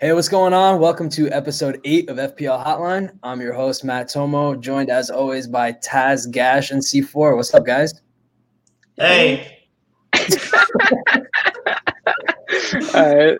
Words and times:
Hey, 0.00 0.12
what's 0.12 0.28
going 0.28 0.52
on? 0.52 0.80
Welcome 0.80 1.08
to 1.10 1.30
episode 1.30 1.80
eight 1.84 2.08
of 2.10 2.16
FPL 2.16 2.64
Hotline. 2.64 3.16
I'm 3.22 3.40
your 3.40 3.52
host, 3.52 3.84
Matt 3.84 4.08
Tomo, 4.08 4.56
joined 4.56 4.90
as 4.90 5.08
always 5.08 5.46
by 5.46 5.70
Tazz, 5.74 6.26
Gasch, 6.26 6.72
and 6.72 6.82
C4. 6.82 7.36
What's 7.36 7.54
up, 7.54 7.64
guys? 7.64 8.02
Hey. 8.96 9.60
All 12.92 13.16
right. 13.16 13.38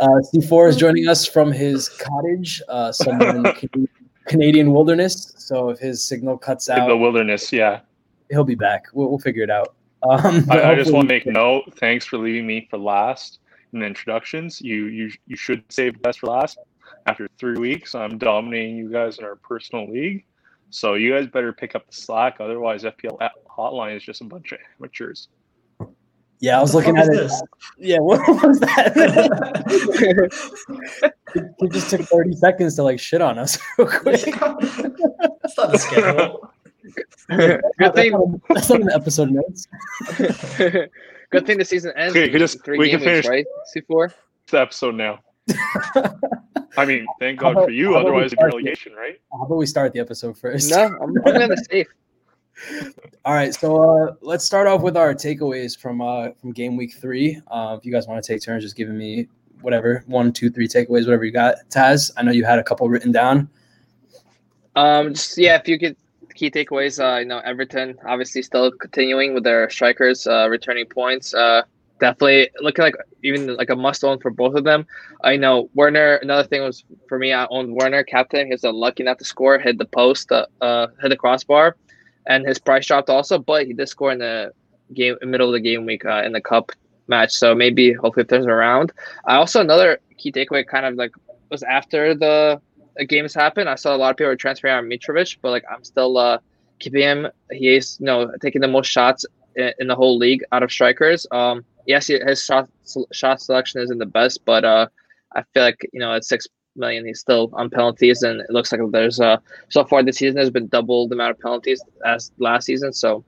Uh, 0.00 0.20
C4 0.34 0.70
is 0.70 0.76
joining 0.76 1.06
us 1.06 1.24
from 1.24 1.52
his 1.52 1.88
cottage, 1.88 2.60
uh, 2.68 2.90
somewhere 2.90 3.36
in 3.36 3.44
the 3.44 3.88
Canadian 4.26 4.72
wilderness. 4.72 5.34
So 5.38 5.70
if 5.70 5.78
his 5.78 6.02
signal 6.02 6.36
cuts 6.36 6.68
out, 6.68 6.80
in 6.80 6.88
the 6.88 6.96
wilderness, 6.96 7.52
yeah, 7.52 7.80
he'll 8.28 8.42
be 8.42 8.56
back. 8.56 8.86
We'll, 8.92 9.08
we'll 9.08 9.20
figure 9.20 9.44
it 9.44 9.50
out. 9.50 9.76
Um, 10.02 10.46
I, 10.50 10.72
I, 10.72 10.74
just 10.74 10.92
want 10.92 11.08
to 11.08 11.14
make 11.14 11.26
note. 11.26 11.72
Thanks 11.76 12.04
for 12.06 12.18
leaving 12.18 12.44
me 12.44 12.66
for 12.68 12.76
last 12.76 13.38
in 13.72 13.82
introductions. 13.82 14.60
You 14.60 14.86
you 14.86 15.10
you 15.26 15.36
should 15.36 15.64
save 15.70 15.94
the 15.94 16.00
best 16.00 16.20
for 16.20 16.28
last. 16.28 16.58
After 17.06 17.28
three 17.38 17.58
weeks, 17.58 17.94
I'm 17.94 18.18
dominating 18.18 18.76
you 18.76 18.90
guys 18.90 19.18
in 19.18 19.24
our 19.24 19.36
personal 19.36 19.90
league. 19.90 20.24
So 20.70 20.94
you 20.94 21.12
guys 21.12 21.26
better 21.26 21.52
pick 21.52 21.74
up 21.74 21.86
the 21.86 21.94
slack. 21.94 22.36
Otherwise, 22.40 22.82
FPL 22.82 23.18
Hotline 23.48 23.96
is 23.96 24.02
just 24.02 24.20
a 24.20 24.24
bunch 24.24 24.52
of 24.52 24.58
amateurs. 24.78 25.28
Yeah, 26.38 26.58
I 26.58 26.62
was 26.62 26.74
looking 26.74 26.98
at 26.98 27.06
it. 27.06 27.12
This? 27.12 27.42
Yeah, 27.78 27.98
what 28.00 28.20
was 28.46 28.60
that? 28.60 28.92
it 31.60 31.72
just 31.72 31.90
took 31.90 32.02
30 32.02 32.36
seconds 32.36 32.74
to 32.76 32.82
like 32.82 33.00
shit 33.00 33.22
on 33.22 33.38
us 33.38 33.58
real 33.78 33.88
quick. 33.88 34.24
That's 34.24 35.56
not 35.56 35.72
the 35.72 35.78
schedule. 35.78 36.50
Good 37.28 37.94
thing 37.94 38.40
that's 38.50 38.68
not 38.68 38.80
in 38.80 38.86
the 38.86 38.94
episode 38.94 39.30
notes. 39.30 39.66
Good 41.30 41.46
thing 41.46 41.58
the 41.58 41.64
season 41.64 41.92
ends. 41.96 42.16
Okay, 42.16 42.32
we 42.32 42.38
just 42.38 42.64
three 42.64 42.78
we 42.78 42.90
can 42.90 43.00
finish 43.00 43.26
right? 43.26 43.46
C4. 43.74 44.06
It's 44.06 44.52
The 44.52 44.60
episode 44.60 44.94
now. 44.94 45.20
I 46.76 46.84
mean, 46.84 47.06
thank 47.20 47.40
God 47.40 47.52
about, 47.52 47.64
for 47.66 47.70
you. 47.70 47.96
Otherwise, 47.96 48.26
it'd 48.26 48.38
be 48.38 48.44
relegation, 48.44 48.92
right? 48.92 49.18
How 49.32 49.44
about 49.44 49.56
we 49.56 49.66
start 49.66 49.92
the 49.92 50.00
episode 50.00 50.36
first? 50.38 50.70
No, 50.70 50.84
I'm, 50.84 51.00
I'm 51.00 51.22
going 51.22 51.48
to 51.48 51.64
safe. 51.70 51.88
All 53.24 53.34
right, 53.34 53.54
so 53.54 53.82
uh, 53.82 54.14
let's 54.20 54.44
start 54.44 54.66
off 54.66 54.82
with 54.82 54.96
our 54.96 55.14
takeaways 55.14 55.78
from 55.78 56.00
uh, 56.00 56.30
from 56.40 56.52
game 56.52 56.76
week 56.76 56.94
three. 56.94 57.40
Uh, 57.48 57.76
if 57.78 57.84
you 57.84 57.92
guys 57.92 58.06
want 58.06 58.22
to 58.22 58.32
take 58.32 58.42
turns, 58.42 58.62
just 58.62 58.76
giving 58.76 58.96
me 58.96 59.28
whatever 59.60 60.04
one, 60.06 60.32
two, 60.32 60.50
three 60.50 60.68
takeaways, 60.68 61.06
whatever 61.06 61.24
you 61.24 61.32
got. 61.32 61.56
Tazz, 61.70 62.10
I 62.16 62.22
know 62.22 62.32
you 62.32 62.44
had 62.44 62.58
a 62.58 62.64
couple 62.64 62.88
written 62.88 63.12
down. 63.12 63.48
Um, 64.74 65.14
just 65.14 65.36
yeah, 65.38 65.56
if 65.56 65.68
you 65.68 65.78
could 65.78 65.96
key 66.36 66.50
takeaways, 66.50 67.02
uh, 67.02 67.18
you 67.18 67.26
know, 67.26 67.38
Everton 67.38 67.96
obviously 68.06 68.42
still 68.42 68.70
continuing 68.70 69.34
with 69.34 69.44
their 69.44 69.68
strikers 69.70 70.26
uh, 70.26 70.48
returning 70.48 70.86
points. 70.86 71.34
Uh, 71.34 71.62
definitely 71.98 72.50
looking 72.60 72.84
like 72.84 72.94
even 73.22 73.56
like 73.56 73.70
a 73.70 73.76
must 73.76 74.04
own 74.04 74.18
for 74.20 74.30
both 74.30 74.54
of 74.54 74.64
them. 74.64 74.86
I 75.24 75.36
know 75.36 75.70
Werner. 75.74 76.16
Another 76.16 76.46
thing 76.46 76.62
was 76.62 76.84
for 77.08 77.18
me, 77.18 77.32
I 77.32 77.46
owned 77.50 77.74
Werner 77.74 78.04
captain. 78.04 78.46
He 78.46 78.52
was 78.52 78.64
unlucky 78.64 79.02
not 79.02 79.18
to 79.18 79.24
score, 79.24 79.58
hit 79.58 79.78
the 79.78 79.86
post, 79.86 80.30
uh, 80.30 80.46
uh 80.60 80.88
hit 81.00 81.08
the 81.08 81.16
crossbar 81.16 81.76
and 82.26 82.46
his 82.46 82.58
price 82.58 82.86
dropped 82.86 83.08
also, 83.08 83.38
but 83.38 83.66
he 83.66 83.72
did 83.72 83.88
score 83.88 84.12
in 84.12 84.18
the 84.18 84.52
game 84.94 85.16
middle 85.22 85.48
of 85.48 85.52
the 85.52 85.60
game 85.60 85.86
week 85.86 86.04
uh, 86.04 86.22
in 86.24 86.32
the 86.32 86.40
cup 86.40 86.72
match. 87.08 87.32
So 87.32 87.54
maybe 87.54 87.92
hopefully 87.92 88.24
it 88.24 88.28
turns 88.28 88.46
around. 88.46 88.92
I 89.24 89.36
also 89.36 89.60
another 89.60 89.98
key 90.16 90.32
takeaway 90.32 90.66
kind 90.66 90.86
of 90.86 90.94
like 90.94 91.12
was 91.50 91.62
after 91.62 92.14
the 92.14 92.60
games 93.04 93.34
happen. 93.34 93.68
I 93.68 93.74
saw 93.74 93.94
a 93.94 93.98
lot 93.98 94.10
of 94.10 94.16
people 94.16 94.28
were 94.28 94.36
transferring 94.36 94.74
on 94.74 94.84
Mitrovic, 94.84 95.38
but 95.42 95.50
like 95.50 95.64
I'm 95.70 95.84
still 95.84 96.16
uh, 96.18 96.38
keeping 96.78 97.02
him. 97.02 97.28
He 97.50 97.74
is 97.76 97.98
you 98.00 98.06
know 98.06 98.30
taking 98.40 98.60
the 98.60 98.68
most 98.68 98.88
shots 98.88 99.26
in, 99.56 99.72
in 99.78 99.88
the 99.88 99.94
whole 99.94 100.16
league 100.16 100.42
out 100.52 100.62
of 100.62 100.70
strikers. 100.70 101.26
Um, 101.30 101.64
yes, 101.86 102.06
his 102.06 102.44
shot 102.44 102.68
shot 103.12 103.40
selection 103.40 103.80
isn't 103.82 103.98
the 103.98 104.06
best, 104.06 104.44
but 104.44 104.64
uh, 104.64 104.86
I 105.34 105.42
feel 105.52 105.62
like 105.62 105.88
you 105.92 106.00
know 106.00 106.14
at 106.14 106.24
six 106.24 106.46
million. 106.76 107.04
He's 107.06 107.20
still 107.20 107.50
on 107.54 107.70
penalties, 107.70 108.22
and 108.22 108.40
it 108.40 108.50
looks 108.50 108.72
like 108.72 108.80
there's 108.90 109.20
uh 109.20 109.38
so 109.68 109.84
far 109.84 110.02
this 110.02 110.16
season 110.18 110.36
has 110.38 110.50
been 110.50 110.68
double 110.68 111.08
the 111.08 111.14
amount 111.14 111.32
of 111.32 111.38
penalties 111.40 111.82
as 112.04 112.32
last 112.38 112.64
season. 112.64 112.92
So, 112.92 113.24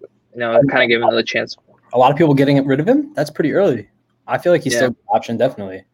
you 0.00 0.40
know, 0.40 0.60
kind 0.70 0.84
of 0.84 0.88
give 0.88 1.00
him 1.00 1.08
another 1.08 1.22
chance. 1.22 1.56
A 1.92 1.98
lot 1.98 2.12
of 2.12 2.18
people 2.18 2.34
getting 2.34 2.64
rid 2.66 2.80
of 2.80 2.86
him. 2.86 3.14
That's 3.14 3.30
pretty 3.30 3.52
early. 3.52 3.88
I 4.26 4.36
feel 4.38 4.52
like 4.52 4.62
he's 4.62 4.74
yeah. 4.74 4.80
still 4.80 4.88
an 4.88 4.96
option, 5.08 5.36
definitely. 5.38 5.84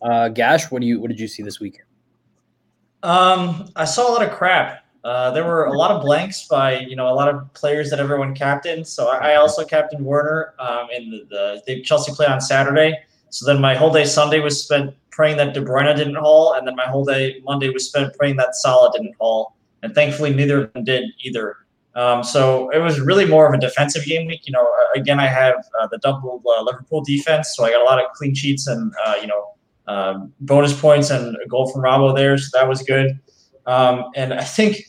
Uh, 0.00 0.28
Gasch, 0.28 0.70
what 0.70 0.80
do 0.80 0.86
you 0.86 1.00
what 1.00 1.08
did 1.08 1.20
you 1.20 1.28
see 1.28 1.42
this 1.42 1.60
week? 1.60 1.80
Um, 3.02 3.70
I 3.76 3.84
saw 3.84 4.10
a 4.10 4.12
lot 4.12 4.22
of 4.22 4.32
crap. 4.32 4.84
Uh, 5.02 5.30
there 5.30 5.44
were 5.44 5.64
a 5.64 5.72
lot 5.72 5.90
of 5.90 6.02
blanks 6.02 6.46
by 6.46 6.78
you 6.80 6.94
know 6.94 7.08
a 7.08 7.14
lot 7.14 7.28
of 7.28 7.52
players 7.54 7.88
that 7.90 7.98
everyone 7.98 8.34
captained. 8.34 8.86
So 8.86 9.08
I, 9.08 9.32
I 9.32 9.34
also 9.36 9.64
captained 9.64 10.04
Werner 10.04 10.54
um, 10.58 10.88
in 10.94 11.26
the, 11.30 11.62
the 11.66 11.80
Chelsea 11.82 12.12
play 12.12 12.26
on 12.26 12.40
Saturday. 12.40 12.98
So 13.30 13.46
then 13.46 13.60
my 13.60 13.74
whole 13.74 13.92
day 13.92 14.04
Sunday 14.04 14.40
was 14.40 14.62
spent 14.62 14.94
praying 15.10 15.38
that 15.38 15.54
De 15.54 15.62
Bruyne 15.62 15.94
didn't 15.96 16.16
haul, 16.16 16.52
and 16.54 16.66
then 16.66 16.76
my 16.76 16.86
whole 16.86 17.04
day 17.04 17.40
Monday 17.44 17.70
was 17.70 17.86
spent 17.86 18.14
praying 18.16 18.36
that 18.36 18.54
Salah 18.56 18.90
didn't 18.92 19.14
haul. 19.18 19.54
And 19.82 19.94
thankfully, 19.94 20.34
neither 20.34 20.64
of 20.64 20.72
them 20.74 20.84
did 20.84 21.04
either. 21.22 21.56
Um, 21.94 22.22
so 22.22 22.68
it 22.70 22.78
was 22.78 23.00
really 23.00 23.24
more 23.24 23.46
of 23.46 23.54
a 23.54 23.58
defensive 23.58 24.04
game 24.04 24.26
week. 24.26 24.46
You 24.46 24.52
know, 24.52 24.68
again, 24.94 25.18
I 25.18 25.26
have 25.26 25.54
uh, 25.80 25.86
the 25.86 25.98
double 25.98 26.42
uh, 26.46 26.62
Liverpool 26.62 27.02
defense, 27.02 27.54
so 27.56 27.64
I 27.64 27.70
got 27.70 27.80
a 27.80 27.84
lot 27.84 27.98
of 27.98 28.12
clean 28.12 28.34
sheets 28.34 28.66
and 28.66 28.92
uh, 29.06 29.14
you 29.20 29.26
know 29.26 29.54
um, 29.86 30.32
bonus 30.40 30.78
points 30.78 31.10
and 31.10 31.36
a 31.44 31.48
goal 31.48 31.70
from 31.70 31.82
Robo 31.82 32.14
there, 32.14 32.38
so 32.38 32.58
that 32.58 32.68
was 32.68 32.82
good. 32.82 33.18
Um, 33.66 34.04
and 34.14 34.34
I 34.34 34.44
think 34.44 34.84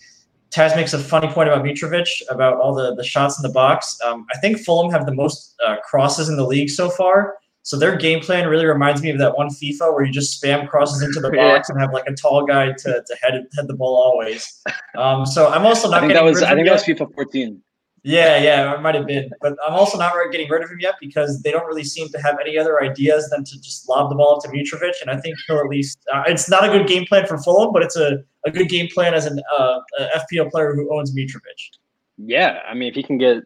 Tazz 0.52 0.76
makes 0.76 0.94
a 0.94 1.00
funny 1.00 1.28
point 1.28 1.50
about 1.50 1.64
Mitrovic 1.64 2.08
about 2.30 2.60
all 2.60 2.74
the 2.74 2.94
the 2.96 3.04
shots 3.04 3.40
in 3.40 3.44
the 3.44 3.54
box. 3.54 3.98
Um, 4.06 4.26
I 4.34 4.38
think 4.40 4.60
Fulham 4.60 4.92
have 4.92 5.06
the 5.06 5.14
most 5.14 5.56
uh, 5.66 5.78
crosses 5.84 6.30
in 6.30 6.38
the 6.38 6.46
league 6.46 6.70
so 6.70 6.90
far. 6.90 7.36
So 7.64 7.78
their 7.78 7.96
game 7.96 8.22
plan 8.22 8.48
really 8.48 8.66
reminds 8.66 9.04
me 9.04 9.12
of 9.12 9.20
that 9.20 9.38
one 9.38 9.50
FIFA 9.50 9.94
where 9.94 10.04
you 10.04 10.12
just 10.12 10.42
spam 10.42 10.68
crosses 10.68 11.02
into 11.02 11.20
the 11.20 11.30
box 11.36 11.70
yeah. 11.70 11.74
and 11.74 11.82
have 11.82 11.94
like 11.94 12.06
a 12.08 12.14
tall 12.14 12.44
guy 12.46 12.72
to, 12.72 13.04
to 13.06 13.16
head 13.22 13.34
head 13.56 13.68
the 13.68 13.76
ball 13.76 13.96
always. 13.96 14.62
Um, 14.98 15.26
so 15.26 15.48
I'm 15.48 15.66
also 15.66 15.90
not. 15.90 15.98
I 15.98 16.02
think 16.02 16.14
that 16.14 16.24
was 16.24 16.42
I 16.42 16.54
think 16.54 16.68
that 16.68 16.74
was 16.74 16.84
FIFA 16.84 17.14
14. 17.14 17.62
Yeah, 18.04 18.42
yeah, 18.42 18.74
it 18.74 18.82
might 18.82 18.96
have 18.96 19.06
been, 19.06 19.30
but 19.42 19.56
I'm 19.66 19.74
also 19.74 19.96
not 19.96 20.16
getting 20.32 20.50
rid 20.50 20.64
of 20.64 20.72
him 20.72 20.80
yet 20.80 20.96
because 21.00 21.44
they 21.44 21.52
don't 21.52 21.68
really 21.68 21.84
seem 21.84 22.10
to 22.10 22.18
have 22.20 22.38
any 22.42 22.58
other 22.58 22.82
ideas 22.82 23.30
than 23.30 23.44
to 23.44 23.62
just 23.62 23.88
lob 23.88 24.10
the 24.10 24.16
ball 24.16 24.38
up 24.38 24.44
to 24.44 24.50
Mitrovic, 24.50 24.94
and 25.02 25.12
I 25.12 25.18
think 25.18 25.38
he'll 25.46 25.60
at 25.60 25.68
least. 25.68 26.00
Uh, 26.12 26.24
it's 26.26 26.50
not 26.50 26.68
a 26.68 26.70
good 26.70 26.88
game 26.88 27.06
plan 27.06 27.28
for 27.28 27.38
Fulham, 27.38 27.72
but 27.72 27.84
it's 27.84 27.96
a, 27.96 28.24
a 28.44 28.50
good 28.50 28.70
game 28.70 28.88
plan 28.92 29.14
as 29.14 29.28
an 29.28 29.40
uh, 29.56 29.82
FPL 30.16 30.50
player 30.50 30.74
who 30.74 30.92
owns 30.98 31.16
Mitrovic. 31.16 31.78
Yeah, 32.18 32.62
I 32.68 32.74
mean, 32.74 32.90
if 32.90 32.96
he 32.96 33.04
can 33.04 33.20
get 33.20 33.44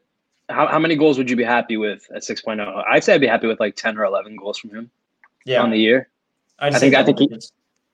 how, 0.50 0.68
how 0.68 0.80
many 0.80 0.96
goals 0.96 1.18
would 1.18 1.30
you 1.30 1.36
be 1.36 1.44
happy 1.44 1.78
with 1.78 2.08
at 2.16 2.22
6.0? 2.22 2.84
I'd 2.90 3.04
say 3.04 3.14
I'd 3.14 3.22
be 3.22 3.28
happy 3.28 3.48
with 3.48 3.60
like 3.60 3.76
10 3.76 3.98
or 3.98 4.06
11 4.06 4.36
goals 4.38 4.58
from 4.58 4.70
him 4.72 4.92
yeah. 5.46 5.62
on 5.62 5.72
the 5.72 5.78
year. 5.78 6.10
I 6.60 6.72
think 6.72 6.96
I 6.96 7.04
think 7.04 7.20
he 7.20 7.30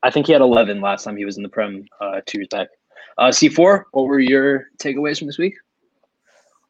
I 0.04 0.12
think 0.12 0.28
he 0.28 0.34
had 0.34 0.42
11 0.42 0.82
last 0.82 1.04
time 1.04 1.18
he 1.18 1.26
was 1.26 1.38
in 1.38 1.44
the 1.44 1.50
Prem 1.50 1.86
uh, 2.00 2.22
two 2.26 2.40
years 2.40 2.48
back. 2.50 2.68
Uh, 3.18 3.30
C4, 3.30 3.84
what 3.92 4.04
were 4.04 4.20
your 4.20 4.68
takeaways 4.78 5.18
from 5.18 5.28
this 5.28 5.38
week? 5.38 5.56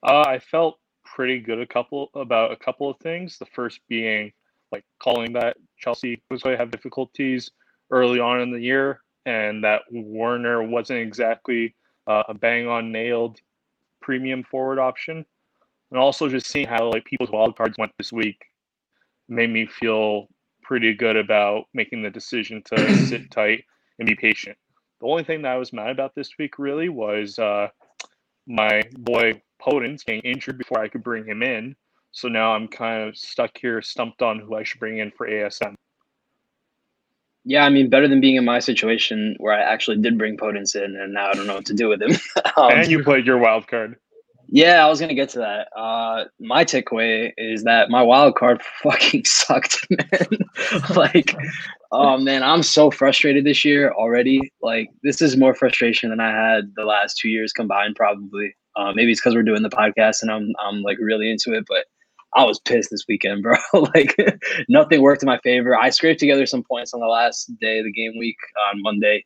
Uh, 0.03 0.23
I 0.27 0.39
felt 0.39 0.79
pretty 1.03 1.39
good 1.39 1.59
a 1.59 1.67
couple 1.67 2.09
about 2.15 2.51
a 2.51 2.55
couple 2.55 2.89
of 2.89 2.97
things. 2.99 3.37
The 3.37 3.45
first 3.45 3.79
being 3.87 4.31
like 4.71 4.83
calling 5.01 5.33
that 5.33 5.57
Chelsea 5.77 6.21
was 6.29 6.41
going 6.41 6.53
to 6.53 6.59
have 6.59 6.71
difficulties 6.71 7.51
early 7.91 8.19
on 8.19 8.41
in 8.41 8.51
the 8.51 8.61
year, 8.61 9.01
and 9.25 9.63
that 9.63 9.81
Werner 9.91 10.63
wasn't 10.63 10.99
exactly 10.99 11.75
uh, 12.07 12.23
a 12.29 12.33
bang 12.33 12.67
on 12.67 12.91
nailed 12.91 13.39
premium 14.01 14.43
forward 14.43 14.79
option 14.79 15.25
and 15.91 15.99
also 15.99 16.27
just 16.27 16.47
seeing 16.47 16.67
how 16.67 16.89
like 16.89 17.05
people's 17.05 17.29
wild 17.29 17.55
cards 17.55 17.77
went 17.77 17.91
this 17.97 18.11
week 18.11 18.45
made 19.29 19.49
me 19.49 19.65
feel 19.65 20.27
pretty 20.63 20.93
good 20.93 21.15
about 21.15 21.65
making 21.73 22.01
the 22.01 22.09
decision 22.09 22.63
to 22.65 22.95
sit 23.07 23.29
tight 23.29 23.63
and 23.99 24.07
be 24.07 24.15
patient. 24.15 24.57
The 24.99 25.07
only 25.07 25.23
thing 25.23 25.41
that 25.41 25.51
I 25.51 25.57
was 25.57 25.73
mad 25.73 25.89
about 25.89 26.15
this 26.15 26.31
week 26.39 26.57
really 26.59 26.89
was 26.89 27.37
uh, 27.39 27.67
my 28.47 28.83
boy 28.97 29.41
Podence 29.61 30.05
getting 30.05 30.21
injured 30.21 30.57
before 30.57 30.79
I 30.79 30.87
could 30.87 31.03
bring 31.03 31.25
him 31.25 31.43
in. 31.43 31.75
So 32.11 32.27
now 32.27 32.53
I'm 32.53 32.67
kind 32.67 33.07
of 33.07 33.17
stuck 33.17 33.57
here, 33.57 33.81
stumped 33.81 34.21
on 34.21 34.39
who 34.39 34.55
I 34.55 34.63
should 34.63 34.79
bring 34.79 34.97
in 34.97 35.11
for 35.11 35.27
ASM. 35.27 35.75
Yeah, 37.43 37.65
I 37.65 37.69
mean, 37.69 37.89
better 37.89 38.07
than 38.07 38.21
being 38.21 38.35
in 38.35 38.45
my 38.45 38.59
situation 38.59 39.35
where 39.39 39.53
I 39.53 39.61
actually 39.61 39.97
did 39.97 40.17
bring 40.17 40.37
Podence 40.37 40.75
in, 40.75 40.95
and 40.95 41.13
now 41.13 41.29
I 41.29 41.33
don't 41.33 41.47
know 41.47 41.55
what 41.55 41.65
to 41.65 41.73
do 41.73 41.89
with 41.89 42.01
him. 42.01 42.11
um, 42.57 42.71
and 42.71 42.91
you 42.91 43.03
played 43.03 43.25
your 43.25 43.37
wild 43.37 43.67
card. 43.67 43.95
Yeah, 44.53 44.85
I 44.85 44.89
was 44.89 44.99
gonna 44.99 45.15
get 45.15 45.29
to 45.29 45.39
that. 45.39 45.69
Uh, 45.75 46.25
my 46.39 46.65
takeaway 46.65 47.31
is 47.37 47.63
that 47.63 47.89
my 47.89 48.03
wild 48.03 48.35
card 48.35 48.61
fucking 48.83 49.23
sucked, 49.25 49.87
man. 49.89 50.39
like, 50.95 51.33
oh 51.91 52.17
man, 52.17 52.43
I'm 52.43 52.61
so 52.61 52.91
frustrated 52.91 53.45
this 53.45 53.63
year 53.63 53.91
already. 53.91 54.51
Like, 54.61 54.89
this 55.03 55.21
is 55.21 55.37
more 55.37 55.55
frustration 55.55 56.09
than 56.09 56.19
I 56.19 56.31
had 56.31 56.73
the 56.75 56.83
last 56.83 57.17
two 57.17 57.29
years 57.29 57.53
combined, 57.53 57.95
probably. 57.95 58.53
Uh, 58.75 58.91
maybe 58.93 59.11
it's 59.11 59.21
because 59.21 59.35
we're 59.35 59.43
doing 59.43 59.63
the 59.63 59.69
podcast 59.69 60.21
and 60.21 60.31
I'm 60.31 60.53
I'm 60.59 60.81
like 60.81 60.97
really 60.99 61.29
into 61.29 61.53
it, 61.53 61.65
but 61.67 61.85
I 62.33 62.45
was 62.45 62.59
pissed 62.59 62.89
this 62.91 63.05
weekend, 63.09 63.43
bro. 63.43 63.57
like, 63.73 64.15
nothing 64.69 65.01
worked 65.01 65.21
in 65.21 65.27
my 65.27 65.37
favor. 65.39 65.77
I 65.77 65.89
scraped 65.89 66.21
together 66.21 66.45
some 66.45 66.63
points 66.63 66.93
on 66.93 67.01
the 67.01 67.07
last 67.07 67.51
day 67.59 67.79
of 67.79 67.85
the 67.85 67.91
game 67.91 68.17
week 68.17 68.37
on 68.71 68.81
Monday 68.81 69.25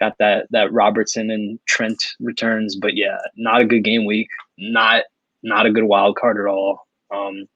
got 0.00 0.16
that 0.18 0.46
that 0.50 0.72
Robertson 0.72 1.30
and 1.30 1.60
Trent 1.66 2.02
returns, 2.18 2.74
but 2.74 2.96
yeah, 2.96 3.18
not 3.36 3.60
a 3.60 3.66
good 3.66 3.84
game 3.84 4.06
week. 4.06 4.28
Not 4.58 5.04
not 5.42 5.66
a 5.66 5.70
good 5.70 5.84
wild 5.84 6.16
card 6.16 6.38
at 6.38 6.50
all. 6.50 6.88
Um, 7.14 7.46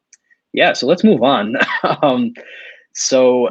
yeah, 0.53 0.75
so 0.75 0.87
let's 0.87 1.03
move 1.03 1.23
on. 1.23 1.57
um, 2.03 2.33
so 2.95 3.49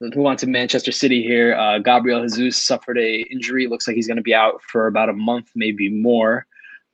move 0.00 0.26
on 0.26 0.36
to 0.38 0.46
Manchester 0.46 0.90
City 0.90 1.22
here. 1.22 1.54
Uh, 1.54 1.78
Gabriel 1.78 2.26
Jesus 2.26 2.56
suffered 2.56 2.98
a 2.98 3.20
injury. 3.30 3.68
Looks 3.68 3.86
like 3.86 3.94
he's 3.94 4.08
going 4.08 4.16
to 4.16 4.22
be 4.22 4.34
out 4.34 4.60
for 4.72 4.86
about 4.86 5.10
a 5.10 5.14
month, 5.14 5.50
maybe 5.54 5.88
more. 5.88 6.46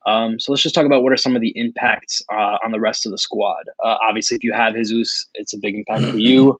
Um, 0.06 0.38
so 0.38 0.53
let's 0.53 0.62
just 0.62 0.75
talk 0.75 0.87
about 0.87 1.03
what 1.03 1.12
are 1.12 1.17
some 1.17 1.35
of 1.35 1.43
the 1.43 1.53
impacts 1.56 2.23
uh, 2.32 2.58
on 2.64 2.70
the 2.70 2.81
rest 2.81 3.06
of 3.06 3.12
the 3.12 3.19
squad. 3.19 3.64
Uh, 3.85 3.97
obviously, 4.08 4.37
if 4.37 4.44
you 4.44 4.53
have 4.53 4.75
Jesus, 4.75 5.26
it's 5.35 5.53
a 5.53 5.58
big 5.58 5.75
impact 5.75 6.05
for 6.05 6.19
you. 6.19 6.58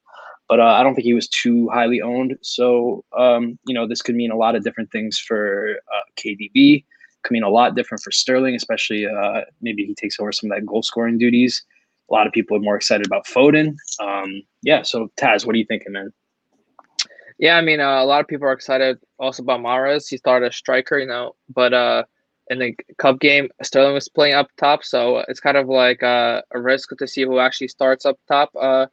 But 0.49 0.59
uh, 0.61 0.65
I 0.65 0.83
don't 0.83 0.95
think 0.95 1.05
he 1.05 1.13
was 1.13 1.27
too 1.27 1.67
highly 1.69 2.01
owned. 2.01 2.37
So 2.41 3.03
um, 3.17 3.57
you 3.67 3.73
know, 3.73 3.87
this 3.87 4.01
could 4.01 4.15
mean 4.15 4.31
a 4.31 4.37
lot 4.37 4.55
of 4.55 4.63
different 4.63 4.91
things 4.91 5.19
for 5.19 5.75
uh, 5.93 6.01
KDB. 6.17 6.85
Could 7.23 7.33
mean 7.33 7.43
a 7.43 7.49
lot 7.49 7.75
different 7.75 8.01
for 8.01 8.11
Sterling, 8.11 8.55
especially 8.55 9.05
uh, 9.05 9.41
maybe 9.61 9.83
he 9.85 9.95
takes 9.95 10.19
over 10.19 10.31
some 10.31 10.51
of 10.51 10.57
that 10.57 10.65
goal 10.65 10.83
scoring 10.83 11.17
duties. 11.17 11.63
A 12.09 12.13
lot 12.13 12.27
of 12.27 12.33
people 12.33 12.55
are 12.55 12.61
more 12.61 12.77
excited 12.77 13.05
about 13.05 13.25
Foden. 13.25 13.75
Um, 13.99 14.41
yeah. 14.61 14.83
So 14.83 15.09
Tazz, 15.17 15.45
what 15.45 15.53
are 15.53 15.57
you 15.57 15.65
thinking, 15.65 15.91
man? 15.91 16.13
Yeah, 17.39 17.57
I 17.57 17.61
mean, 17.61 17.79
uh, 17.79 18.01
a 18.01 18.05
lot 18.05 18.21
of 18.21 18.27
people 18.27 18.47
are 18.47 18.53
excited 18.53 18.97
also 19.19 19.43
about 19.43 19.59
Mahrez. 19.59 20.09
He 20.09 20.17
started 20.17 20.47
a 20.47 20.53
striker, 20.53 20.97
you 20.97 21.05
know, 21.05 21.35
but 21.53 21.73
uh, 21.73 22.03
in 22.49 22.59
the 22.59 22.75
cup 22.97 23.19
game, 23.19 23.49
Sterling 23.61 23.93
was 23.93 24.09
playing 24.09 24.35
up 24.35 24.49
top, 24.57 24.83
so 24.83 25.23
it's 25.27 25.39
kind 25.39 25.57
of 25.57 25.67
like 25.67 26.03
uh, 26.03 26.41
a 26.51 26.59
risk 26.59 26.95
to 26.97 27.07
see 27.07 27.23
who 27.23 27.39
actually 27.39 27.67
starts 27.67 28.05
up 28.05 28.17
top. 28.27 28.51
Uh, 28.59 28.87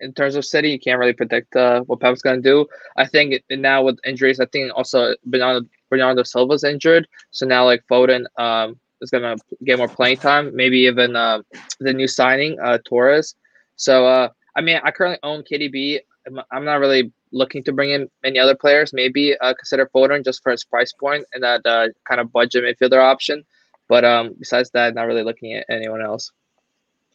in 0.00 0.12
terms 0.12 0.34
of 0.34 0.44
City, 0.44 0.70
you 0.70 0.78
can't 0.78 0.98
really 0.98 1.12
predict 1.12 1.54
uh, 1.54 1.82
what 1.82 2.00
Pep's 2.00 2.22
going 2.22 2.42
to 2.42 2.42
do. 2.42 2.66
I 2.96 3.06
think 3.06 3.42
now 3.50 3.82
with 3.82 3.98
injuries, 4.04 4.40
I 4.40 4.46
think 4.46 4.72
also 4.74 5.14
Bernardo, 5.24 5.66
Bernardo 5.90 6.22
Silva's 6.22 6.64
injured, 6.64 7.06
so 7.30 7.46
now 7.46 7.64
like 7.64 7.84
Foden 7.90 8.26
um, 8.38 8.78
is 9.00 9.10
going 9.10 9.22
to 9.22 9.36
get 9.64 9.78
more 9.78 9.88
playing 9.88 10.18
time. 10.18 10.54
Maybe 10.54 10.78
even 10.80 11.16
uh, 11.16 11.42
the 11.80 11.92
new 11.92 12.08
signing 12.08 12.58
uh, 12.60 12.78
Torres. 12.86 13.34
So 13.76 14.06
uh, 14.06 14.28
I 14.56 14.60
mean, 14.60 14.80
I 14.82 14.90
currently 14.90 15.18
own 15.22 15.42
KDB. 15.42 16.00
I'm 16.50 16.64
not 16.64 16.80
really 16.80 17.12
looking 17.32 17.64
to 17.64 17.72
bring 17.72 17.90
in 17.90 18.08
many 18.22 18.38
other 18.38 18.54
players. 18.54 18.92
Maybe 18.92 19.36
uh, 19.38 19.54
consider 19.54 19.90
Foden 19.94 20.24
just 20.24 20.42
for 20.42 20.52
his 20.52 20.64
price 20.64 20.92
point 20.92 21.24
and 21.32 21.42
that 21.42 21.62
uh, 21.64 21.88
kind 22.08 22.20
of 22.20 22.32
budget 22.32 22.64
midfielder 22.64 23.02
option. 23.02 23.44
But 23.88 24.04
um, 24.04 24.34
besides 24.38 24.70
that, 24.70 24.94
not 24.94 25.06
really 25.06 25.22
looking 25.22 25.52
at 25.54 25.66
anyone 25.68 26.00
else. 26.00 26.32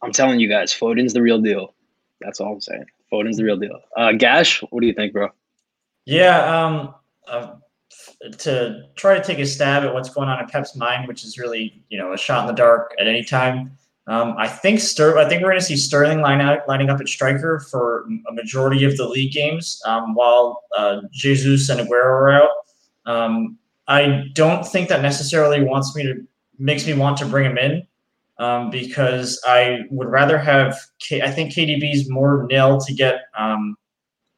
I'm 0.02 0.12
telling 0.12 0.40
you 0.40 0.48
guys, 0.48 0.74
Foden's 0.74 1.14
the 1.14 1.22
real 1.22 1.42
deal. 1.42 1.74
That's 2.22 2.40
all 2.40 2.54
I'm 2.54 2.62
saying. 2.62 2.86
Foden's 3.12 3.38
the 3.38 3.44
real 3.44 3.58
deal. 3.58 3.80
Uh, 3.98 4.10
Gasch, 4.10 4.62
what 4.70 4.82
do 4.82 4.88
you 4.88 4.94
think, 4.94 5.14
bro? 5.14 5.30
Yeah, 6.06 6.40
um, 6.40 6.96
uh, 7.28 7.56
to 8.40 8.84
try 8.96 9.16
to 9.16 9.24
take 9.24 9.40
a 9.40 9.46
stab 9.46 9.84
at 9.84 9.94
what's 9.94 10.10
going 10.10 10.30
on 10.30 10.42
in 10.42 10.48
Pep's 10.48 10.76
mind, 10.76 11.08
which 11.08 11.24
is 11.24 11.38
really 11.38 11.84
you 11.90 11.98
know 11.98 12.14
a 12.14 12.18
shot 12.18 12.42
in 12.42 12.48
the 12.48 12.54
dark 12.54 12.94
at 13.00 13.08
any 13.08 13.24
time. 13.24 13.78
Um, 14.10 14.34
I 14.40 14.48
think 14.48 14.80
Ster- 14.80 15.20
I 15.20 15.30
think 15.30 15.44
we're 15.44 15.50
going 15.50 15.60
to 15.60 15.66
see 15.66 15.78
Sterling 15.78 16.22
line 16.22 16.42
out, 16.42 16.68
lining 16.68 16.90
up 16.90 17.00
at 17.00 17.08
striker 17.08 17.60
for 17.60 18.08
a 18.28 18.34
majority 18.34 18.84
of 18.84 18.98
the 18.98 19.08
league 19.08 19.32
games, 19.32 19.80
um, 19.86 20.16
while 20.16 20.64
uh, 20.76 21.02
Jesus 21.12 21.70
and 21.70 21.80
Aguero 21.80 22.06
are 22.06 22.32
out. 22.32 22.50
Um, 23.06 23.60
I 23.88 24.26
don't 24.34 24.66
think 24.66 24.90
that 24.90 25.04
necessarily 25.04 25.64
wants 25.64 25.96
me 25.96 26.04
to 26.04 26.16
makes 26.58 26.88
me 26.88 26.94
want 26.94 27.18
to 27.18 27.26
bring 27.26 27.46
him 27.46 27.60
in 27.60 27.88
um, 28.40 28.72
because 28.72 29.40
I 29.46 29.82
would 29.92 30.08
rather 30.08 30.40
have. 30.40 30.76
K- 31.00 31.22
I 31.22 31.30
think 31.30 31.54
KDB 31.54 31.94
is 31.94 32.10
more 32.10 32.48
nil 32.50 32.80
to 32.80 32.94
get 32.94 33.26
um, 33.38 33.78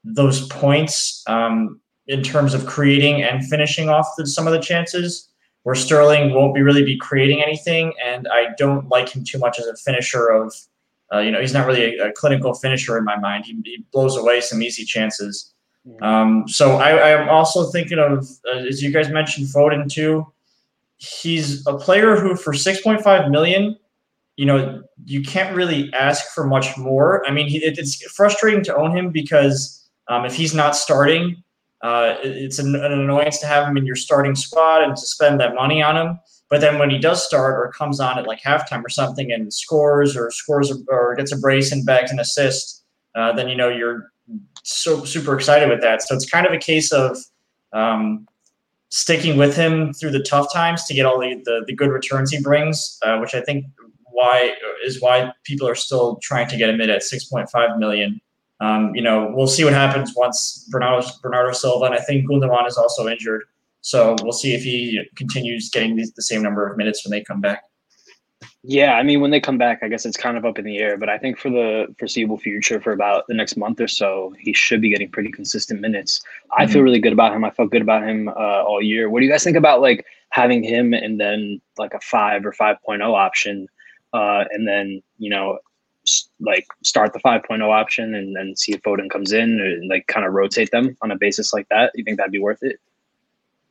those 0.03 0.47
points 0.49 1.23
um, 1.27 1.79
in 2.07 2.23
terms 2.23 2.53
of 2.53 2.65
creating 2.65 3.23
and 3.23 3.47
finishing 3.47 3.87
off 3.87 4.07
the, 4.17 4.27
some 4.27 4.47
of 4.47 4.53
the 4.53 4.59
chances 4.59 5.29
where 5.63 5.75
Sterling 5.75 6.33
won't 6.33 6.55
be 6.55 6.61
really 6.61 6.83
be 6.83 6.97
creating 6.97 7.41
anything, 7.41 7.93
and 8.03 8.27
I 8.31 8.47
don't 8.57 8.87
like 8.89 9.09
him 9.09 9.23
too 9.23 9.37
much 9.37 9.59
as 9.59 9.67
a 9.67 9.75
finisher 9.75 10.27
of, 10.27 10.53
uh, 11.13 11.19
you 11.19 11.31
know, 11.31 11.39
he's 11.39 11.53
not 11.53 11.67
really 11.67 11.97
a, 11.97 12.07
a, 12.07 12.11
clinical 12.13 12.53
finisher 12.53 12.97
in 12.97 13.03
my 13.03 13.17
mind. 13.17 13.45
He, 13.45 13.59
he 13.65 13.85
blows 13.91 14.17
away 14.17 14.41
some 14.41 14.61
easy 14.61 14.85
chances. 14.85 15.53
Um, 16.01 16.47
so 16.47 16.77
I, 16.77 17.09
am 17.09 17.29
also 17.29 17.69
thinking 17.71 17.99
of, 17.99 18.27
uh, 18.51 18.59
as 18.59 18.81
you 18.83 18.91
guys 18.91 19.09
mentioned, 19.09 19.47
Foden 19.47 19.91
too. 19.91 20.31
He's 20.97 21.65
a 21.65 21.75
player 21.75 22.15
who, 22.15 22.35
for 22.35 22.53
6.5 22.53 23.31
million, 23.31 23.77
you 24.37 24.45
know, 24.45 24.83
you 25.05 25.21
can't 25.23 25.55
really 25.55 25.91
ask 25.93 26.33
for 26.33 26.45
much 26.45 26.77
more. 26.77 27.27
I 27.27 27.31
mean, 27.31 27.47
he, 27.47 27.57
it, 27.63 27.79
it's 27.79 28.01
frustrating 28.11 28.63
to 28.65 28.75
own 28.75 28.95
him 28.95 29.09
because 29.09 29.89
um, 30.07 30.25
if 30.25 30.35
he's 30.35 30.53
not 30.53 30.75
starting, 30.75 31.43
uh, 31.83 32.15
it's 32.21 32.59
an, 32.59 32.75
an, 32.75 32.91
annoyance 32.91 33.39
to 33.39 33.47
have 33.47 33.67
him 33.67 33.75
in 33.75 33.85
your 33.85 33.95
starting 33.95 34.35
squad 34.35 34.83
and 34.83 34.95
to 34.95 35.01
spend 35.01 35.39
that 35.39 35.55
money 35.55 35.81
on 35.81 35.97
him. 35.97 36.19
But 36.49 36.61
then 36.61 36.77
when 36.77 36.89
he 36.89 36.99
does 36.99 37.25
start 37.25 37.55
or 37.55 37.71
comes 37.71 37.99
on 37.99 38.19
at 38.19 38.27
like 38.27 38.41
halftime 38.41 38.83
or 38.83 38.89
something 38.89 39.31
and 39.31 39.51
scores 39.53 40.15
or 40.15 40.29
scores 40.31 40.71
or 40.89 41.15
gets 41.15 41.31
a 41.31 41.37
brace 41.37 41.71
and 41.71 41.85
bags 41.85 42.11
an 42.11 42.19
assist, 42.19 42.83
uh, 43.15 43.33
then 43.33 43.49
you 43.49 43.55
know 43.55 43.69
you're 43.69 44.11
so 44.63 45.03
super 45.05 45.35
excited 45.35 45.69
with 45.69 45.81
that. 45.81 46.01
So 46.03 46.13
it's 46.13 46.29
kind 46.29 46.45
of 46.45 46.53
a 46.53 46.57
case 46.57 46.91
of 46.91 47.17
um, 47.73 48.27
sticking 48.89 49.37
with 49.37 49.55
him 49.55 49.93
through 49.93 50.11
the 50.11 50.21
tough 50.21 50.51
times 50.53 50.83
to 50.85 50.93
get 50.93 51.05
all 51.05 51.19
the 51.19 51.41
the, 51.45 51.63
the 51.65 51.73
good 51.73 51.89
returns 51.89 52.31
he 52.31 52.41
brings, 52.41 52.99
uh, 53.03 53.17
which 53.17 53.33
I 53.33 53.41
think 53.41 53.65
why 54.11 54.53
is 54.85 55.01
why 55.01 55.31
people 55.45 55.67
are 55.67 55.75
still 55.75 56.19
trying 56.21 56.47
to 56.49 56.57
get 56.57 56.69
him 56.69 56.81
at 56.81 56.89
6.5 56.89 57.79
million. 57.79 58.19
Um, 58.61 58.95
you 58.95 59.01
know, 59.01 59.31
we'll 59.33 59.47
see 59.47 59.63
what 59.63 59.73
happens 59.73 60.13
once 60.15 60.67
Bernardo, 60.71 61.07
Bernardo 61.21 61.51
Silva, 61.51 61.85
and 61.85 61.95
I 61.95 61.99
think 61.99 62.29
Gundogan 62.29 62.67
is 62.67 62.77
also 62.77 63.07
injured. 63.07 63.43
So 63.81 64.15
we'll 64.21 64.31
see 64.31 64.53
if 64.53 64.63
he 64.63 65.01
continues 65.15 65.69
getting 65.69 65.95
the, 65.95 66.07
the 66.15 66.21
same 66.21 66.43
number 66.43 66.67
of 66.67 66.77
minutes 66.77 67.03
when 67.03 67.09
they 67.09 67.23
come 67.23 67.41
back. 67.41 67.63
Yeah, 68.63 68.93
I 68.93 69.01
mean, 69.01 69.21
when 69.21 69.31
they 69.31 69.39
come 69.39 69.57
back, 69.57 69.79
I 69.81 69.87
guess 69.87 70.05
it's 70.05 70.17
kind 70.17 70.37
of 70.37 70.45
up 70.45 70.59
in 70.59 70.65
the 70.65 70.77
air. 70.77 70.95
But 70.95 71.09
I 71.09 71.17
think 71.17 71.39
for 71.39 71.49
the 71.49 71.87
foreseeable 71.97 72.37
future, 72.37 72.79
for 72.79 72.93
about 72.93 73.25
the 73.27 73.33
next 73.33 73.57
month 73.57 73.81
or 73.81 73.87
so, 73.87 74.35
he 74.39 74.53
should 74.53 74.81
be 74.81 74.91
getting 74.91 75.09
pretty 75.09 75.31
consistent 75.31 75.81
minutes. 75.81 76.19
Mm-hmm. 76.19 76.61
I 76.61 76.67
feel 76.67 76.83
really 76.83 76.99
good 76.99 77.13
about 77.13 77.33
him. 77.33 77.43
I 77.43 77.49
felt 77.49 77.71
good 77.71 77.81
about 77.81 78.07
him 78.07 78.27
uh, 78.29 78.63
all 78.63 78.81
year. 78.81 79.09
What 79.09 79.21
do 79.21 79.25
you 79.25 79.31
guys 79.31 79.43
think 79.43 79.57
about 79.57 79.81
like 79.81 80.05
having 80.29 80.63
him 80.63 80.93
and 80.93 81.19
then 81.19 81.59
like 81.79 81.95
a 81.95 81.99
five 82.01 82.45
or 82.45 82.51
5.0 82.51 83.01
option, 83.01 83.67
uh, 84.13 84.43
and 84.51 84.67
then 84.67 85.01
you 85.17 85.31
know 85.31 85.57
like 86.39 86.65
start 86.83 87.13
the 87.13 87.19
5.0 87.19 87.61
option 87.69 88.15
and 88.15 88.35
then 88.35 88.55
see 88.55 88.73
if 88.73 88.81
Foden 88.81 89.09
comes 89.09 89.31
in 89.31 89.59
and 89.59 89.87
like 89.89 90.07
kind 90.07 90.25
of 90.25 90.33
rotate 90.33 90.71
them 90.71 90.97
on 91.01 91.11
a 91.11 91.17
basis 91.17 91.53
like 91.53 91.67
that? 91.69 91.91
You 91.95 92.03
think 92.03 92.17
that'd 92.17 92.31
be 92.31 92.39
worth 92.39 92.63
it? 92.63 92.79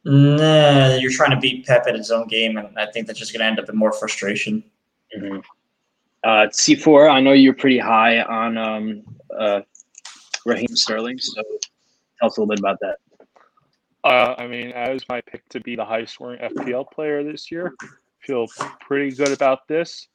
Nah, 0.04 0.94
you're 0.94 1.12
trying 1.12 1.30
to 1.30 1.36
beat 1.36 1.66
Pep 1.66 1.86
at 1.86 1.94
his 1.94 2.10
own 2.10 2.26
game, 2.26 2.56
and 2.56 2.78
I 2.78 2.86
think 2.90 3.06
that's 3.06 3.18
just 3.18 3.32
going 3.32 3.40
to 3.40 3.46
end 3.46 3.60
up 3.60 3.68
in 3.68 3.76
more 3.76 3.92
frustration. 3.92 4.64
Mm-hmm. 5.16 5.40
Uh, 6.24 6.46
C4, 6.48 7.10
I 7.10 7.20
know 7.20 7.32
you're 7.32 7.54
pretty 7.54 7.78
high 7.78 8.22
on 8.22 8.56
um, 8.56 9.02
uh, 9.38 9.60
Raheem 10.46 10.74
Sterling, 10.74 11.18
so 11.18 11.42
tell 12.18 12.28
us 12.28 12.36
a 12.36 12.40
little 12.40 12.46
bit 12.46 12.58
about 12.60 12.78
that. 12.80 12.96
Uh, 14.02 14.34
I 14.38 14.46
mean, 14.46 14.68
as 14.72 15.02
my 15.08 15.20
pick 15.20 15.46
to 15.50 15.60
be 15.60 15.76
the 15.76 15.84
highest 15.84 16.14
scoring 16.14 16.40
FPL 16.40 16.90
player 16.90 17.22
this 17.22 17.50
year, 17.50 17.74
feel 18.20 18.46
pretty 18.80 19.14
good 19.14 19.32
about 19.32 19.68
this, 19.68 20.08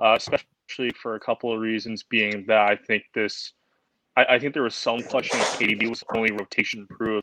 uh, 0.00 0.14
especially 0.16 0.46
actually 0.66 0.90
for 1.00 1.14
a 1.14 1.20
couple 1.20 1.52
of 1.52 1.60
reasons, 1.60 2.02
being 2.02 2.44
that 2.48 2.58
I 2.58 2.74
think 2.74 3.04
this, 3.14 3.52
I, 4.16 4.24
I 4.30 4.38
think 4.38 4.52
there 4.52 4.64
was 4.64 4.74
some 4.74 5.00
question 5.00 5.38
if 5.38 5.58
KDB 5.58 5.88
was 5.88 6.00
the 6.00 6.16
only 6.16 6.32
rotation 6.32 6.86
proof 6.88 7.22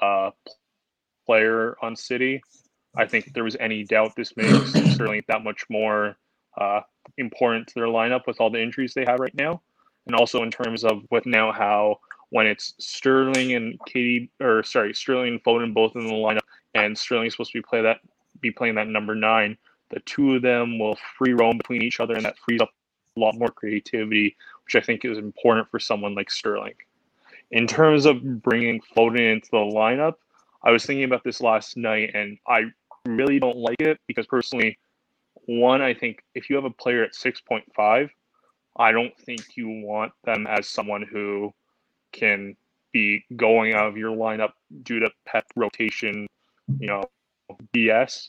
uh, 0.00 0.30
player 1.24 1.76
on 1.80 1.96
City. 1.96 2.42
I 2.94 3.06
think 3.06 3.26
if 3.26 3.32
there 3.32 3.44
was 3.44 3.56
any 3.58 3.84
doubt 3.84 4.14
this 4.16 4.36
makes 4.36 4.72
certainly 4.72 5.24
that 5.28 5.44
much 5.44 5.64
more 5.70 6.16
uh, 6.60 6.80
important 7.16 7.68
to 7.68 7.74
their 7.76 7.86
lineup 7.86 8.26
with 8.26 8.38
all 8.38 8.50
the 8.50 8.62
injuries 8.62 8.92
they 8.92 9.06
have 9.06 9.18
right 9.18 9.34
now, 9.34 9.62
and 10.06 10.14
also 10.14 10.42
in 10.42 10.50
terms 10.50 10.84
of 10.84 11.02
with 11.10 11.24
now 11.24 11.52
how 11.52 11.98
when 12.30 12.46
it's 12.46 12.74
Sterling 12.78 13.54
and 13.54 13.80
Katie 13.86 14.30
or 14.40 14.62
sorry 14.62 14.92
Sterling 14.92 15.34
and 15.34 15.42
Foden 15.42 15.72
both 15.72 15.96
in 15.96 16.06
the 16.06 16.12
lineup, 16.12 16.40
and 16.74 16.96
Sterling's 16.96 17.32
supposed 17.32 17.52
to 17.52 17.58
be 17.58 17.66
play 17.66 17.80
that 17.80 18.00
be 18.40 18.50
playing 18.50 18.74
that 18.74 18.88
number 18.88 19.14
nine 19.14 19.56
the 19.90 20.00
two 20.00 20.34
of 20.36 20.42
them 20.42 20.78
will 20.78 20.98
free 21.16 21.32
roam 21.32 21.58
between 21.58 21.82
each 21.82 22.00
other, 22.00 22.14
and 22.14 22.24
that 22.24 22.38
frees 22.38 22.60
up 22.60 22.70
a 23.16 23.20
lot 23.20 23.36
more 23.36 23.48
creativity, 23.48 24.36
which 24.64 24.76
I 24.76 24.84
think 24.84 25.04
is 25.04 25.18
important 25.18 25.70
for 25.70 25.78
someone 25.78 26.14
like 26.14 26.30
Sterling. 26.30 26.74
In 27.50 27.66
terms 27.66 28.04
of 28.04 28.42
bringing 28.42 28.80
Foden 28.96 29.32
into 29.32 29.48
the 29.50 29.58
lineup, 29.58 30.14
I 30.62 30.70
was 30.70 30.84
thinking 30.84 31.04
about 31.04 31.24
this 31.24 31.40
last 31.40 31.76
night, 31.76 32.10
and 32.14 32.38
I 32.46 32.64
really 33.06 33.38
don't 33.38 33.56
like 33.56 33.80
it 33.80 33.98
because 34.06 34.26
personally, 34.26 34.78
one, 35.46 35.80
I 35.80 35.94
think 35.94 36.22
if 36.34 36.50
you 36.50 36.56
have 36.56 36.66
a 36.66 36.70
player 36.70 37.02
at 37.02 37.14
6.5, 37.14 38.10
I 38.76 38.92
don't 38.92 39.16
think 39.18 39.56
you 39.56 39.68
want 39.68 40.12
them 40.24 40.46
as 40.46 40.68
someone 40.68 41.02
who 41.02 41.54
can 42.12 42.56
be 42.92 43.24
going 43.36 43.74
out 43.74 43.86
of 43.86 43.96
your 43.96 44.14
lineup 44.14 44.52
due 44.82 45.00
to 45.00 45.10
pep 45.26 45.46
rotation, 45.56 46.26
you 46.78 46.86
know, 46.86 47.04
BS. 47.74 48.28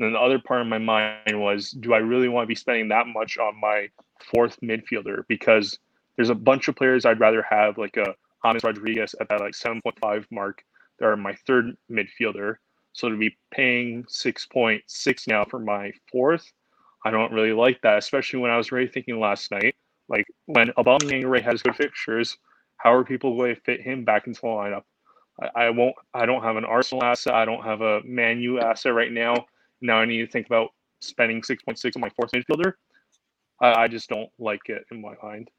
And 0.00 0.06
then 0.06 0.12
the 0.14 0.18
other 0.18 0.38
part 0.38 0.62
of 0.62 0.66
my 0.66 0.78
mind 0.78 1.38
was, 1.38 1.72
do 1.72 1.92
I 1.92 1.98
really 1.98 2.28
want 2.28 2.44
to 2.44 2.48
be 2.48 2.54
spending 2.54 2.88
that 2.88 3.06
much 3.06 3.36
on 3.36 3.60
my 3.60 3.88
fourth 4.32 4.58
midfielder? 4.62 5.24
Because 5.28 5.78
there's 6.16 6.30
a 6.30 6.34
bunch 6.34 6.68
of 6.68 6.76
players 6.76 7.04
I'd 7.04 7.20
rather 7.20 7.44
have, 7.50 7.76
like 7.76 7.98
a 7.98 8.14
James 8.42 8.64
Rodriguez 8.64 9.14
at 9.20 9.28
that 9.28 9.40
like 9.40 9.52
7.5 9.52 10.24
mark. 10.30 10.64
They 10.98 11.04
are 11.04 11.18
my 11.18 11.34
third 11.46 11.76
midfielder. 11.90 12.56
So 12.94 13.10
to 13.10 13.16
be 13.18 13.36
paying 13.50 14.04
6.6 14.04 15.28
now 15.28 15.44
for 15.44 15.58
my 15.58 15.92
fourth, 16.10 16.50
I 17.04 17.10
don't 17.10 17.32
really 17.32 17.52
like 17.52 17.82
that, 17.82 17.98
especially 17.98 18.40
when 18.40 18.50
I 18.50 18.56
was 18.56 18.72
really 18.72 18.88
thinking 18.88 19.20
last 19.20 19.50
night, 19.50 19.74
like 20.08 20.26
when 20.46 20.68
Aubameyang 20.78 21.28
Ray 21.28 21.42
has 21.42 21.60
good 21.60 21.76
fixtures, 21.76 22.38
how 22.78 22.94
are 22.94 23.04
people 23.04 23.36
going 23.36 23.54
to 23.54 23.60
fit 23.60 23.82
him 23.82 24.06
back 24.06 24.26
into 24.26 24.40
the 24.40 24.46
lineup? 24.46 24.84
I, 25.42 25.66
I 25.66 25.70
won't. 25.70 25.94
I 26.14 26.24
don't 26.24 26.42
have 26.42 26.56
an 26.56 26.64
Arsenal 26.64 27.04
asset. 27.04 27.34
I 27.34 27.44
don't 27.44 27.64
have 27.64 27.82
a 27.82 28.00
Man 28.02 28.40
U 28.40 28.60
asset 28.60 28.94
right 28.94 29.12
now. 29.12 29.44
Now 29.80 29.98
I 29.98 30.04
need 30.04 30.18
to 30.18 30.26
think 30.26 30.46
about 30.46 30.70
spending 31.00 31.42
six 31.42 31.62
point 31.62 31.78
six 31.78 31.96
on 31.96 32.00
my 32.00 32.10
fourth 32.10 32.32
midfielder. 32.32 32.74
I, 33.60 33.84
I 33.84 33.88
just 33.88 34.08
don't 34.08 34.30
like 34.38 34.68
it 34.68 34.84
in 34.90 35.00
my 35.00 35.14
mind. 35.22 35.50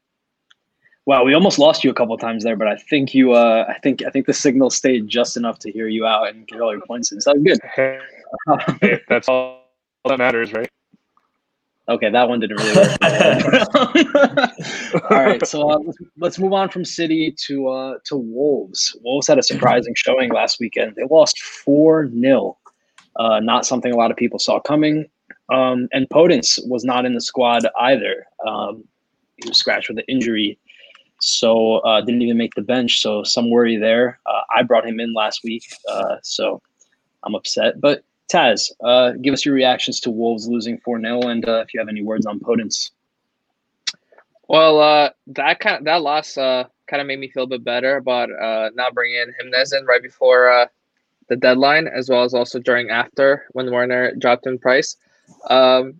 Wow, 1.04 1.24
we 1.24 1.34
almost 1.34 1.58
lost 1.58 1.82
you 1.82 1.90
a 1.90 1.94
couple 1.94 2.16
times 2.16 2.44
there, 2.44 2.54
but 2.54 2.68
I 2.68 2.76
think 2.76 3.12
you, 3.12 3.32
uh, 3.32 3.64
I 3.68 3.76
think, 3.80 4.02
I 4.06 4.10
think 4.10 4.26
the 4.26 4.32
signal 4.32 4.70
stayed 4.70 5.08
just 5.08 5.36
enough 5.36 5.58
to 5.60 5.72
hear 5.72 5.88
you 5.88 6.06
out 6.06 6.28
and 6.28 6.46
get 6.46 6.60
all 6.60 6.70
your 6.70 6.86
points 6.86 7.10
in. 7.10 7.20
So 7.20 7.34
good. 7.34 7.58
Hey, 7.74 7.98
hey, 8.80 9.00
that's 9.08 9.28
all 9.28 9.64
that 10.04 10.18
matters, 10.18 10.52
right? 10.52 10.68
Okay, 11.88 12.08
that 12.08 12.28
one 12.28 12.38
didn't 12.38 12.58
really 12.58 12.76
work. 12.76 12.96
All 15.10 15.24
right, 15.24 15.44
so 15.44 15.68
uh, 15.68 15.78
let's, 15.78 15.98
let's 16.16 16.38
move 16.38 16.52
on 16.52 16.68
from 16.68 16.84
City 16.84 17.34
to 17.46 17.66
uh, 17.66 17.94
to 18.04 18.16
Wolves. 18.16 18.96
Wolves 19.02 19.26
had 19.26 19.40
a 19.40 19.42
surprising 19.42 19.94
showing 19.96 20.30
last 20.30 20.60
weekend. 20.60 20.94
They 20.94 21.02
lost 21.10 21.42
four 21.42 22.08
0 22.08 22.56
uh, 23.16 23.40
Not 23.40 23.66
something 23.66 23.92
a 23.92 23.96
lot 23.96 24.10
of 24.10 24.16
people 24.16 24.38
saw 24.38 24.60
coming. 24.60 25.06
Um, 25.52 25.88
and 25.92 26.08
Podence 26.08 26.58
was 26.66 26.84
not 26.84 27.04
in 27.04 27.14
the 27.14 27.20
squad 27.20 27.62
either. 27.80 28.26
Um, 28.46 28.84
he 29.36 29.48
was 29.48 29.58
scratched 29.58 29.88
with 29.88 29.98
an 29.98 30.04
injury, 30.08 30.58
so 31.20 31.78
uh, 31.78 32.00
didn't 32.00 32.22
even 32.22 32.36
make 32.38 32.54
the 32.54 32.62
bench. 32.62 33.00
So 33.00 33.22
some 33.22 33.50
worry 33.50 33.76
there. 33.76 34.18
Uh, 34.26 34.40
I 34.56 34.62
brought 34.62 34.86
him 34.86 35.00
in 35.00 35.12
last 35.12 35.42
week, 35.44 35.64
uh, 35.90 36.16
so 36.22 36.62
I'm 37.24 37.34
upset. 37.34 37.80
But 37.80 38.04
Tazz, 38.32 38.72
uh, 38.82 39.12
give 39.20 39.34
us 39.34 39.44
your 39.44 39.54
reactions 39.54 40.00
to 40.00 40.10
Wolves 40.10 40.48
losing 40.48 40.78
4 40.78 41.00
0 41.00 41.22
and 41.22 41.46
uh, 41.46 41.60
if 41.60 41.74
you 41.74 41.80
have 41.80 41.88
any 41.88 42.02
words 42.02 42.24
on 42.24 42.40
Podence. 42.40 42.90
Well, 44.48 45.12
that 45.28 45.60
kind 45.60 45.78
of, 45.78 45.84
that 45.84 46.02
loss 46.02 46.34
kind 46.34 47.00
of 47.00 47.06
made 47.06 47.18
me 47.18 47.28
feel 47.28 47.44
a 47.44 47.46
bit 47.46 47.64
better 47.64 47.96
about 47.96 48.28
not 48.74 48.94
bringing 48.94 49.16
in 49.16 49.34
Jimenez 49.38 49.72
in 49.72 49.84
right 49.86 50.02
before 50.02 50.68
the 51.32 51.36
deadline, 51.36 51.88
as 51.88 52.10
well 52.10 52.24
as 52.24 52.34
also 52.34 52.58
during 52.58 52.90
after 52.90 53.46
when 53.52 53.70
Werner 53.70 54.14
dropped 54.16 54.46
in 54.46 54.58
price. 54.58 54.96
Um, 55.48 55.98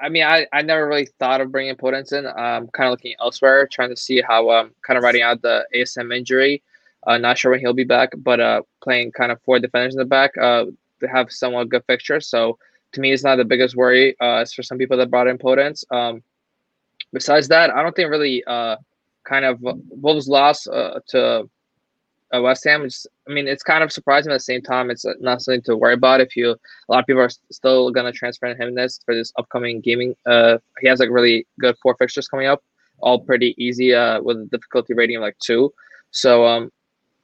I 0.00 0.10
mean, 0.10 0.24
I, 0.24 0.46
I 0.52 0.60
never 0.60 0.86
really 0.86 1.08
thought 1.18 1.40
of 1.40 1.50
bringing 1.50 1.74
Podence 1.74 2.12
in. 2.12 2.26
I'm 2.26 2.68
kind 2.68 2.88
of 2.88 2.92
looking 2.92 3.14
elsewhere, 3.18 3.66
trying 3.66 3.88
to 3.88 3.96
see 3.96 4.20
how 4.20 4.50
um 4.50 4.72
kind 4.86 4.98
of 4.98 5.04
writing 5.04 5.22
out 5.22 5.40
the 5.40 5.66
ASM 5.74 6.14
injury. 6.14 6.62
Uh, 7.06 7.16
not 7.18 7.38
sure 7.38 7.50
when 7.50 7.60
he'll 7.60 7.72
be 7.72 7.92
back, 7.96 8.10
but 8.18 8.38
uh, 8.40 8.62
playing 8.82 9.10
kind 9.12 9.32
of 9.32 9.40
four 9.42 9.58
defenders 9.58 9.94
in 9.94 9.98
the 9.98 10.04
back. 10.04 10.36
Uh, 10.38 10.66
have 11.10 11.32
somewhat 11.32 11.68
good 11.68 11.82
fixtures. 11.88 12.28
So 12.28 12.58
to 12.92 13.00
me, 13.00 13.10
it's 13.10 13.24
not 13.24 13.36
the 13.36 13.44
biggest 13.44 13.74
worry. 13.74 14.14
Uh, 14.20 14.42
as 14.42 14.52
for 14.52 14.62
some 14.62 14.78
people 14.78 14.96
that 14.98 15.10
brought 15.10 15.26
in 15.26 15.38
Podence. 15.38 15.82
Um, 15.90 16.22
besides 17.12 17.48
that, 17.48 17.70
I 17.70 17.82
don't 17.82 17.96
think 17.96 18.08
really 18.10 18.44
uh, 18.44 18.76
kind 19.24 19.44
of 19.44 19.58
Wolves 19.62 20.28
loss 20.28 20.68
uh, 20.68 21.00
to 21.08 21.50
uh, 22.34 22.40
West 22.40 22.64
Ham. 22.64 22.84
Is, 22.84 23.06
I 23.28 23.32
mean, 23.32 23.48
it's 23.48 23.62
kind 23.62 23.84
of 23.84 23.92
surprising 23.92 24.32
at 24.32 24.36
the 24.36 24.40
same 24.40 24.62
time. 24.62 24.90
It's 24.90 25.04
uh, 25.04 25.14
not 25.20 25.42
something 25.42 25.62
to 25.62 25.76
worry 25.76 25.94
about. 25.94 26.20
If 26.20 26.36
you 26.36 26.52
a 26.52 26.56
lot 26.88 27.00
of 27.00 27.06
people 27.06 27.22
are 27.22 27.30
still 27.50 27.90
going 27.90 28.10
to 28.10 28.16
transfer 28.16 28.46
him 28.54 28.74
this 28.74 29.00
for 29.04 29.14
this 29.14 29.32
upcoming 29.38 29.80
gaming. 29.80 30.14
Uh, 30.26 30.58
he 30.80 30.88
has 30.88 31.00
like 31.00 31.10
really 31.10 31.46
good 31.60 31.76
four 31.82 31.96
fixtures 31.96 32.28
coming 32.28 32.46
up, 32.46 32.62
all 32.98 33.20
pretty 33.20 33.54
easy 33.58 33.94
uh, 33.94 34.20
with 34.20 34.38
a 34.38 34.44
difficulty 34.46 34.94
rating 34.94 35.16
of 35.16 35.22
like 35.22 35.38
two. 35.38 35.72
So 36.10 36.46
um, 36.46 36.70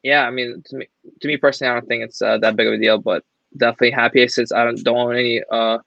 yeah, 0.03 0.27
I 0.27 0.31
mean, 0.31 0.63
to 0.67 0.77
me, 0.77 0.89
to 1.21 1.29
me 1.29 1.37
personally, 1.37 1.71
I 1.71 1.75
don't 1.75 1.87
think 1.87 2.05
it's 2.05 2.23
uh, 2.23 2.39
that 2.39 2.57
big 2.57 2.67
of 2.67 2.75
a 2.75 2.79
deal. 2.79 2.99
But 2.99 3.25
definitely 3.57 3.93
happy 3.93 4.27
since 4.29 4.53
I 4.53 4.65
don't, 4.65 4.83
don't 4.85 4.97
own 4.97 5.15
any 5.15 5.43
uh, 5.51 5.79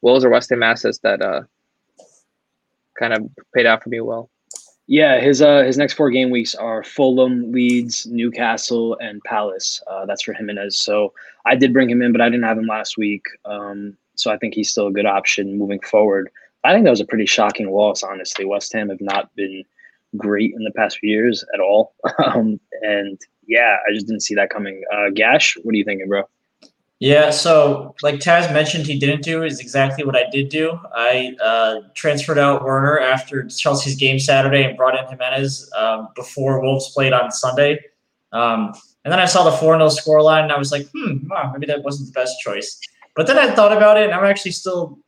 Wolves 0.00 0.24
or 0.24 0.30
West 0.30 0.50
Ham 0.50 0.62
assets 0.62 0.98
that 0.98 1.20
uh, 1.20 1.42
kind 2.98 3.12
of 3.12 3.28
paid 3.54 3.66
out 3.66 3.82
for 3.82 3.88
me 3.90 4.00
well. 4.00 4.30
Yeah, 4.90 5.20
his 5.20 5.40
uh 5.40 5.62
his 5.62 5.78
next 5.78 5.92
four 5.94 6.10
game 6.10 6.30
weeks 6.30 6.56
are 6.56 6.82
Fulham, 6.82 7.52
Leeds, 7.52 8.06
Newcastle, 8.06 8.98
and 9.00 9.22
Palace. 9.22 9.80
Uh, 9.86 10.04
that's 10.04 10.22
for 10.22 10.32
Jimenez. 10.32 10.78
So 10.78 11.12
I 11.46 11.54
did 11.54 11.72
bring 11.72 11.88
him 11.88 12.02
in, 12.02 12.10
but 12.10 12.20
I 12.20 12.28
didn't 12.28 12.42
have 12.42 12.58
him 12.58 12.66
last 12.66 12.98
week. 12.98 13.22
Um, 13.44 13.96
so 14.16 14.32
I 14.32 14.36
think 14.36 14.54
he's 14.54 14.68
still 14.68 14.88
a 14.88 14.92
good 14.92 15.06
option 15.06 15.56
moving 15.56 15.78
forward. 15.78 16.28
I 16.64 16.72
think 16.72 16.82
that 16.82 16.90
was 16.90 17.00
a 17.00 17.04
pretty 17.04 17.26
shocking 17.26 17.70
loss, 17.70 18.02
honestly. 18.02 18.44
West 18.44 18.72
Ham 18.72 18.88
have 18.88 19.00
not 19.00 19.32
been 19.36 19.64
great 20.16 20.54
in 20.56 20.64
the 20.64 20.72
past 20.72 20.98
few 20.98 21.10
years 21.10 21.44
at 21.54 21.60
all. 21.60 21.94
um, 22.24 22.58
and 22.82 23.16
yeah, 23.46 23.76
I 23.88 23.94
just 23.94 24.08
didn't 24.08 24.22
see 24.22 24.34
that 24.34 24.50
coming. 24.50 24.82
Uh, 24.92 25.10
Gasch, 25.14 25.56
what 25.62 25.72
are 25.72 25.78
you 25.78 25.84
thinking, 25.84 26.08
bro? 26.08 26.24
Yeah, 27.00 27.30
so 27.30 27.94
like 28.02 28.16
Tazz 28.16 28.52
mentioned, 28.52 28.84
he 28.84 28.98
didn't 28.98 29.22
do 29.22 29.42
is 29.42 29.58
exactly 29.58 30.04
what 30.04 30.14
I 30.14 30.28
did 30.30 30.50
do. 30.50 30.78
I 30.94 31.34
uh, 31.42 31.80
transferred 31.94 32.36
out 32.38 32.62
Werner 32.62 33.00
after 33.00 33.48
Chelsea's 33.48 33.96
game 33.96 34.18
Saturday 34.18 34.64
and 34.64 34.76
brought 34.76 34.98
in 34.98 35.08
Jimenez 35.08 35.70
um, 35.74 36.08
before 36.14 36.60
Wolves 36.60 36.90
played 36.90 37.14
on 37.14 37.30
Sunday. 37.30 37.80
Um, 38.32 38.74
and 39.04 39.10
then 39.10 39.18
I 39.18 39.24
saw 39.24 39.44
the 39.44 39.56
4 39.56 39.78
0 39.78 39.88
scoreline 39.88 40.42
and 40.42 40.52
I 40.52 40.58
was 40.58 40.72
like, 40.72 40.86
hmm, 40.94 41.26
wow, 41.26 41.50
maybe 41.50 41.64
that 41.66 41.82
wasn't 41.82 42.12
the 42.12 42.20
best 42.20 42.38
choice. 42.40 42.78
But 43.16 43.26
then 43.26 43.38
I 43.38 43.54
thought 43.54 43.74
about 43.74 43.96
it 43.96 44.04
and 44.04 44.12
I'm 44.12 44.26
actually 44.26 44.52
still 44.52 44.98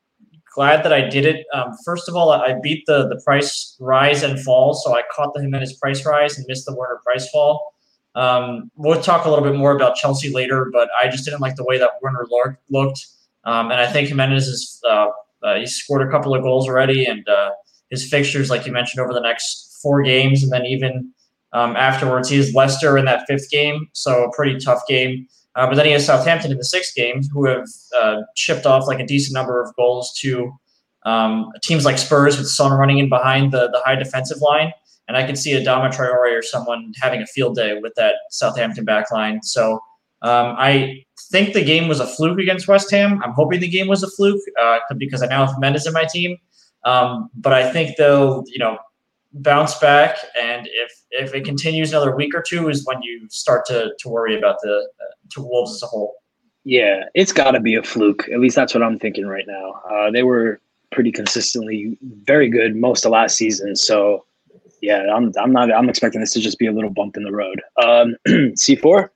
glad 0.55 0.85
that 0.85 0.95
I 0.95 1.09
did 1.11 1.27
it. 1.27 1.45
Um, 1.53 1.77
first 1.85 2.09
of 2.09 2.17
all, 2.17 2.31
I 2.31 2.59
beat 2.63 2.85
the, 2.87 3.07
the 3.09 3.21
price 3.23 3.77
rise 3.81 4.23
and 4.23 4.41
fall. 4.41 4.73
So 4.73 4.97
I 4.97 5.03
caught 5.15 5.35
the 5.35 5.43
Jimenez 5.43 5.75
price 5.75 6.07
rise 6.07 6.39
and 6.39 6.47
missed 6.49 6.65
the 6.65 6.75
Werner 6.75 7.01
price 7.05 7.29
fall. 7.29 7.72
Um, 8.15 8.71
we'll 8.77 9.01
talk 9.01 9.25
a 9.25 9.31
little 9.31 9.45
bit 9.45 9.55
more 9.55 9.75
about 9.75 9.97
Chelsea 9.97 10.31
later, 10.31 10.69
but 10.73 10.89
I 11.01 11.09
just 11.09 11.25
didn't 11.25 11.41
like 11.41 11.57
the 11.57 11.65
way 11.65 11.79
that 11.79 11.91
Werner 12.03 12.27
looked. 12.71 13.07
Um, 13.45 13.71
and 13.71 13.81
I 13.81 13.91
think 13.91 14.09
Jimenez 14.09 14.47
is 14.47 14.81
uh, 14.89 15.09
uh, 15.43 15.65
scored 15.67 16.07
a 16.07 16.11
couple 16.11 16.35
of 16.35 16.43
goals 16.43 16.69
already, 16.69 17.05
and 17.05 17.27
uh, 17.29 17.51
his 17.91 18.09
fixtures, 18.09 18.51
like 18.51 18.67
you 18.67 18.73
mentioned, 18.73 19.03
over 19.03 19.13
the 19.13 19.21
next 19.21 19.79
four 19.83 20.03
games, 20.03 20.43
and 20.43 20.53
then 20.53 20.65
even 20.67 21.13
um, 21.53 21.77
afterwards, 21.77 22.29
he 22.29 22.37
has 22.37 22.55
Leicester 22.55 22.97
in 22.97 23.05
that 23.07 23.25
fifth 23.27 23.51
game, 23.51 23.89
so 23.93 24.25
a 24.25 24.33
pretty 24.33 24.59
tough 24.59 24.81
game. 24.89 25.27
Uh, 25.55 25.67
but 25.67 25.75
then 25.75 25.85
he 25.85 25.93
has 25.93 26.07
Southampton 26.07 26.51
in 26.51 26.57
the 26.57 26.65
sixth 26.65 26.95
game, 26.95 27.23
who 27.33 27.47
have 27.47 27.67
uh, 28.01 28.23
chipped 28.37 28.65
off 28.65 28.87
like 28.87 29.01
a 29.01 29.07
decent 29.07 29.35
number 29.35 29.61
of 29.61 29.75
goals 29.77 30.17
to 30.21 30.53
um, 31.05 31.51
teams 31.63 31.85
like 31.85 31.99
Spurs 31.99 32.39
with 32.39 32.49
Son 32.49 32.73
running 32.73 32.99
in 32.99 33.09
behind 33.09 33.53
the 33.53 33.69
the 33.69 33.81
high 33.85 33.97
defensive 33.97 34.39
line. 34.41 34.73
And 35.13 35.23
I 35.23 35.27
could 35.27 35.37
see 35.37 35.53
Adama 35.53 35.95
Traore 35.95 36.39
or 36.39 36.41
someone 36.41 36.95
having 37.03 37.21
a 37.21 37.27
field 37.27 37.55
day 37.55 37.79
with 37.79 37.93
that 37.97 38.15
Southampton 38.31 38.87
backline. 38.87 39.45
So 39.45 39.75
um, 40.23 40.57
I 40.57 41.05
think 41.31 41.53
the 41.53 41.63
game 41.63 41.87
was 41.87 42.01
a 42.01 42.07
fluke 42.07 42.39
against 42.39 42.67
West 42.67 42.91
Ham. 42.93 43.21
I'm 43.23 43.33
hoping 43.33 43.61
the 43.61 43.69
game 43.69 43.89
was 43.89 44.03
a 44.03 44.09
fluke 44.09 44.41
uh, 44.59 44.79
because 44.97 45.23
I 45.23 45.27
now 45.27 45.45
have 45.45 45.55
Jimenez 45.55 45.87
in 45.87 45.93
my 45.93 46.07
team. 46.11 46.39
Um, 46.85 47.29
but 47.35 47.53
I 47.53 47.71
think 47.71 47.99
they'll, 47.99 48.43
you 48.47 48.59
know, 48.59 48.79
bounce 49.35 49.79
back, 49.79 50.17
and 50.41 50.67
if 50.67 50.93
if 51.11 51.35
it 51.35 51.45
continues 51.45 51.91
another 51.91 52.17
week 52.17 52.35
or 52.35 52.43
two, 52.43 52.71
is 52.71 52.87
when 52.87 53.03
you 53.03 53.27
start 53.29 53.67
to 53.67 53.93
to 53.99 54.09
worry 54.09 54.37
about 54.37 54.57
the 54.63 54.89
uh, 55.01 55.15
to 55.33 55.43
Wolves 55.43 55.75
as 55.75 55.83
a 55.83 55.87
whole. 55.87 56.15
Yeah, 56.65 57.05
it's 57.15 57.33
got 57.33 57.51
to 57.51 57.61
be 57.61 57.75
a 57.75 57.83
fluke. 57.83 58.29
At 58.33 58.41
least 58.41 58.57
that's 58.57 58.73
what 58.73 58.83
I'm 58.83 58.99
thinking 58.99 59.27
right 59.27 59.47
now. 59.47 59.83
Uh, 59.91 60.11
they 60.11 60.23
were 60.23 60.61
pretty 60.91 61.13
consistently 61.13 61.99
very 62.23 62.49
good 62.49 62.77
most 62.77 63.05
of 63.05 63.13
last 63.13 63.37
season, 63.37 63.77
so 63.77 64.25
yeah, 64.83 65.15
I'm 65.15 65.33
I'm 65.41 65.53
not 65.53 65.73
I'm 65.73 65.89
expecting 65.89 66.21
this 66.21 66.33
to 66.33 66.41
just 66.41 66.59
be 66.59 66.67
a 66.67 66.73
little 66.73 66.91
bump 66.91 67.17
in 67.17 67.23
the 67.23 67.33
road. 67.33 67.63
Um, 67.83 68.17
C4. 68.29 69.09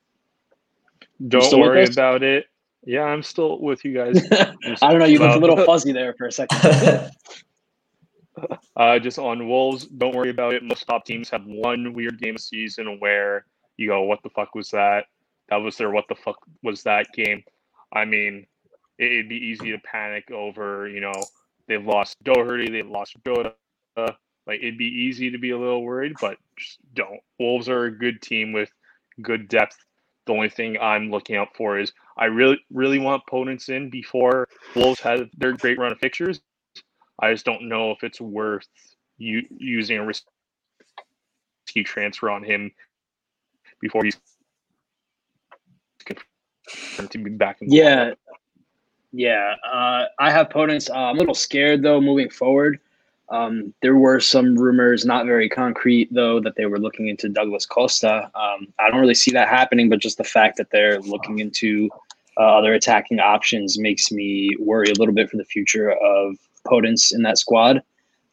Don't 1.28 1.60
worry 1.60 1.84
about 1.84 2.22
it. 2.22 2.46
Yeah, 2.84 3.02
I'm 3.02 3.22
still 3.22 3.60
with 3.60 3.84
you 3.84 3.92
guys. 3.92 4.22
I 4.80 4.90
don't 4.90 5.00
know. 5.00 5.06
You 5.06 5.18
looked 5.18 5.34
a 5.34 5.40
little 5.40 5.56
fuzzy 5.66 5.92
there 5.92 6.14
for 6.14 6.28
a 6.28 6.32
second. 6.32 7.10
uh, 8.76 8.98
just 9.00 9.18
on 9.18 9.48
Wolves, 9.48 9.86
don't 9.86 10.14
worry 10.14 10.30
about 10.30 10.54
it. 10.54 10.62
Most 10.62 10.86
top 10.86 11.04
teams 11.04 11.28
have 11.30 11.42
one 11.44 11.92
weird 11.94 12.20
game 12.20 12.36
of 12.36 12.40
season 12.40 13.00
where 13.00 13.44
you 13.76 13.88
go, 13.88 14.02
"What 14.02 14.22
the 14.22 14.30
fuck 14.30 14.54
was 14.54 14.70
that?" 14.70 15.06
That 15.48 15.56
was 15.56 15.76
their 15.76 15.90
"What 15.90 16.04
the 16.08 16.14
fuck 16.14 16.36
was 16.62 16.84
that?" 16.84 17.08
game. 17.12 17.42
I 17.92 18.04
mean, 18.04 18.46
it'd 19.00 19.28
be 19.28 19.36
easy 19.36 19.72
to 19.72 19.78
panic 19.78 20.30
over. 20.30 20.88
You 20.88 21.00
know, 21.00 21.24
they've 21.66 21.84
lost 21.84 22.22
Doherty, 22.22 22.70
they've 22.70 22.88
lost 22.88 23.16
Jota, 23.26 23.54
like 24.46 24.60
it'd 24.60 24.78
be 24.78 24.84
easy 24.84 25.30
to 25.30 25.38
be 25.38 25.50
a 25.50 25.58
little 25.58 25.82
worried, 25.82 26.14
but 26.20 26.38
just 26.56 26.78
don't. 26.94 27.20
Wolves 27.38 27.68
are 27.68 27.84
a 27.84 27.90
good 27.90 28.22
team 28.22 28.52
with 28.52 28.70
good 29.22 29.48
depth. 29.48 29.76
The 30.26 30.32
only 30.32 30.48
thing 30.48 30.76
I'm 30.80 31.10
looking 31.10 31.36
out 31.36 31.56
for 31.56 31.78
is 31.78 31.92
I 32.16 32.26
really, 32.26 32.58
really 32.72 32.98
want 32.98 33.22
Podence 33.30 33.68
in 33.68 33.90
before 33.90 34.48
Wolves 34.74 35.00
have 35.00 35.28
their 35.36 35.52
great 35.52 35.78
run 35.78 35.92
of 35.92 35.98
fixtures. 35.98 36.40
I 37.20 37.32
just 37.32 37.44
don't 37.44 37.68
know 37.68 37.92
if 37.92 38.02
it's 38.02 38.20
worth 38.20 38.66
you 39.18 39.42
using 39.56 39.98
a 39.98 40.04
risky 40.04 40.24
transfer 41.84 42.28
on 42.30 42.42
him 42.42 42.70
before 43.80 44.04
he's 44.04 44.18
to 46.96 47.18
be 47.18 47.30
back. 47.30 47.58
Yeah, 47.60 48.14
yeah. 49.12 49.54
Uh, 49.64 50.04
I 50.18 50.30
have 50.30 50.48
Podence. 50.48 50.90
Uh, 50.90 50.94
I'm 50.94 51.16
a 51.16 51.18
little 51.18 51.34
scared 51.34 51.82
though 51.82 52.00
moving 52.00 52.30
forward. 52.30 52.80
Um, 53.28 53.74
there 53.82 53.96
were 53.96 54.20
some 54.20 54.56
rumors, 54.56 55.04
not 55.04 55.26
very 55.26 55.48
concrete 55.48 56.12
though, 56.12 56.40
that 56.40 56.54
they 56.56 56.66
were 56.66 56.78
looking 56.78 57.08
into 57.08 57.28
Douglas 57.28 57.66
Costa. 57.66 58.30
Um, 58.34 58.72
I 58.78 58.90
don't 58.90 59.00
really 59.00 59.14
see 59.14 59.32
that 59.32 59.48
happening, 59.48 59.88
but 59.88 59.98
just 59.98 60.18
the 60.18 60.24
fact 60.24 60.56
that 60.58 60.70
they're 60.70 61.00
looking 61.00 61.40
into 61.40 61.90
uh, 62.38 62.58
other 62.58 62.74
attacking 62.74 63.18
options 63.18 63.78
makes 63.78 64.12
me 64.12 64.50
worry 64.60 64.90
a 64.90 64.98
little 64.98 65.14
bit 65.14 65.30
for 65.30 65.38
the 65.38 65.44
future 65.44 65.90
of 65.92 66.36
Podence 66.66 67.14
in 67.14 67.22
that 67.22 67.38
squad. 67.38 67.82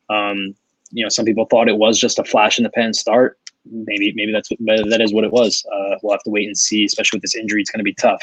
Um, 0.09 0.55
you 0.91 1.03
know, 1.03 1.09
some 1.09 1.25
people 1.25 1.45
thought 1.45 1.69
it 1.69 1.77
was 1.77 1.99
just 1.99 2.19
a 2.19 2.23
flash 2.23 2.59
in 2.59 2.63
the 2.63 2.69
pan 2.69 2.93
start. 2.93 3.39
maybe 3.65 4.13
maybe 4.13 4.31
that's 4.31 4.49
what, 4.51 4.59
that 4.89 5.01
is 5.01 5.13
what 5.13 5.23
it 5.23 5.31
was. 5.31 5.65
Uh, 5.73 5.95
we'll 6.03 6.13
have 6.13 6.23
to 6.23 6.29
wait 6.29 6.45
and 6.45 6.57
see. 6.57 6.83
Especially 6.83 7.17
with 7.17 7.23
this 7.23 7.35
injury, 7.35 7.61
it's 7.61 7.71
going 7.71 7.79
to 7.79 7.83
be 7.83 7.93
tough. 7.95 8.21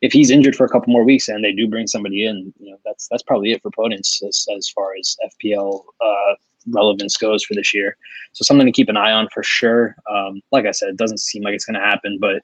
If 0.00 0.12
he's 0.12 0.30
injured 0.30 0.54
for 0.54 0.64
a 0.64 0.68
couple 0.68 0.92
more 0.92 1.04
weeks 1.04 1.28
and 1.28 1.44
they 1.44 1.52
do 1.52 1.66
bring 1.66 1.86
somebody 1.86 2.24
in, 2.24 2.52
you 2.58 2.70
know 2.70 2.78
that's 2.84 3.08
that's 3.08 3.22
probably 3.22 3.52
it 3.52 3.62
for 3.62 3.70
Podence 3.70 4.22
as, 4.26 4.46
as 4.56 4.68
far 4.68 4.92
as 4.98 5.16
FPL 5.42 5.82
uh, 6.00 6.34
relevance 6.70 7.16
goes 7.16 7.44
for 7.44 7.54
this 7.54 7.74
year. 7.74 7.96
So 8.32 8.44
something 8.44 8.66
to 8.66 8.72
keep 8.72 8.88
an 8.88 8.96
eye 8.96 9.12
on 9.12 9.28
for 9.32 9.42
sure. 9.42 9.96
Um, 10.10 10.40
like 10.52 10.66
I 10.66 10.70
said, 10.70 10.90
it 10.90 10.96
doesn't 10.96 11.18
seem 11.18 11.42
like 11.42 11.54
it's 11.54 11.64
going 11.64 11.80
to 11.80 11.86
happen, 11.86 12.18
but 12.20 12.42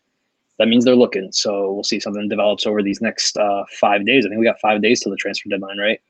that 0.59 0.69
means 0.69 0.85
they're 0.85 0.95
looking. 0.95 1.31
So 1.33 1.73
we'll 1.73 1.85
see 1.85 2.01
something 2.01 2.29
develops 2.29 2.67
over 2.67 2.83
these 2.83 3.01
next 3.01 3.37
uh, 3.37 3.65
five 3.81 4.07
days. 4.07 4.25
I 4.25 4.29
think 4.29 4.39
we 4.39 4.47
got 4.47 4.61
five 4.61 4.83
days 4.83 5.01
till 5.01 5.11
the 5.11 5.17
transfer 5.17 5.49
deadline, 5.49 5.79
right? 5.79 6.01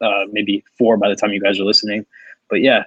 Uh, 0.00 0.24
maybe 0.32 0.64
four 0.78 0.96
by 0.96 1.08
the 1.08 1.16
time 1.16 1.32
you 1.32 1.40
guys 1.40 1.60
are 1.60 1.64
listening. 1.64 2.06
But 2.48 2.62
yeah, 2.62 2.84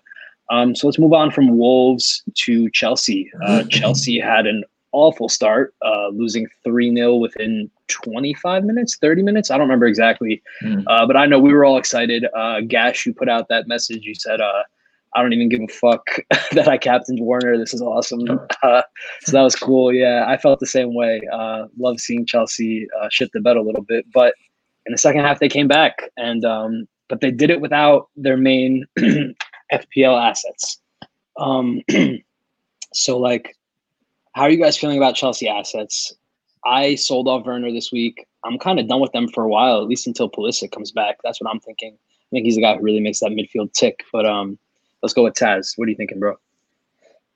um, 0.49 0.75
so 0.75 0.87
let's 0.87 0.99
move 0.99 1.13
on 1.13 1.31
from 1.31 1.57
Wolves 1.57 2.23
to 2.35 2.69
Chelsea. 2.71 3.31
Uh, 3.45 3.63
Chelsea 3.69 4.19
had 4.19 4.47
an 4.47 4.63
awful 4.93 5.27
start, 5.27 5.73
uh, 5.85 6.07
losing 6.09 6.47
3 6.63 6.95
0 6.95 7.15
within 7.15 7.69
25 7.89 8.63
minutes, 8.63 8.97
30 8.97 9.23
minutes. 9.23 9.51
I 9.51 9.57
don't 9.57 9.67
remember 9.67 9.87
exactly. 9.87 10.41
Mm. 10.61 10.83
Uh, 10.87 11.05
but 11.05 11.17
I 11.17 11.25
know 11.25 11.39
we 11.39 11.53
were 11.53 11.65
all 11.65 11.77
excited. 11.77 12.25
Uh, 12.35 12.61
Gasch, 12.61 13.05
you 13.05 13.13
put 13.13 13.27
out 13.27 13.49
that 13.49 13.67
message. 13.67 14.03
You 14.05 14.15
said, 14.15 14.39
uh, 14.39 14.63
I 15.15 15.21
don't 15.21 15.33
even 15.33 15.49
give 15.49 15.61
a 15.61 15.67
fuck 15.67 16.07
that 16.53 16.67
I 16.67 16.77
captained 16.77 17.19
Werner. 17.21 17.57
This 17.57 17.73
is 17.73 17.81
awesome. 17.81 18.25
Uh, 18.63 18.81
so 19.23 19.33
that 19.33 19.41
was 19.41 19.57
cool. 19.57 19.91
Yeah, 19.91 20.23
I 20.25 20.37
felt 20.37 20.61
the 20.61 20.65
same 20.65 20.95
way. 20.95 21.21
Uh, 21.33 21.67
love 21.77 21.99
seeing 21.99 22.25
Chelsea 22.25 22.87
uh, 22.97 23.09
shit 23.11 23.29
the 23.33 23.41
bed 23.41 23.57
a 23.57 23.61
little 23.61 23.81
bit. 23.81 24.05
But 24.13 24.35
in 24.85 24.93
the 24.93 24.97
second 24.97 25.19
half, 25.19 25.39
they 25.39 25.49
came 25.49 25.67
back. 25.67 26.01
And, 26.15 26.45
um, 26.45 26.87
but 27.09 27.19
they 27.19 27.29
did 27.29 27.49
it 27.49 27.59
without 27.59 28.07
their 28.15 28.37
main 28.37 28.85
FPL 28.97 30.29
assets. 30.31 30.79
Um, 31.37 31.81
so, 32.93 33.17
like, 33.17 33.53
how 34.33 34.43
are 34.43 34.49
you 34.49 34.57
guys 34.57 34.77
feeling 34.77 34.97
about 34.97 35.15
Chelsea 35.15 35.47
assets? 35.47 36.13
I 36.65 36.95
sold 36.95 37.27
off 37.27 37.45
Werner 37.45 37.71
this 37.71 37.91
week. 37.91 38.27
I'm 38.43 38.57
kind 38.57 38.79
of 38.79 38.87
done 38.87 38.99
with 38.99 39.11
them 39.11 39.27
for 39.27 39.43
a 39.43 39.49
while, 39.49 39.81
at 39.81 39.87
least 39.87 40.07
until 40.07 40.29
Pulisic 40.29 40.71
comes 40.71 40.91
back. 40.91 41.17
That's 41.23 41.39
what 41.39 41.49
I'm 41.49 41.59
thinking. 41.59 41.93
I 41.93 42.29
think 42.31 42.45
he's 42.45 42.55
the 42.55 42.61
guy 42.61 42.75
who 42.75 42.81
really 42.81 42.99
makes 42.99 43.19
that 43.19 43.31
midfield 43.31 43.73
tick. 43.73 44.03
But 44.11 44.25
um, 44.25 44.57
let's 45.01 45.13
go 45.13 45.23
with 45.23 45.35
Tazz. 45.35 45.73
What 45.75 45.87
are 45.87 45.91
you 45.91 45.95
thinking, 45.95 46.19
bro? 46.19 46.35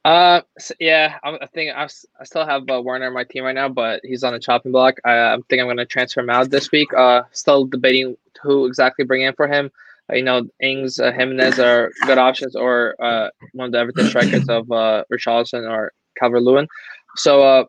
Uh, 0.06 0.42
so 0.58 0.74
yeah, 0.80 1.20
I'm, 1.24 1.38
I 1.42 1.46
think 1.48 1.72
I'm, 1.76 1.90
I 2.20 2.24
still 2.24 2.46
have 2.46 2.64
uh, 2.70 2.82
Werner 2.82 3.08
on 3.08 3.14
my 3.14 3.26
team 3.26 3.44
right 3.44 3.54
now, 3.54 3.70
but 3.70 4.00
he's 4.04 4.24
on 4.24 4.34
a 4.34 4.40
chopping 4.40 4.72
block. 4.72 4.96
I, 5.06 5.34
I 5.34 5.38
think 5.50 5.60
I'm 5.60 5.68
going 5.68 5.78
to 5.78 5.86
transfer 5.86 6.22
him 6.22 6.30
out 6.30 6.50
this 6.50 6.72
week. 6.72 6.94
Uh, 6.94 7.24
still 7.32 7.66
debating 7.66 8.18
who 8.42 8.66
exactly 8.66 9.06
bring 9.06 9.22
in 9.22 9.34
for 9.34 9.48
him. 9.48 9.70
Uh, 10.10 10.16
you 10.16 10.24
know, 10.24 10.48
Ings, 10.62 11.00
uh, 11.00 11.12
Jimenez 11.12 11.60
are 11.60 11.92
good 12.06 12.18
options, 12.18 12.56
or 12.56 12.96
uh, 13.04 13.30
one 13.52 13.66
of 13.66 13.72
the 13.74 13.80
Everton 13.80 14.08
strikers 14.08 14.48
of 14.48 14.72
uh, 14.72 15.04
Richarlison 15.12 15.70
or 15.70 15.92
Calvert 16.20 16.44
Lewin. 16.44 16.68
So, 17.16 17.44
uh, 17.44 17.66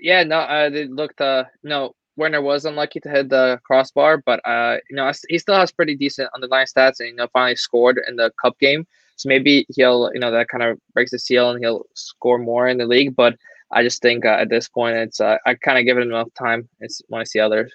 yeah, 0.00 0.22
no, 0.22 0.38
uh, 0.38 0.70
looked, 0.88 1.20
uh, 1.20 1.44
no, 1.62 1.94
Werner 2.16 2.40
was 2.40 2.64
unlucky 2.64 3.00
to 3.00 3.10
hit 3.10 3.28
the 3.28 3.60
crossbar, 3.64 4.18
but 4.24 4.40
uh, 4.46 4.78
you 4.88 4.96
know, 4.96 5.10
he 5.28 5.38
still 5.38 5.56
has 5.56 5.70
pretty 5.70 5.94
decent 5.94 6.30
underlying 6.34 6.66
stats, 6.66 6.98
and 6.98 7.08
you 7.10 7.14
know, 7.14 7.28
finally 7.32 7.56
scored 7.56 8.00
in 8.08 8.16
the 8.16 8.32
cup 8.40 8.58
game. 8.58 8.86
So 9.16 9.28
maybe 9.28 9.66
he'll, 9.74 10.10
you 10.12 10.20
know, 10.20 10.30
that 10.30 10.48
kind 10.48 10.62
of 10.62 10.78
breaks 10.94 11.10
the 11.10 11.18
seal, 11.18 11.50
and 11.50 11.62
he'll 11.62 11.84
score 11.94 12.38
more 12.38 12.68
in 12.68 12.78
the 12.78 12.86
league. 12.86 13.14
But 13.14 13.36
I 13.70 13.82
just 13.82 14.00
think 14.00 14.24
uh, 14.24 14.36
at 14.40 14.48
this 14.48 14.68
point, 14.68 14.96
it's 14.96 15.20
uh, 15.20 15.36
I 15.46 15.54
kind 15.54 15.78
of 15.78 15.84
give 15.84 15.98
it 15.98 16.06
enough 16.06 16.28
time. 16.38 16.68
It's 16.80 17.02
when 17.08 17.20
I 17.20 17.24
see 17.24 17.38
other 17.38 17.68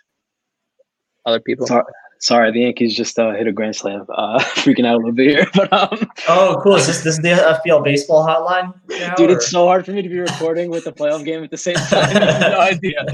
other 1.25 1.39
people. 1.39 1.67
Sorry, 1.67 1.83
sorry 2.21 2.51
the 2.51 2.61
Yankees 2.61 2.95
just 2.95 3.19
uh, 3.19 3.33
hit 3.33 3.47
a 3.47 3.51
grand 3.51 3.75
slam. 3.75 4.05
Uh, 4.09 4.39
freaking 4.55 4.85
out 4.85 4.95
a 4.95 4.97
little 4.97 5.11
bit 5.11 5.29
here, 5.29 5.47
but 5.53 5.71
um, 5.73 6.09
oh, 6.29 6.59
cool. 6.63 6.75
Is 6.75 6.87
this 6.87 7.03
this 7.03 7.15
is 7.15 7.21
the 7.21 7.29
FPL 7.29 7.83
baseball 7.83 8.25
hotline? 8.25 8.73
Now, 8.89 9.15
Dude, 9.15 9.29
or? 9.29 9.33
it's 9.33 9.49
so 9.49 9.65
hard 9.65 9.85
for 9.85 9.91
me 9.91 10.01
to 10.01 10.09
be 10.09 10.19
recording 10.19 10.69
with 10.69 10.85
the 10.85 10.93
playoff 10.93 11.25
game 11.25 11.43
at 11.43 11.51
the 11.51 11.57
same 11.57 11.75
time. 11.75 12.13
no 12.13 12.59
idea. 12.59 13.05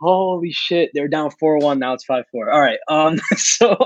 Holy 0.00 0.50
shit, 0.50 0.90
they're 0.94 1.08
down 1.08 1.30
four 1.30 1.58
one. 1.58 1.78
Now 1.78 1.92
it's 1.92 2.04
five 2.04 2.24
four. 2.32 2.50
All 2.50 2.60
right. 2.60 2.78
Um, 2.88 3.20
so 3.36 3.76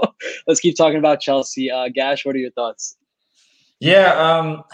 let's 0.46 0.60
keep 0.60 0.76
talking 0.76 0.98
about 0.98 1.20
Chelsea. 1.20 1.70
Uh, 1.70 1.88
Gasch, 1.94 2.24
what 2.24 2.34
are 2.34 2.38
your 2.38 2.52
thoughts? 2.52 2.96
Yeah, 3.80 4.14
um, 4.14 4.64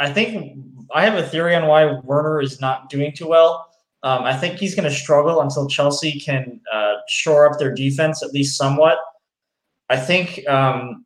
I 0.00 0.12
think 0.12 0.58
I 0.94 1.04
have 1.04 1.14
a 1.14 1.26
theory 1.26 1.54
on 1.54 1.66
why 1.66 2.00
Werner 2.04 2.40
is 2.40 2.60
not 2.60 2.90
doing 2.90 3.12
too 3.12 3.28
well. 3.28 3.68
Um, 4.04 4.24
I 4.24 4.36
think 4.36 4.58
he's 4.58 4.74
going 4.74 4.88
to 4.88 4.94
struggle 4.94 5.40
until 5.40 5.68
Chelsea 5.68 6.18
can 6.18 6.60
uh, 6.72 6.94
shore 7.08 7.48
up 7.48 7.60
their 7.60 7.72
defense 7.72 8.20
at 8.20 8.32
least 8.32 8.58
somewhat. 8.58 8.98
I 9.92 9.96
think 9.96 10.48
um, 10.48 11.04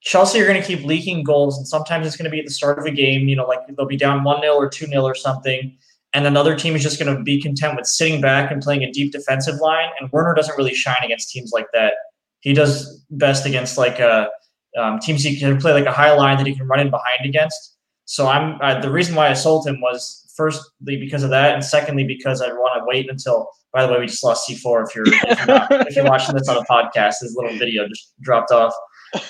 Chelsea 0.00 0.40
are 0.40 0.46
going 0.46 0.60
to 0.60 0.66
keep 0.66 0.84
leaking 0.84 1.22
goals, 1.22 1.56
and 1.56 1.66
sometimes 1.66 2.06
it's 2.06 2.16
going 2.16 2.24
to 2.24 2.30
be 2.30 2.40
at 2.40 2.44
the 2.44 2.50
start 2.50 2.80
of 2.80 2.84
a 2.84 2.90
game. 2.90 3.28
You 3.28 3.36
know, 3.36 3.46
like 3.46 3.60
they'll 3.76 3.86
be 3.86 3.96
down 3.96 4.24
one 4.24 4.40
0 4.40 4.54
or 4.54 4.68
two 4.68 4.86
0 4.86 5.04
or 5.04 5.14
something, 5.14 5.76
and 6.12 6.26
another 6.26 6.56
team 6.56 6.74
is 6.74 6.82
just 6.82 6.98
going 6.98 7.16
to 7.16 7.22
be 7.22 7.40
content 7.40 7.76
with 7.76 7.86
sitting 7.86 8.20
back 8.20 8.50
and 8.50 8.60
playing 8.60 8.82
a 8.82 8.90
deep 8.90 9.12
defensive 9.12 9.60
line. 9.60 9.90
And 10.00 10.10
Werner 10.10 10.34
doesn't 10.34 10.58
really 10.58 10.74
shine 10.74 10.96
against 11.04 11.30
teams 11.30 11.52
like 11.52 11.68
that. 11.72 11.94
He 12.40 12.52
does 12.52 13.04
best 13.10 13.46
against 13.46 13.78
like 13.78 14.00
a 14.00 14.28
um, 14.76 14.98
teams 14.98 15.22
he 15.22 15.38
can 15.38 15.60
play 15.60 15.72
like 15.72 15.86
a 15.86 15.92
high 15.92 16.12
line 16.12 16.36
that 16.38 16.46
he 16.48 16.54
can 16.56 16.66
run 16.66 16.80
in 16.80 16.90
behind 16.90 17.24
against. 17.24 17.76
So 18.06 18.26
I'm 18.26 18.58
uh, 18.60 18.80
the 18.80 18.90
reason 18.90 19.14
why 19.14 19.28
I 19.28 19.34
sold 19.34 19.68
him 19.68 19.80
was 19.80 20.32
firstly 20.34 20.96
because 20.96 21.22
of 21.22 21.30
that, 21.30 21.54
and 21.54 21.64
secondly 21.64 22.02
because 22.02 22.42
I 22.42 22.48
want 22.48 22.80
to 22.80 22.84
wait 22.88 23.08
until. 23.08 23.48
By 23.72 23.86
the 23.86 23.92
way, 23.92 24.00
we 24.00 24.06
just 24.06 24.24
lost 24.24 24.48
C4. 24.48 24.88
If 24.88 24.94
you're 24.94 25.04
if 25.06 25.38
you're, 25.38 25.46
not, 25.46 25.88
if 25.88 25.96
you're 25.96 26.04
watching 26.04 26.34
this 26.34 26.48
on 26.48 26.56
a 26.56 26.64
podcast, 26.64 27.14
this 27.20 27.34
little 27.36 27.56
video 27.56 27.86
just 27.86 28.12
dropped 28.20 28.50
off. 28.50 28.72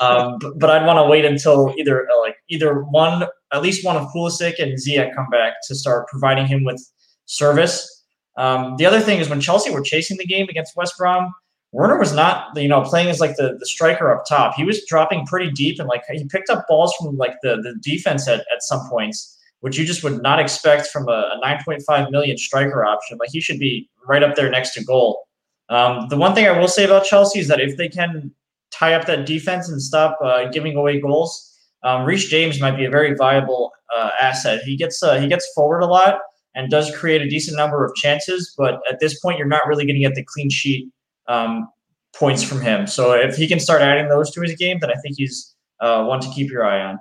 Um, 0.01 0.39
but, 0.41 0.59
but, 0.59 0.71
I'd 0.71 0.87
want 0.87 0.99
to 0.99 1.05
wait 1.05 1.25
until 1.25 1.75
either 1.79 2.07
uh, 2.11 2.21
like 2.21 2.37
either 2.51 2.83
one, 2.83 3.27
at 3.53 3.63
least 3.63 3.85
one 3.85 3.97
of 3.97 4.07
Pulisic 4.15 4.59
and 4.59 4.79
Ziyech 4.79 5.15
come 5.15 5.27
back 5.31 5.55
to 5.69 5.75
start 5.75 6.07
providing 6.09 6.47
him 6.47 6.65
with 6.65 6.83
service. 7.25 8.05
Um, 8.37 8.77
the 8.77 8.85
other 8.85 9.01
thing 9.01 9.21
is 9.21 9.29
when 9.29 9.41
Chelsea 9.41 9.71
were 9.71 9.81
chasing 9.81 10.19
the 10.19 10.27
game 10.27 10.49
against 10.51 10.77
West 10.77 10.95
Brom, 10.99 11.33
Werner 11.73 11.99
was 11.99 12.13
not, 12.13 12.57
you 12.57 12.69
know, 12.69 12.83
playing 12.83 13.09
as 13.09 13.21
like 13.21 13.37
the, 13.37 13.57
the 13.59 13.67
striker 13.67 14.11
up 14.11 14.25
top. 14.29 14.55
He 14.55 14.65
was 14.65 14.85
dropping 14.87 15.25
pretty 15.27 15.51
deep 15.53 15.79
and 15.79 15.89
like 15.89 16.03
he 16.11 16.25
picked 16.25 16.51
up 16.51 16.67
balls 16.69 16.93
from 16.99 17.17
like 17.17 17.37
the, 17.43 17.57
the 17.57 17.75
defense 17.81 18.27
at, 18.27 18.41
at 18.41 18.63
some 18.63 18.89
points, 18.91 19.39
which 19.61 19.79
you 19.79 19.85
just 19.85 20.03
would 20.03 20.23
not 20.23 20.41
expect 20.41 20.87
from 20.89 21.09
a, 21.09 21.33
a 21.35 21.41
9.5 21.43 22.11
million 22.11 22.37
striker 22.37 22.85
option. 22.85 23.19
Like 23.19 23.31
he 23.31 23.41
should 23.41 23.59
be 23.59 23.89
right 24.07 24.23
up 24.23 24.35
there 24.35 24.51
next 24.51 24.75
to 24.75 24.85
goal. 24.85 25.27
Um, 25.69 26.09
the 26.09 26.17
one 26.17 26.35
thing 26.35 26.47
I 26.47 26.59
will 26.59 26.69
say 26.69 26.85
about 26.85 27.05
Chelsea 27.05 27.39
is 27.39 27.49
that 27.49 27.61
if 27.61 27.77
they 27.77 27.89
can 27.89 28.33
tie 28.71 28.95
up 28.95 29.07
that 29.07 29.27
defense 29.27 29.69
and 29.69 29.81
stop 29.81 30.19
uh, 30.23 30.49
giving 30.49 30.77
away 30.77 31.01
goals, 31.01 31.47
um, 31.83 32.05
Reece 32.05 32.29
James 32.29 32.61
might 32.61 32.77
be 32.77 32.85
a 32.85 32.91
very 32.91 33.15
viable 33.15 33.73
uh, 33.95 34.11
asset. 34.21 34.63
He 34.63 34.77
gets 34.77 35.03
uh, 35.03 35.21
he 35.21 35.29
gets 35.29 35.51
forward 35.55 35.81
a 35.81 35.87
lot 35.87 36.21
and 36.55 36.71
does 36.71 36.95
create 36.97 37.23
a 37.23 37.29
decent 37.29 37.57
number 37.57 37.85
of 37.85 37.95
chances, 37.95 38.55
but 38.59 38.81
at 38.91 38.99
this 39.01 39.19
point, 39.21 39.39
you're 39.39 39.47
not 39.47 39.67
really 39.67 39.85
going 39.85 39.95
to 39.95 40.01
get 40.01 40.15
the 40.15 40.25
clean 40.25 40.51
sheet 40.51 40.89
um, 41.29 41.69
points 42.13 42.43
from 42.43 42.61
him. 42.61 42.87
So 42.87 43.13
if 43.13 43.37
he 43.37 43.47
can 43.47 43.61
start 43.61 43.83
adding 43.83 44.09
those 44.09 44.31
to 44.33 44.41
his 44.41 44.55
game, 44.57 44.79
then 44.81 44.91
I 44.91 44.97
think 44.97 45.17
he's 45.17 45.55
uh, 45.81 46.05
one 46.05 46.21
to 46.21 46.29
keep 46.31 46.51
your 46.51 46.65
eye 46.65 46.83
on. 46.83 46.99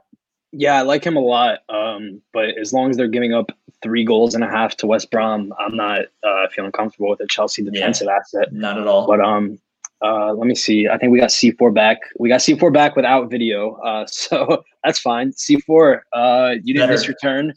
Yeah, 0.52 0.76
I 0.76 0.82
like 0.82 1.04
him 1.04 1.16
a 1.16 1.22
lot. 1.22 1.60
Um, 1.70 2.22
but 2.34 2.58
as 2.58 2.74
long 2.74 2.90
as 2.90 2.98
they're 2.98 3.08
giving 3.08 3.34
up 3.34 3.52
three 3.82 4.04
goals 4.04 4.34
and 4.34 4.44
a 4.44 4.48
half 4.48 4.76
to 4.78 4.88
West 4.88 5.12
Brom, 5.12 5.54
I'm 5.60 5.76
not 5.76 6.06
uh, 6.24 6.48
feeling 6.52 6.72
comfortable 6.72 7.10
with 7.10 7.20
a 7.20 7.28
Chelsea 7.28 7.64
defensive 7.64 8.08
yeah, 8.10 8.18
asset. 8.18 8.54
Not 8.54 8.80
at 8.80 8.88
all. 8.88 9.06
But 9.06 9.22
um, 9.22 9.60
uh, 10.02 10.34
let 10.34 10.48
me 10.48 10.56
see. 10.56 10.88
I 10.88 10.98
think 10.98 11.12
we 11.12 11.20
got 11.20 11.30
C4 11.30 11.74
back. 11.74 12.00
We 12.18 12.30
got 12.30 12.40
C4 12.40 12.74
back 12.74 12.96
without 12.96 13.30
video, 13.30 13.74
uh, 13.76 14.06
so 14.08 14.64
that's 14.84 15.00
fine. 15.00 15.32
C4, 15.32 16.00
uh, 16.14 16.56
you 16.64 16.74
didn't 16.74 16.88
Better. 16.88 16.94
miss 16.94 17.08
return. 17.08 17.54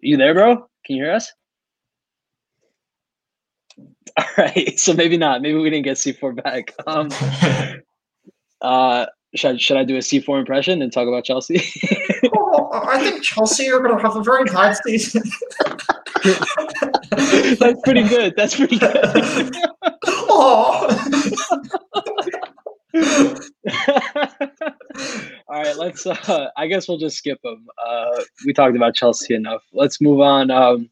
You 0.00 0.16
there, 0.16 0.34
bro? 0.34 0.56
Can 0.84 0.96
you 0.96 1.04
hear 1.04 1.12
us? 1.12 1.32
All 4.16 4.24
right, 4.36 4.78
so 4.78 4.92
maybe 4.92 5.16
not. 5.16 5.40
Maybe 5.40 5.58
we 5.58 5.70
didn't 5.70 5.84
get 5.84 5.96
C4 5.96 6.42
back. 6.42 6.74
Um, 6.86 7.10
uh, 8.60 9.06
should 9.34 9.54
I, 9.54 9.56
should 9.58 9.76
I 9.76 9.84
do 9.84 9.96
a 9.96 10.00
C4 10.00 10.40
impression 10.40 10.82
and 10.82 10.92
talk 10.92 11.06
about 11.06 11.24
Chelsea? 11.24 11.62
oh, 12.34 12.68
I 12.72 12.98
think 13.02 13.22
Chelsea 13.22 13.70
are 13.70 13.78
going 13.78 13.96
to 13.96 14.02
have 14.02 14.16
a 14.16 14.22
very 14.22 14.44
bad 14.44 14.76
season. 14.84 15.22
That's 17.58 17.80
pretty 17.82 18.02
good. 18.08 18.34
That's 18.36 18.56
pretty 18.56 18.78
good. 18.78 18.90
oh. 20.06 20.88
All 25.48 25.62
right, 25.62 25.76
let's. 25.76 26.06
Uh, 26.06 26.48
I 26.56 26.66
guess 26.66 26.88
we'll 26.88 26.98
just 26.98 27.16
skip 27.16 27.40
them. 27.42 27.66
Uh, 27.84 28.22
we 28.44 28.52
talked 28.52 28.76
about 28.76 28.94
Chelsea 28.94 29.34
enough. 29.34 29.62
Let's 29.72 30.00
move 30.00 30.20
on. 30.20 30.50
Um, 30.50 30.90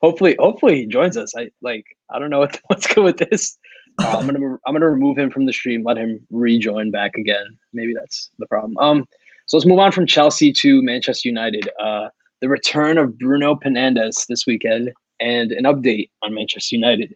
hopefully, 0.00 0.36
hopefully 0.38 0.76
he 0.80 0.86
joins 0.86 1.16
us. 1.16 1.34
I 1.36 1.50
like. 1.60 1.84
I 2.10 2.18
don't 2.18 2.30
know 2.30 2.40
what, 2.40 2.58
what's 2.66 2.86
good 2.86 3.04
with 3.04 3.18
this. 3.18 3.58
Uh, 3.98 4.16
I'm 4.18 4.26
gonna 4.26 4.58
I'm 4.66 4.74
gonna 4.74 4.90
remove 4.90 5.18
him 5.18 5.30
from 5.30 5.46
the 5.46 5.52
stream. 5.52 5.84
Let 5.84 5.96
him 5.96 6.20
rejoin 6.30 6.90
back 6.90 7.16
again. 7.16 7.44
Maybe 7.72 7.94
that's 7.94 8.30
the 8.38 8.46
problem. 8.46 8.76
Um. 8.78 9.06
So 9.46 9.58
let's 9.58 9.66
move 9.66 9.78
on 9.78 9.92
from 9.92 10.06
Chelsea 10.06 10.52
to 10.54 10.82
Manchester 10.82 11.28
United. 11.28 11.68
Uh, 11.78 12.08
the 12.40 12.48
return 12.48 12.96
of 12.96 13.18
Bruno 13.18 13.56
Fernandes 13.56 14.26
this 14.26 14.46
weekend 14.46 14.90
and 15.20 15.52
an 15.52 15.64
update 15.64 16.08
on 16.22 16.34
Manchester 16.34 16.76
United. 16.76 17.14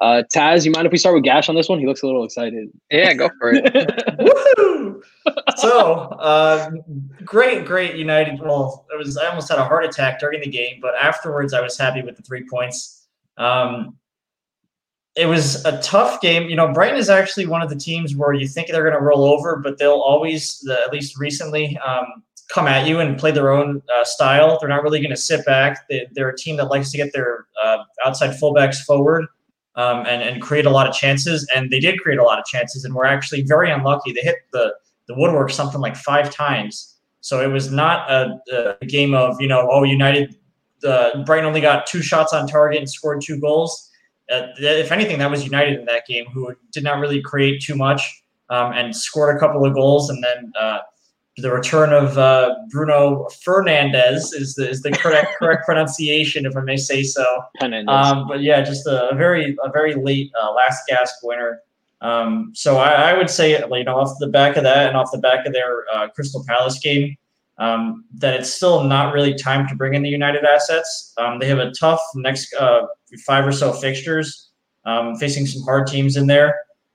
Uh, 0.00 0.22
Tazz, 0.32 0.64
you 0.64 0.72
mind 0.72 0.86
if 0.86 0.92
we 0.92 0.98
start 0.98 1.14
with 1.14 1.24
Gasch 1.24 1.48
on 1.48 1.54
this 1.54 1.68
one? 1.68 1.78
He 1.78 1.86
looks 1.86 2.02
a 2.02 2.06
little 2.06 2.24
excited. 2.24 2.68
Yeah, 2.90 3.12
go 3.14 3.30
for 3.38 3.52
it. 3.54 5.02
So 5.56 5.96
uh, 6.20 6.70
great, 7.24 7.64
great 7.64 7.96
United. 7.96 8.40
Well, 8.40 8.86
it 8.92 8.98
was 8.98 9.16
I 9.16 9.26
almost 9.26 9.48
had 9.48 9.58
a 9.58 9.64
heart 9.64 9.84
attack 9.84 10.20
during 10.20 10.40
the 10.40 10.48
game, 10.48 10.78
but 10.80 10.94
afterwards 10.94 11.54
I 11.54 11.60
was 11.60 11.78
happy 11.78 12.02
with 12.02 12.16
the 12.16 12.22
three 12.22 12.46
points. 12.48 13.06
Um, 13.38 13.96
it 15.16 15.26
was 15.26 15.64
a 15.64 15.80
tough 15.80 16.20
game. 16.20 16.48
You 16.48 16.56
know, 16.56 16.72
Brighton 16.72 16.98
is 16.98 17.08
actually 17.08 17.46
one 17.46 17.62
of 17.62 17.70
the 17.70 17.76
teams 17.76 18.14
where 18.14 18.34
you 18.34 18.46
think 18.46 18.68
they're 18.68 18.82
going 18.82 18.94
to 18.94 19.00
roll 19.00 19.24
over, 19.24 19.56
but 19.56 19.78
they'll 19.78 19.92
always, 19.92 20.66
at 20.84 20.92
least 20.92 21.18
recently, 21.18 21.78
um, 21.78 22.04
come 22.48 22.66
at 22.66 22.86
you 22.86 23.00
and 23.00 23.18
play 23.18 23.30
their 23.30 23.50
own 23.50 23.82
uh, 23.96 24.04
style. 24.04 24.58
They're 24.60 24.68
not 24.68 24.82
really 24.82 25.00
going 25.00 25.10
to 25.10 25.16
sit 25.16 25.44
back. 25.46 25.88
They, 25.88 26.06
are 26.18 26.28
a 26.28 26.36
team 26.36 26.56
that 26.58 26.66
likes 26.66 26.90
to 26.90 26.98
get 26.98 27.12
their 27.14 27.46
uh, 27.62 27.78
outside 28.04 28.38
fullbacks 28.38 28.76
forward 28.84 29.26
um, 29.74 30.04
and, 30.06 30.22
and 30.22 30.42
create 30.42 30.66
a 30.66 30.70
lot 30.70 30.86
of 30.86 30.94
chances. 30.94 31.48
And 31.56 31.70
they 31.70 31.80
did 31.80 31.98
create 31.98 32.18
a 32.18 32.22
lot 32.22 32.38
of 32.38 32.44
chances 32.44 32.84
and 32.84 32.94
were 32.94 33.06
actually 33.06 33.42
very 33.42 33.70
unlucky. 33.70 34.12
They 34.12 34.20
hit 34.20 34.36
the, 34.52 34.74
the 35.08 35.14
woodwork 35.14 35.50
something 35.50 35.80
like 35.80 35.96
five 35.96 36.30
times. 36.30 36.94
So 37.22 37.40
it 37.40 37.48
was 37.48 37.72
not 37.72 38.08
a, 38.10 38.76
a 38.80 38.86
game 38.86 39.14
of, 39.14 39.40
you 39.40 39.48
know, 39.48 39.66
oh, 39.70 39.82
United, 39.82 40.36
uh, 40.84 41.24
Brighton 41.24 41.46
only 41.46 41.62
got 41.62 41.86
two 41.86 42.02
shots 42.02 42.34
on 42.34 42.46
target 42.46 42.78
and 42.78 42.88
scored 42.88 43.22
two 43.22 43.40
goals 43.40 43.90
uh, 44.30 44.48
if 44.58 44.92
anything, 44.92 45.18
that 45.18 45.30
was 45.30 45.44
United 45.44 45.78
in 45.78 45.84
that 45.86 46.06
game, 46.06 46.26
who 46.26 46.54
did 46.72 46.82
not 46.82 46.98
really 46.98 47.20
create 47.20 47.62
too 47.62 47.74
much 47.74 48.22
um, 48.50 48.72
and 48.72 48.94
scored 48.94 49.36
a 49.36 49.38
couple 49.38 49.64
of 49.64 49.74
goals. 49.74 50.10
And 50.10 50.22
then 50.22 50.52
uh, 50.58 50.78
the 51.36 51.50
return 51.50 51.92
of 51.92 52.16
uh, 52.18 52.54
Bruno 52.70 53.28
Fernandes 53.46 54.34
is 54.34 54.54
the, 54.54 54.68
is 54.68 54.82
the 54.82 54.90
correct 54.92 55.34
correct 55.38 55.64
pronunciation, 55.66 56.46
if 56.46 56.56
I 56.56 56.60
may 56.60 56.76
say 56.76 57.02
so. 57.02 57.42
Um, 57.88 58.26
but 58.28 58.40
yeah, 58.40 58.62
just 58.62 58.86
a, 58.86 59.10
very 59.14 59.56
a 59.62 59.70
very 59.70 59.94
late 59.94 60.32
uh, 60.40 60.52
last 60.52 60.82
gasp 60.88 61.16
winner. 61.22 61.60
Um, 62.00 62.52
so 62.54 62.76
I, 62.76 63.10
I, 63.10 63.16
would 63.16 63.30
say, 63.30 63.52
you 63.52 63.84
know, 63.84 63.98
off 63.98 64.18
the 64.20 64.26
back 64.26 64.58
of 64.58 64.64
that 64.64 64.88
and 64.88 64.96
off 64.98 65.10
the 65.12 65.18
back 65.18 65.46
of 65.46 65.54
their 65.54 65.84
uh, 65.94 66.08
Crystal 66.08 66.44
Palace 66.46 66.78
game, 66.78 67.16
um, 67.56 68.04
that 68.18 68.34
it's 68.34 68.52
still 68.52 68.84
not 68.84 69.14
really 69.14 69.34
time 69.34 69.66
to 69.68 69.74
bring 69.74 69.94
in 69.94 70.02
the 70.02 70.10
United 70.10 70.44
assets. 70.44 71.14
Um, 71.16 71.38
they 71.38 71.48
have 71.48 71.58
a 71.58 71.70
tough 71.70 72.00
next 72.14 72.54
uh, 72.54 72.86
five 73.20 73.46
or 73.46 73.52
so 73.52 73.72
fixtures, 73.72 74.50
um, 74.84 75.16
facing 75.16 75.46
some 75.46 75.62
hard 75.62 75.86
teams 75.86 76.16
in 76.16 76.26
there. 76.26 76.54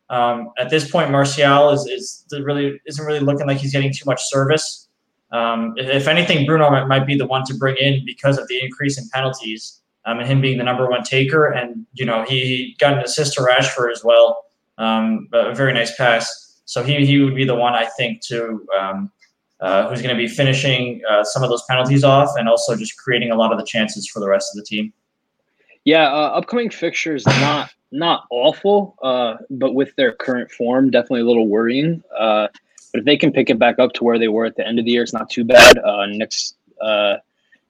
Um, 0.09 0.51
at 0.57 0.69
this 0.69 0.89
point, 0.89 1.11
Martial 1.11 1.69
is, 1.69 1.85
is 1.87 2.25
really 2.43 2.79
isn't 2.85 3.05
really 3.05 3.19
looking 3.19 3.47
like 3.47 3.57
he's 3.57 3.71
getting 3.71 3.93
too 3.93 4.03
much 4.05 4.21
service. 4.23 4.87
Um, 5.31 5.73
if 5.77 6.07
anything, 6.07 6.45
Bruno 6.45 6.69
might, 6.85 7.05
be 7.05 7.17
the 7.17 7.25
one 7.25 7.45
to 7.45 7.53
bring 7.53 7.77
in 7.77 8.03
because 8.05 8.37
of 8.37 8.47
the 8.49 8.61
increase 8.61 8.97
in 8.97 9.07
penalties 9.13 9.79
um, 10.03 10.19
and 10.19 10.27
him 10.27 10.41
being 10.41 10.57
the 10.57 10.63
number 10.65 10.89
one 10.89 11.03
taker. 11.03 11.45
And 11.45 11.85
you 11.93 12.05
know 12.05 12.25
he, 12.27 12.75
got 12.79 12.97
an 12.97 12.99
assist 12.99 13.35
to 13.35 13.41
Rashford 13.41 13.91
as 13.91 14.03
well, 14.03 14.45
a 14.77 15.53
very 15.55 15.73
nice 15.73 15.95
pass. 15.95 16.59
So 16.65 16.83
he, 16.83 17.05
he 17.05 17.19
would 17.19 17.35
be 17.35 17.45
the 17.45 17.55
one 17.55 17.73
I 17.73 17.85
think 17.97 18.21
to 18.27 18.65
uh, 19.61 19.87
who's 19.87 20.01
going 20.01 20.15
to 20.15 20.19
be 20.19 20.27
finishing 20.27 21.01
uh, 21.07 21.23
some 21.23 21.43
of 21.43 21.49
those 21.49 21.63
penalties 21.69 22.03
off 22.03 22.31
and 22.35 22.49
also 22.49 22.75
just 22.75 22.97
creating 22.97 23.31
a 23.31 23.35
lot 23.35 23.51
of 23.51 23.59
the 23.59 23.65
chances 23.65 24.07
for 24.07 24.19
the 24.19 24.27
rest 24.27 24.51
of 24.51 24.57
the 24.57 24.65
team. 24.65 24.91
Yeah, 25.85 26.07
uh, 26.07 26.31
upcoming 26.35 26.69
fixtures 26.69 27.25
not 27.27 27.71
not 27.91 28.25
awful, 28.29 28.95
uh, 29.01 29.37
but 29.49 29.73
with 29.73 29.95
their 29.95 30.13
current 30.13 30.51
form, 30.51 30.91
definitely 30.91 31.21
a 31.21 31.25
little 31.25 31.47
worrying. 31.47 32.03
Uh, 32.17 32.47
but 32.91 32.99
if 32.99 33.05
they 33.05 33.17
can 33.17 33.31
pick 33.31 33.49
it 33.49 33.59
back 33.59 33.79
up 33.79 33.93
to 33.93 34.03
where 34.03 34.19
they 34.19 34.27
were 34.27 34.45
at 34.45 34.55
the 34.55 34.67
end 34.67 34.79
of 34.79 34.85
the 34.85 34.91
year, 34.91 35.03
it's 35.03 35.13
not 35.13 35.29
too 35.29 35.43
bad. 35.43 35.77
Uh, 35.77 36.05
next 36.07 36.55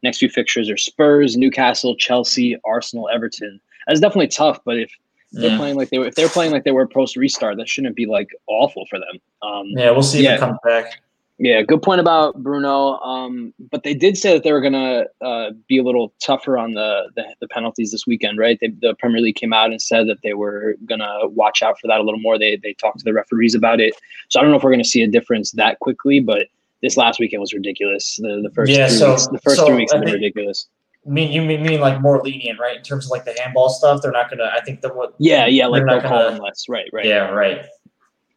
next 0.03 0.17
few 0.17 0.29
fixtures 0.29 0.69
are 0.69 0.77
Spurs, 0.77 1.37
Newcastle, 1.37 1.95
Chelsea, 1.95 2.57
Arsenal, 2.65 3.09
Everton. 3.09 3.59
That's 3.87 3.99
definitely 3.99 4.27
tough, 4.27 4.59
but 4.63 4.77
if 4.79 4.91
they're 5.31 5.57
playing 5.57 5.77
like 5.77 5.89
they 5.89 5.99
were, 5.99 6.05
if 6.05 6.15
they're 6.15 6.29
playing 6.29 6.51
like 6.51 6.63
they 6.63 6.71
were 6.71 6.87
post 6.87 7.15
restart, 7.15 7.57
that 7.57 7.69
shouldn't 7.69 7.95
be 7.95 8.05
like 8.05 8.29
awful 8.47 8.85
for 8.89 8.99
them. 8.99 9.17
Um, 9.41 9.67
yeah, 9.69 9.91
we'll 9.91 10.03
see 10.03 10.23
yeah. 10.23 10.31
if 10.31 10.37
it 10.37 10.39
comes 10.41 10.59
back. 10.63 11.01
Yeah, 11.41 11.63
good 11.63 11.81
point 11.81 11.99
about 11.99 12.43
Bruno. 12.43 12.99
Um, 12.99 13.51
but 13.71 13.81
they 13.81 13.95
did 13.95 14.15
say 14.15 14.33
that 14.33 14.43
they 14.43 14.51
were 14.51 14.61
going 14.61 14.73
to 14.73 15.07
uh, 15.25 15.49
be 15.67 15.79
a 15.79 15.83
little 15.83 16.13
tougher 16.21 16.55
on 16.55 16.73
the, 16.73 17.09
the, 17.15 17.23
the 17.39 17.47
penalties 17.47 17.91
this 17.91 18.05
weekend, 18.05 18.37
right? 18.37 18.59
They, 18.61 18.67
the 18.67 18.93
Premier 18.99 19.21
League 19.21 19.37
came 19.37 19.51
out 19.51 19.71
and 19.71 19.81
said 19.81 20.07
that 20.07 20.21
they 20.21 20.35
were 20.35 20.75
going 20.85 20.99
to 20.99 21.29
watch 21.29 21.63
out 21.63 21.79
for 21.79 21.87
that 21.87 21.99
a 21.99 22.03
little 22.03 22.19
more. 22.19 22.37
They 22.37 22.57
they 22.57 22.73
talked 22.73 22.99
to 22.99 23.03
the 23.03 23.11
referees 23.11 23.55
about 23.55 23.79
it. 23.79 23.95
So 24.29 24.39
I 24.39 24.43
don't 24.43 24.51
know 24.51 24.57
if 24.57 24.63
we're 24.63 24.69
going 24.69 24.83
to 24.83 24.89
see 24.89 25.01
a 25.01 25.07
difference 25.07 25.49
that 25.53 25.79
quickly, 25.79 26.19
but 26.19 26.45
this 26.83 26.95
last 26.95 27.19
weekend 27.19 27.41
was 27.41 27.53
ridiculous. 27.53 28.17
The 28.17 28.41
the 28.43 28.51
first 28.53 28.71
yeah, 28.71 28.87
three 28.87 28.97
so, 28.97 29.09
weeks, 29.09 29.25
the 29.25 29.39
first 29.39 29.55
so 29.55 29.65
three 29.65 29.77
weeks 29.77 29.93
have 29.93 30.03
been 30.03 30.13
ridiculous. 30.13 30.67
mean 31.07 31.31
you 31.31 31.41
mean, 31.41 31.63
mean 31.63 31.81
like 31.81 32.01
more 32.01 32.21
lenient, 32.21 32.59
right? 32.59 32.77
In 32.77 32.83
terms 32.83 33.05
of 33.05 33.11
like 33.11 33.25
the 33.25 33.35
handball 33.41 33.69
stuff, 33.69 34.03
they're 34.03 34.11
not 34.11 34.29
gonna. 34.29 34.51
I 34.55 34.61
think 34.61 34.81
the 34.81 34.89
what. 34.89 35.15
Yeah, 35.17 35.47
yeah, 35.47 35.65
like 35.65 35.87
they'll 35.87 36.01
call 36.01 36.29
them 36.29 36.37
less, 36.37 36.69
right? 36.69 36.87
Right. 36.93 37.05
Yeah, 37.05 37.31
right 37.31 37.65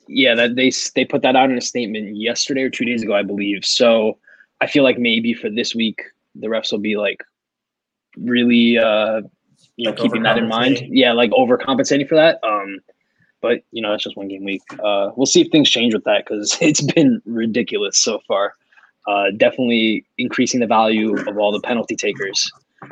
yeah, 0.06 0.34
that 0.34 0.56
they 0.56 0.70
they 0.94 1.04
put 1.04 1.22
that 1.22 1.36
out 1.36 1.50
in 1.50 1.56
a 1.56 1.60
statement 1.60 2.16
yesterday 2.16 2.62
or 2.62 2.70
two 2.70 2.84
days 2.84 3.02
ago, 3.02 3.14
I 3.14 3.22
believe. 3.22 3.64
So 3.64 4.18
I 4.60 4.66
feel 4.66 4.82
like 4.82 4.98
maybe 4.98 5.34
for 5.34 5.50
this 5.50 5.74
week 5.74 6.02
the 6.34 6.48
refs 6.48 6.72
will 6.72 6.78
be 6.78 6.96
like 6.96 7.22
really 8.16 8.78
uh 8.78 9.22
you 9.76 9.84
know 9.84 9.90
like 9.90 9.98
keeping 9.98 10.22
that 10.22 10.38
in 10.38 10.48
mind. 10.48 10.82
Yeah, 10.88 11.12
like 11.12 11.30
overcompensating 11.30 12.08
for 12.08 12.14
that. 12.14 12.38
Um 12.42 12.78
but 13.40 13.62
you 13.72 13.82
know, 13.82 13.90
that's 13.90 14.04
just 14.04 14.16
one 14.16 14.28
game 14.28 14.44
week. 14.44 14.62
Uh 14.82 15.10
we'll 15.16 15.26
see 15.26 15.40
if 15.40 15.50
things 15.50 15.70
change 15.70 15.94
with 15.94 16.04
that 16.04 16.24
because 16.24 16.56
it's 16.62 16.82
been 16.82 17.20
ridiculous 17.24 17.98
so 17.98 18.20
far. 18.26 18.54
Uh 19.06 19.30
definitely 19.36 20.04
increasing 20.18 20.60
the 20.60 20.66
value 20.66 21.16
of 21.28 21.38
all 21.38 21.52
the 21.52 21.60
penalty 21.60 21.96
takers. 21.96 22.50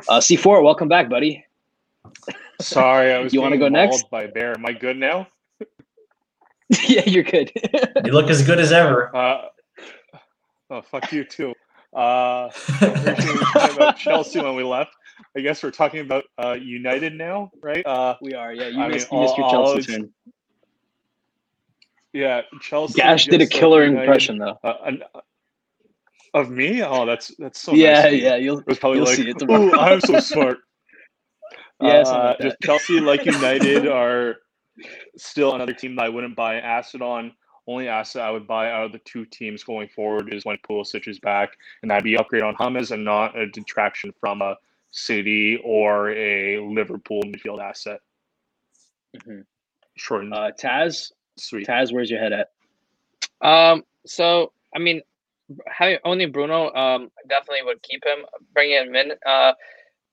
Uh 0.09 0.19
C4, 0.19 0.63
welcome 0.63 0.87
back, 0.87 1.09
buddy. 1.09 1.45
Sorry, 2.59 3.13
I 3.13 3.19
was 3.23 3.33
you 3.33 3.41
want 3.41 3.53
to 3.53 3.59
go 3.59 3.69
next 3.69 4.09
by 4.09 4.27
bear. 4.27 4.53
Am 4.53 4.65
I 4.65 4.73
good 4.73 4.97
now? 4.97 5.27
yeah, 6.87 7.03
you're 7.05 7.23
good. 7.23 7.51
you 8.05 8.11
look 8.11 8.29
as 8.29 8.41
good 8.41 8.59
as 8.59 8.71
ever. 8.71 9.15
Uh, 9.15 9.47
oh, 10.69 10.81
fuck 10.81 11.11
you 11.11 11.23
too. 11.23 11.53
Uh, 11.93 12.49
about 12.81 13.97
Chelsea 13.97 14.41
when 14.41 14.55
we 14.55 14.63
left. 14.63 14.91
I 15.37 15.41
guess 15.41 15.61
we're 15.61 15.71
talking 15.71 15.99
about 15.99 16.23
uh, 16.43 16.53
United 16.53 17.13
now, 17.13 17.51
right? 17.61 17.85
Uh, 17.85 18.15
we 18.21 18.33
are. 18.33 18.53
Yeah, 18.53 18.67
you, 18.67 18.81
I 18.81 18.87
missed, 18.87 19.11
mean, 19.11 19.21
you 19.21 19.27
missed 19.27 19.37
your 19.37 19.49
Chelsea 19.49 19.69
always, 19.69 19.87
turn. 19.87 20.09
Yeah, 22.13 22.41
Chelsea. 22.61 22.99
Gasch 22.99 23.25
did 23.25 23.41
a 23.41 23.47
killer 23.47 23.83
United, 23.83 24.03
impression 24.03 24.37
though. 24.37 24.57
Uh, 24.63 24.77
an, 24.85 25.03
of 26.33 26.49
me? 26.49 26.81
Oh, 26.81 27.05
that's 27.05 27.31
that's 27.37 27.59
so. 27.61 27.73
Yeah, 27.73 28.03
nice 28.03 28.21
yeah. 28.21 28.35
You'll. 28.35 28.59
It 28.59 28.67
was 28.67 28.79
probably 28.79 28.99
you'll 28.99 29.07
like, 29.07 29.15
see 29.15 29.29
it 29.29 29.41
"Ooh, 29.43 29.77
I'm 29.77 30.01
so 30.01 30.19
smart." 30.19 30.59
yeah, 31.81 31.99
uh, 31.99 32.35
just 32.41 32.57
Chelsea, 32.61 32.99
like 32.99 33.25
United, 33.25 33.87
are 33.87 34.37
still 35.17 35.55
another 35.55 35.73
team 35.73 35.95
that 35.95 36.05
I 36.05 36.09
wouldn't 36.09 36.35
buy 36.35 36.55
an 36.55 36.63
asset 36.63 37.01
on. 37.01 37.33
Only 37.67 37.87
asset 37.87 38.23
I 38.23 38.31
would 38.31 38.45
buy 38.45 38.71
out 38.71 38.85
of 38.85 38.91
the 38.91 38.99
two 38.99 39.25
teams 39.25 39.63
going 39.63 39.87
forward 39.87 40.33
is 40.33 40.43
when 40.43 40.57
Pulisic 40.67 41.07
is 41.07 41.19
back, 41.19 41.51
and 41.81 41.89
that'd 41.89 42.03
be 42.03 42.17
upgrade 42.17 42.43
on 42.43 42.55
James 42.59 42.91
and 42.91 43.05
not 43.05 43.37
a 43.37 43.47
detraction 43.47 44.13
from 44.19 44.41
a 44.41 44.57
City 44.91 45.59
or 45.63 46.11
a 46.11 46.59
Liverpool 46.59 47.21
midfield 47.23 47.61
asset. 47.61 47.99
Mm-hmm. 49.17 49.41
Short. 49.95 50.25
Uh, 50.31 50.51
Tazz, 50.59 51.13
sweet. 51.37 51.65
Tazz, 51.65 51.93
where's 51.93 52.11
your 52.11 52.19
head 52.19 52.33
at? 52.33 52.51
Um. 53.41 53.83
So 54.05 54.51
I 54.75 54.79
mean, 54.79 55.01
having 55.67 55.97
only 56.03 56.25
Bruno, 56.25 56.73
um, 56.73 57.11
definitely 57.27 57.63
would 57.63 57.81
keep 57.81 58.03
him, 58.05 58.25
bringing 58.53 58.87
him 58.87 58.95
in. 58.95 59.11
Uh, 59.25 59.53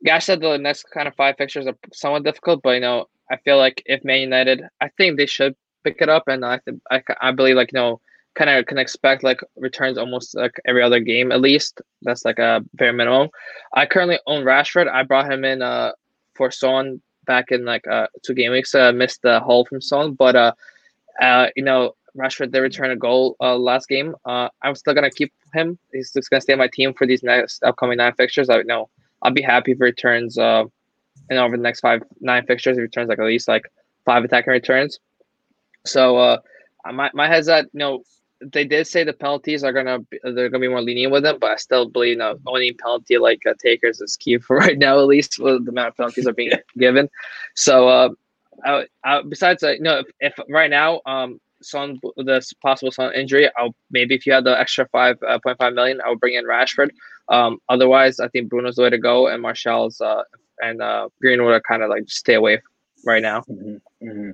Gash 0.05 0.27
said 0.27 0.41
the 0.41 0.57
next 0.57 0.85
kind 0.93 1.07
of 1.09 1.15
five 1.15 1.37
fixtures 1.37 1.67
are 1.67 1.77
somewhat 1.93 2.25
difficult, 2.25 2.63
but 2.63 2.71
you 2.71 2.81
know, 2.81 3.09
I 3.31 3.37
feel 3.39 3.59
like 3.59 3.83
if 3.87 4.05
Man 4.05 4.21
United, 4.21 4.63
I 4.81 4.89
think 4.97 5.17
they 5.17 5.27
should 5.27 5.55
pick 5.85 5.99
it 6.01 6.09
up, 6.09 6.25
and 6.27 6.45
I 6.45 6.59
think 6.59 6.81
I, 6.91 7.03
I 7.21 7.33
believe 7.33 7.57
like 7.57 7.73
you 7.73 7.79
know 7.79 8.01
kind 8.35 8.51
of 8.51 8.67
can 8.67 8.79
expect 8.79 9.25
like 9.25 9.41
returns 9.57 9.99
almost 9.99 10.37
like 10.37 10.53
every 10.67 10.83
other 10.83 11.01
game 11.01 11.33
at 11.33 11.41
least. 11.41 11.81
That's 12.03 12.25
like 12.25 12.39
a 12.39 12.65
bare 12.75 12.93
minimum. 12.93 13.29
I 13.75 13.87
currently 13.87 14.19
own 14.27 14.45
Rashford. 14.45 14.89
I 14.89 15.03
brought 15.03 15.31
him 15.31 15.45
in 15.45 15.63
uh 15.63 15.93
for 16.35 16.51
Son 16.51 17.01
back 17.27 17.51
in 17.51 17.65
like 17.65 17.87
uh 17.87 18.07
two 18.23 18.35
game 18.35 18.53
weeks. 18.53 18.75
Uh, 18.75 18.93
missed 18.93 19.23
the 19.23 19.41
haul 19.41 19.65
from 19.65 19.81
Son, 19.81 20.15
but 20.15 20.37
uh, 20.37 20.53
uh 21.23 21.49
you 21.57 21.65
know 21.65 21.95
Rashford 22.17 22.51
did 22.51 22.61
return 22.61 22.91
a 22.91 22.97
goal 22.97 23.37
uh 23.41 23.57
last 23.57 23.89
game. 23.89 24.15
Uh, 24.25 24.49
I'm 24.63 24.75
still 24.75 24.95
gonna 24.95 25.11
keep 25.11 25.33
him. 25.55 25.79
He's 25.93 26.13
just 26.13 26.31
gonna 26.31 26.41
stay 26.41 26.53
on 26.53 26.59
my 26.59 26.69
team 26.69 26.95
for 26.95 27.07
these 27.07 27.23
next 27.23 27.63
upcoming 27.63 27.99
nine 27.99 28.15
fixtures. 28.15 28.51
I 28.51 28.63
know 28.63 28.89
I'll 29.23 29.33
be 29.33 29.43
happy 29.43 29.73
if 29.73 29.79
he 29.79 29.85
returns 29.85 30.39
uh 30.39 30.65
and 31.31 31.39
over 31.39 31.57
the 31.57 31.63
next 31.63 31.81
five 31.81 32.03
nine 32.21 32.45
fixtures, 32.45 32.77
he 32.77 32.83
returns 32.83 33.09
like 33.09 33.19
at 33.19 33.25
least 33.25 33.49
like 33.49 33.73
five 34.05 34.25
attacking 34.25 34.53
returns. 34.53 34.99
So 35.87 36.19
uh, 36.19 36.39
my 36.93 37.11
my 37.15 37.29
head's 37.29 37.49
at 37.49 37.67
you 37.73 37.79
know 37.79 38.03
they 38.43 38.65
did 38.65 38.87
say 38.87 39.05
the 39.05 39.13
penalties 39.13 39.63
are 39.63 39.73
gonna 39.73 40.01
be, 40.01 40.19
they're 40.23 40.49
gonna 40.49 40.61
be 40.61 40.69
more 40.69 40.83
lenient 40.83 41.13
with 41.13 41.23
them, 41.23 41.39
but 41.41 41.51
I 41.51 41.57
still 41.57 41.89
believe 41.89 42.11
you 42.11 42.17
know 42.17 42.39
owning 42.47 42.77
penalty 42.77 43.19
like 43.19 43.47
uh, 43.47 43.55
takers 43.63 44.01
is 44.01 44.17
key 44.17 44.39
for 44.39 44.57
right 44.65 44.79
now 44.79 44.99
at 44.99 45.07
least 45.07 45.39
with 45.39 45.65
the 45.65 45.71
amount 45.71 45.89
of 45.89 45.97
penalties 45.97 46.27
are 46.27 46.33
being 46.33 46.53
given. 46.79 47.09
So 47.55 47.89
uh, 47.89 48.09
I, 48.65 48.87
I, 49.05 49.23
besides 49.23 49.63
uh, 49.63 49.71
you 49.71 49.83
know 49.83 50.01
if, 50.01 50.07
if 50.21 50.45
right 50.49 50.71
now 50.71 51.01
um 51.07 51.41
Son 51.63 52.01
the 52.17 52.55
possible 52.63 52.91
Son 52.91 53.13
injury, 53.15 53.51
I'll 53.57 53.75
maybe 53.91 54.15
if 54.15 54.27
you 54.27 54.33
had 54.33 54.45
the 54.45 54.59
extra 54.59 54.89
five 54.89 55.19
uh, 55.27 55.39
point 55.39 55.59
five 55.59 55.75
million, 55.75 56.01
I 56.05 56.09
would 56.09 56.21
bring 56.21 56.35
in 56.35 56.45
Rashford. 56.45 56.91
Um, 57.29 57.59
otherwise, 57.69 58.19
I 58.19 58.29
think 58.29 58.49
Bruno's 58.49 58.77
the 58.77 58.83
way 58.83 58.91
to 58.91 58.99
go, 58.99 59.29
and 59.29 59.43
Martial's 59.43 60.01
uh, 60.01 60.23
and 60.63 60.83
uh, 60.83 61.09
Greenwood 61.21 61.53
are 61.53 61.61
kind 61.61 61.83
of 61.83 61.91
like 61.91 62.09
stay 62.09 62.35
away 62.35 62.61
right 63.05 63.23
now. 63.23 63.41
Mm-hmm. 63.43 64.09
Mm-hmm. 64.09 64.31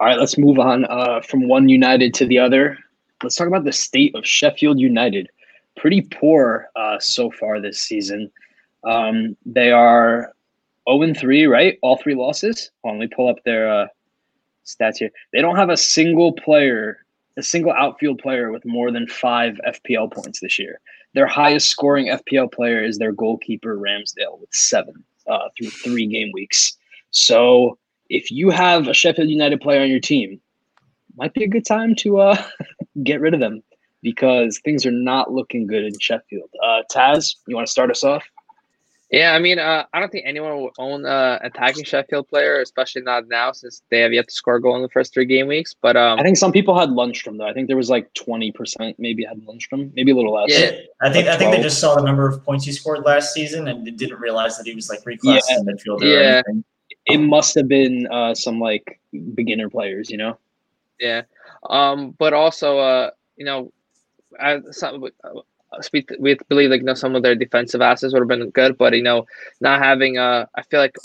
All 0.00 0.06
right, 0.08 0.18
let's 0.18 0.36
move 0.36 0.58
on 0.58 0.84
uh, 0.86 1.20
from 1.20 1.48
one 1.48 1.68
United 1.68 2.14
to 2.14 2.26
the 2.26 2.38
other. 2.38 2.78
Let's 3.22 3.36
talk 3.36 3.46
about 3.46 3.64
the 3.64 3.72
state 3.72 4.14
of 4.14 4.26
Sheffield 4.26 4.78
United. 4.78 5.28
Pretty 5.76 6.02
poor 6.02 6.68
uh, 6.76 6.98
so 6.98 7.30
far 7.30 7.60
this 7.60 7.80
season. 7.80 8.30
Um, 8.84 9.36
they 9.46 9.70
are 9.70 10.34
0 10.88 11.14
3, 11.14 11.46
right? 11.46 11.78
All 11.82 11.96
three 11.96 12.14
losses. 12.14 12.70
Hold 12.82 12.94
on, 12.94 12.98
let 13.00 13.10
me 13.10 13.14
pull 13.14 13.28
up 13.28 13.36
their 13.44 13.72
uh, 13.72 13.86
stats 14.66 14.98
here. 14.98 15.10
They 15.32 15.40
don't 15.40 15.56
have 15.56 15.70
a 15.70 15.76
single 15.76 16.32
player, 16.32 16.98
a 17.36 17.42
single 17.42 17.72
outfield 17.72 18.18
player 18.18 18.50
with 18.50 18.64
more 18.64 18.90
than 18.90 19.06
five 19.06 19.58
FPL 19.66 20.12
points 20.12 20.40
this 20.40 20.58
year. 20.58 20.80
Their 21.14 21.26
highest 21.26 21.68
scoring 21.68 22.06
FPL 22.06 22.52
player 22.52 22.82
is 22.82 22.98
their 22.98 23.12
goalkeeper, 23.12 23.78
Ramsdale, 23.78 24.40
with 24.40 24.52
seven 24.52 25.04
uh, 25.28 25.48
through 25.56 25.70
three 25.70 26.06
game 26.06 26.30
weeks. 26.32 26.76
So 27.10 27.78
if 28.10 28.30
you 28.30 28.50
have 28.50 28.88
a 28.88 28.94
Sheffield 28.94 29.28
United 29.28 29.60
player 29.60 29.82
on 29.82 29.88
your 29.88 30.00
team, 30.00 30.40
might 31.16 31.34
be 31.34 31.44
a 31.44 31.48
good 31.48 31.64
time 31.64 31.94
to 31.96 32.18
uh, 32.18 32.42
get 33.02 33.20
rid 33.20 33.34
of 33.34 33.40
them 33.40 33.62
because 34.02 34.58
things 34.58 34.84
are 34.84 34.90
not 34.90 35.32
looking 35.32 35.66
good 35.66 35.84
in 35.84 35.98
Sheffield. 35.98 36.50
Uh, 36.62 36.82
Tazz, 36.92 37.36
you 37.46 37.56
want 37.56 37.66
to 37.66 37.72
start 37.72 37.90
us 37.90 38.04
off? 38.04 38.24
Yeah, 39.10 39.32
I 39.32 39.38
mean, 39.38 39.58
uh, 39.58 39.84
I 39.92 40.00
don't 40.00 40.10
think 40.10 40.24
anyone 40.26 40.56
will 40.56 40.72
own 40.78 41.04
uh, 41.04 41.38
attacking 41.42 41.84
Sheffield 41.84 42.26
player, 42.26 42.60
especially 42.60 43.02
not 43.02 43.28
now 43.28 43.52
since 43.52 43.82
they 43.90 44.00
have 44.00 44.12
yet 44.12 44.28
to 44.28 44.34
score 44.34 44.56
a 44.56 44.60
goal 44.60 44.74
in 44.76 44.82
the 44.82 44.88
first 44.88 45.12
three 45.12 45.26
game 45.26 45.46
weeks. 45.46 45.74
But 45.80 45.96
um, 45.96 46.18
I 46.18 46.22
think 46.22 46.36
some 46.36 46.50
people 46.50 46.76
had 46.78 46.88
Lundstram 46.88 47.38
though. 47.38 47.46
I 47.46 47.52
think 47.52 47.68
there 47.68 47.76
was 47.76 47.90
like 47.90 48.12
twenty 48.14 48.50
percent 48.50 48.98
maybe 48.98 49.24
had 49.24 49.40
Lundstram, 49.46 49.92
maybe 49.94 50.10
a 50.10 50.16
little 50.16 50.32
less. 50.32 50.48
Yeah, 50.48 50.72
I 51.02 51.12
think 51.12 51.26
like 51.26 51.36
I 51.36 51.38
think 51.38 51.54
they 51.54 51.62
just 51.62 51.78
saw 51.78 51.94
the 51.94 52.02
number 52.02 52.26
of 52.26 52.42
points 52.44 52.64
he 52.64 52.72
scored 52.72 53.04
last 53.04 53.34
season 53.34 53.68
and 53.68 53.84
didn't 53.96 54.18
realize 54.18 54.56
that 54.56 54.66
he 54.66 54.74
was 54.74 54.88
like 54.88 55.00
reclassed 55.04 55.42
yeah. 55.48 55.58
in 55.58 55.66
midfielder. 55.66 56.02
Yeah, 56.02 56.42
it 57.06 57.18
must 57.18 57.54
have 57.56 57.68
been 57.68 58.06
uh, 58.10 58.34
some 58.34 58.58
like 58.58 59.00
beginner 59.34 59.68
players, 59.68 60.10
you 60.10 60.16
know. 60.16 60.38
Yeah, 60.98 61.22
um, 61.68 62.16
but 62.18 62.32
also, 62.32 62.78
uh, 62.78 63.10
you 63.36 63.44
know, 63.44 63.72
as 64.40 64.62
some, 64.70 65.04
we, 65.92 66.06
we 66.18 66.38
believe 66.48 66.70
like 66.70 66.80
you 66.80 66.86
know 66.86 66.94
some 66.94 67.14
of 67.14 67.22
their 67.22 67.34
defensive 67.34 67.80
assets 67.80 68.12
would 68.12 68.20
have 68.20 68.28
been 68.28 68.50
good, 68.50 68.78
but 68.78 68.94
you 68.94 69.02
know 69.02 69.26
not 69.60 69.82
having 69.82 70.18
uh 70.18 70.46
I 70.54 70.62
feel 70.62 70.80
like 70.80 70.96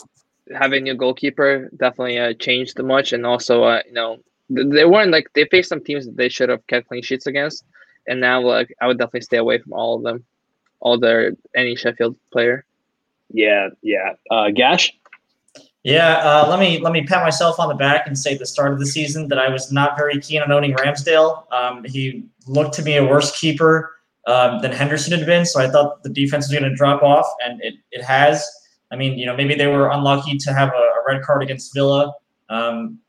having 0.55 0.89
a 0.89 0.95
goalkeeper 0.95 1.69
definitely 1.77 2.17
uh, 2.17 2.33
changed 2.33 2.81
much, 2.81 3.13
and 3.13 3.25
also 3.25 3.63
uh 3.63 3.81
you 3.85 3.93
know 3.93 4.17
they 4.49 4.85
weren't 4.85 5.11
like 5.11 5.27
they 5.33 5.45
faced 5.45 5.69
some 5.69 5.83
teams 5.83 6.05
that 6.05 6.17
they 6.17 6.29
should 6.29 6.49
have 6.49 6.65
kept 6.67 6.87
clean 6.87 7.03
sheets 7.03 7.27
against, 7.27 7.63
and 8.07 8.19
now 8.19 8.41
like 8.41 8.73
I 8.81 8.87
would 8.87 8.97
definitely 8.97 9.21
stay 9.21 9.37
away 9.37 9.59
from 9.59 9.73
all 9.73 9.97
of 9.97 10.03
them, 10.03 10.23
all 10.79 10.99
their 10.99 11.33
any 11.55 11.75
Sheffield 11.75 12.15
player. 12.31 12.65
Yeah, 13.31 13.69
yeah. 13.81 14.13
Uh, 14.31 14.49
Gasch. 14.49 14.91
Yeah, 15.83 16.17
uh, 16.17 16.47
let 16.49 16.59
me 16.59 16.79
let 16.79 16.91
me 16.91 17.05
pat 17.05 17.23
myself 17.23 17.59
on 17.59 17.69
the 17.69 17.75
back 17.75 18.05
and 18.05 18.17
say 18.17 18.33
at 18.33 18.39
the 18.39 18.45
start 18.45 18.73
of 18.73 18.79
the 18.79 18.85
season 18.85 19.29
that 19.29 19.39
I 19.39 19.49
was 19.49 19.71
not 19.71 19.97
very 19.97 20.19
keen 20.19 20.41
on 20.41 20.51
owning 20.51 20.73
Ramsdale. 20.73 21.51
Um, 21.53 21.85
he 21.85 22.25
looked 22.47 22.73
to 22.75 22.81
me 22.81 22.97
a 22.97 23.05
worse 23.05 23.37
keeper 23.39 23.98
um, 24.27 24.61
than 24.61 24.71
Henderson 24.71 25.17
had 25.17 25.25
been. 25.25 25.45
So 25.45 25.59
I 25.59 25.69
thought 25.69 26.03
the 26.03 26.09
defense 26.09 26.47
was 26.49 26.59
going 26.59 26.69
to 26.69 26.75
drop 26.75 27.03
off, 27.03 27.25
and 27.43 27.61
it, 27.61 27.75
it 27.91 28.03
has. 28.03 28.45
I 28.91 28.95
mean, 28.95 29.17
you 29.17 29.25
know, 29.25 29.35
maybe 29.35 29.55
they 29.55 29.67
were 29.67 29.89
unlucky 29.89 30.37
to 30.37 30.53
have 30.53 30.69
a, 30.69 30.77
a 30.77 31.03
red 31.07 31.21
card 31.21 31.43
against 31.43 31.73
Villa. 31.73 32.13
Um, 32.49 32.99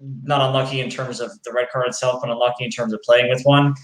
not 0.00 0.40
unlucky 0.40 0.80
in 0.80 0.90
terms 0.90 1.20
of 1.20 1.30
the 1.42 1.52
red 1.52 1.68
card 1.70 1.88
itself, 1.88 2.20
but 2.20 2.30
unlucky 2.30 2.64
in 2.64 2.70
terms 2.70 2.92
of 2.92 3.02
playing 3.02 3.28
with 3.28 3.42
one. 3.42 3.74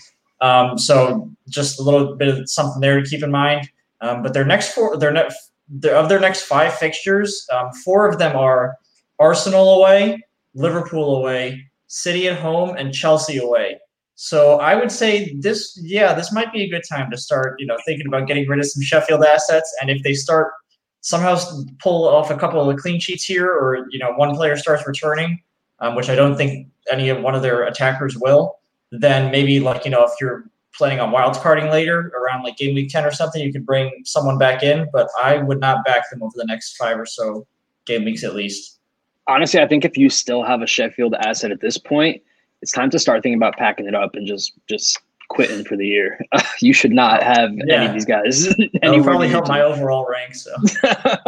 Um, 0.41 0.79
so 0.79 1.31
just 1.49 1.81
a 1.81 1.83
little 1.83 2.17
bit 2.17 2.29
of 2.29 2.49
something 2.49 2.81
there 2.81 3.01
to 3.01 3.09
keep 3.09 3.23
in 3.23 3.31
mind. 3.31 3.69
Um, 4.01 4.23
but 4.23 4.35
their 4.35 4.45
next 4.45 4.73
four, 4.73 4.97
their 4.97 5.13
next 5.13 5.53
of 5.85 6.09
their 6.09 6.21
next 6.21 6.43
five 6.43 6.75
fixtures, 6.75 7.47
um, 7.53 7.73
four 7.85 8.09
of 8.09 8.19
them 8.19 8.37
are 8.37 8.77
Arsenal 9.19 9.79
away, 9.79 10.23
Liverpool 10.55 11.17
away, 11.17 11.65
City 11.87 12.29
at 12.29 12.39
home, 12.39 12.77
and 12.77 12.93
Chelsea 12.93 13.39
away. 13.39 13.79
So 14.17 14.61
I 14.61 14.75
would 14.77 14.93
say 14.93 15.35
this, 15.41 15.79
yeah, 15.83 16.15
this 16.15 16.33
might 16.33 16.53
be 16.53 16.63
a 16.63 16.71
good 16.71 16.83
time 16.89 17.11
to 17.11 17.17
start, 17.17 17.57
you 17.59 17.67
know, 17.67 17.77
thinking 17.85 18.07
about 18.07 18.29
getting 18.29 18.49
rid 18.49 18.61
of 18.61 18.67
some 18.67 18.83
Sheffield 18.83 19.25
assets. 19.25 19.75
And 19.81 19.91
if 19.91 20.03
they 20.03 20.15
start 20.15 20.53
somehow 21.01 21.39
pull 21.83 22.09
off 22.09 22.31
a 22.31 22.37
couple 22.37 22.61
of 22.61 22.75
the 22.75 22.81
clean 22.81 23.01
sheets 23.01 23.25
here, 23.25 23.51
or 23.51 23.87
you 23.91 23.99
know, 23.99 24.13
one 24.13 24.35
player 24.35 24.57
starts 24.57 24.87
returning, 24.87 25.41
um, 25.81 25.97
which 25.97 26.09
I 26.09 26.15
don't 26.15 26.37
think 26.37 26.69
any 26.91 27.09
of 27.09 27.21
one 27.21 27.35
of 27.35 27.43
their 27.43 27.65
attackers 27.65 28.17
will, 28.17 28.59
then 28.93 29.31
maybe 29.33 29.61
like 29.61 29.85
you 29.85 29.91
know, 29.91 30.05
if 30.05 30.13
you're 30.21 30.45
planning 30.75 31.01
on 31.01 31.11
wild 31.11 31.37
carding 31.37 31.71
later 31.71 32.13
around 32.19 32.43
like 32.43 32.57
game 32.57 32.75
week 32.75 32.91
ten 32.91 33.05
or 33.05 33.11
something, 33.11 33.43
you 33.43 33.53
could 33.53 33.67
bring 33.67 33.91
someone 34.05 34.39
back 34.39 34.63
in. 34.63 34.89
But 34.93 35.09
I 35.23 35.39
would 35.39 35.61
not 35.61 35.85
back 35.85 36.09
them 36.11 36.23
over 36.23 36.33
the 36.37 36.47
next 36.47 36.77
five 36.77 36.99
or 36.99 37.07
so 37.07 37.47
game 37.85 38.05
weeks 38.05 38.23
at 38.23 38.35
least. 38.35 38.79
Honestly, 39.27 39.61
I 39.61 39.67
think 39.67 39.85
if 39.85 39.97
you 39.97 40.09
still 40.09 40.45
have 40.45 40.63
a 40.63 40.67
Sheffield 40.67 41.15
asset 41.15 41.51
at 41.51 41.61
this 41.61 41.79
point 41.79 42.23
it's 42.65 42.73
time 42.73 42.89
to 42.89 42.99
start 42.99 43.23
thinking 43.23 43.37
about 43.37 43.59
packing 43.59 43.87
it 43.87 43.95
up 43.95 44.15
and 44.15 44.27
just 44.27 44.55
just 44.71 44.99
quitting 45.29 45.67
for 45.67 45.77
the 45.77 45.87
year. 45.87 46.19
you 46.61 46.73
should 46.73 46.93
not 46.93 47.23
have 47.23 47.53
yeah. 47.53 47.75
any 47.75 47.87
of 47.87 47.93
these 47.93 48.07
guys. 48.07 48.49
That'll 48.81 49.05
probably 49.05 49.29
help 49.29 49.49
my 49.49 49.61
overall 49.61 50.07
rank. 50.09 50.35
So, 50.35 50.51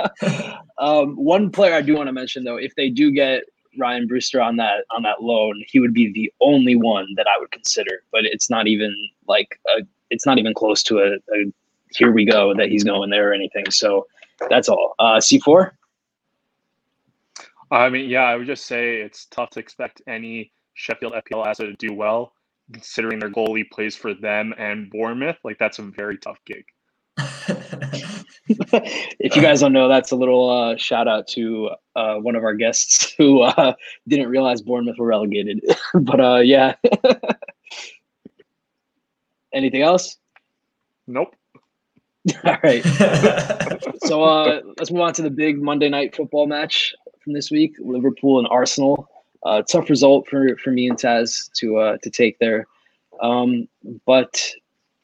um, 0.79 1.14
one 1.14 1.51
player 1.51 1.75
I 1.75 1.83
do 1.83 1.94
want 1.94 2.07
to 2.07 2.12
mention 2.14 2.44
though, 2.44 2.57
if 2.57 2.75
they 2.75 2.88
do 2.88 3.11
get 3.11 3.42
Rhian 3.79 4.09
Brewster 4.09 4.40
on 4.40 4.57
that 4.57 4.87
on 4.90 5.03
that 5.03 5.22
loan, 5.22 5.62
he 5.68 5.79
would 5.79 5.92
be 5.92 6.11
the 6.11 6.33
only 6.40 6.75
one 6.75 7.07
that 7.16 7.27
I 7.27 7.38
would 7.38 7.51
consider. 7.51 8.03
But 8.12 8.25
it's 8.25 8.49
not 8.49 8.66
even 8.66 8.96
like 9.29 9.61
a, 9.77 9.83
it's 10.09 10.25
not 10.25 10.38
even 10.38 10.55
close 10.55 10.83
to 10.85 11.01
a, 11.01 11.16
a 11.37 11.53
here 11.90 12.12
we 12.12 12.25
go 12.25 12.55
that 12.55 12.70
he's 12.70 12.83
going 12.83 13.11
there 13.11 13.29
or 13.29 13.35
anything. 13.35 13.70
So 13.70 14.07
that's 14.49 14.70
all. 14.70 14.94
Uh, 14.99 15.20
C 15.20 15.38
four. 15.38 15.77
I 17.70 17.90
mean, 17.90 18.09
yeah, 18.09 18.22
I 18.22 18.37
would 18.37 18.46
just 18.46 18.64
say 18.64 19.03
it's 19.03 19.27
tough 19.27 19.51
to 19.51 19.61
expect 19.61 20.01
any 20.07 20.53
Sheffield 20.76 21.14
FPL 21.14 21.46
asset 21.46 21.66
to 21.66 21.72
do 21.74 21.92
well, 21.92 22.32
considering 22.72 23.18
their 23.18 23.30
goalie 23.30 23.68
plays 23.68 23.96
for 23.96 24.14
them 24.14 24.54
and 24.58 24.88
Bournemouth. 24.90 25.38
Like 25.42 25.58
that's 25.58 25.78
a 25.78 25.82
very 25.82 26.18
tough 26.18 26.38
gig. 26.46 26.64
if 28.48 29.34
you 29.34 29.42
guys 29.42 29.60
don't 29.60 29.72
know, 29.72 29.88
that's 29.88 30.12
a 30.12 30.16
little 30.16 30.50
uh, 30.50 30.76
shout 30.76 31.08
out 31.08 31.26
to 31.28 31.70
uh, 31.96 32.16
one 32.16 32.36
of 32.36 32.44
our 32.44 32.54
guests 32.54 33.14
who 33.18 33.40
uh, 33.40 33.72
didn't 34.06 34.28
realize 34.28 34.60
Bournemouth 34.62 34.98
were 34.98 35.06
relegated. 35.06 35.64
but 35.94 36.20
uh, 36.20 36.36
yeah. 36.36 36.74
Anything 39.52 39.80
else? 39.80 40.18
Nope. 41.06 41.34
All 42.44 42.58
right. 42.62 42.84
so 44.04 44.24
uh, 44.24 44.60
let's 44.78 44.90
move 44.90 45.00
on 45.00 45.14
to 45.14 45.22
the 45.22 45.30
big 45.30 45.62
Monday 45.62 45.88
night 45.88 46.14
football 46.14 46.46
match 46.46 46.94
from 47.22 47.32
this 47.32 47.50
week: 47.50 47.76
Liverpool 47.78 48.40
and 48.40 48.48
Arsenal 48.50 49.08
uh, 49.46 49.62
tough 49.62 49.88
result 49.88 50.26
for 50.28 50.56
for 50.59 50.70
me 50.70 50.88
and 50.88 50.98
Tazz 50.98 51.50
to 51.54 51.78
uh, 51.78 51.96
to 52.02 52.11
take 52.11 52.38
there. 52.38 52.66
Um, 53.22 53.68
but 54.04 54.52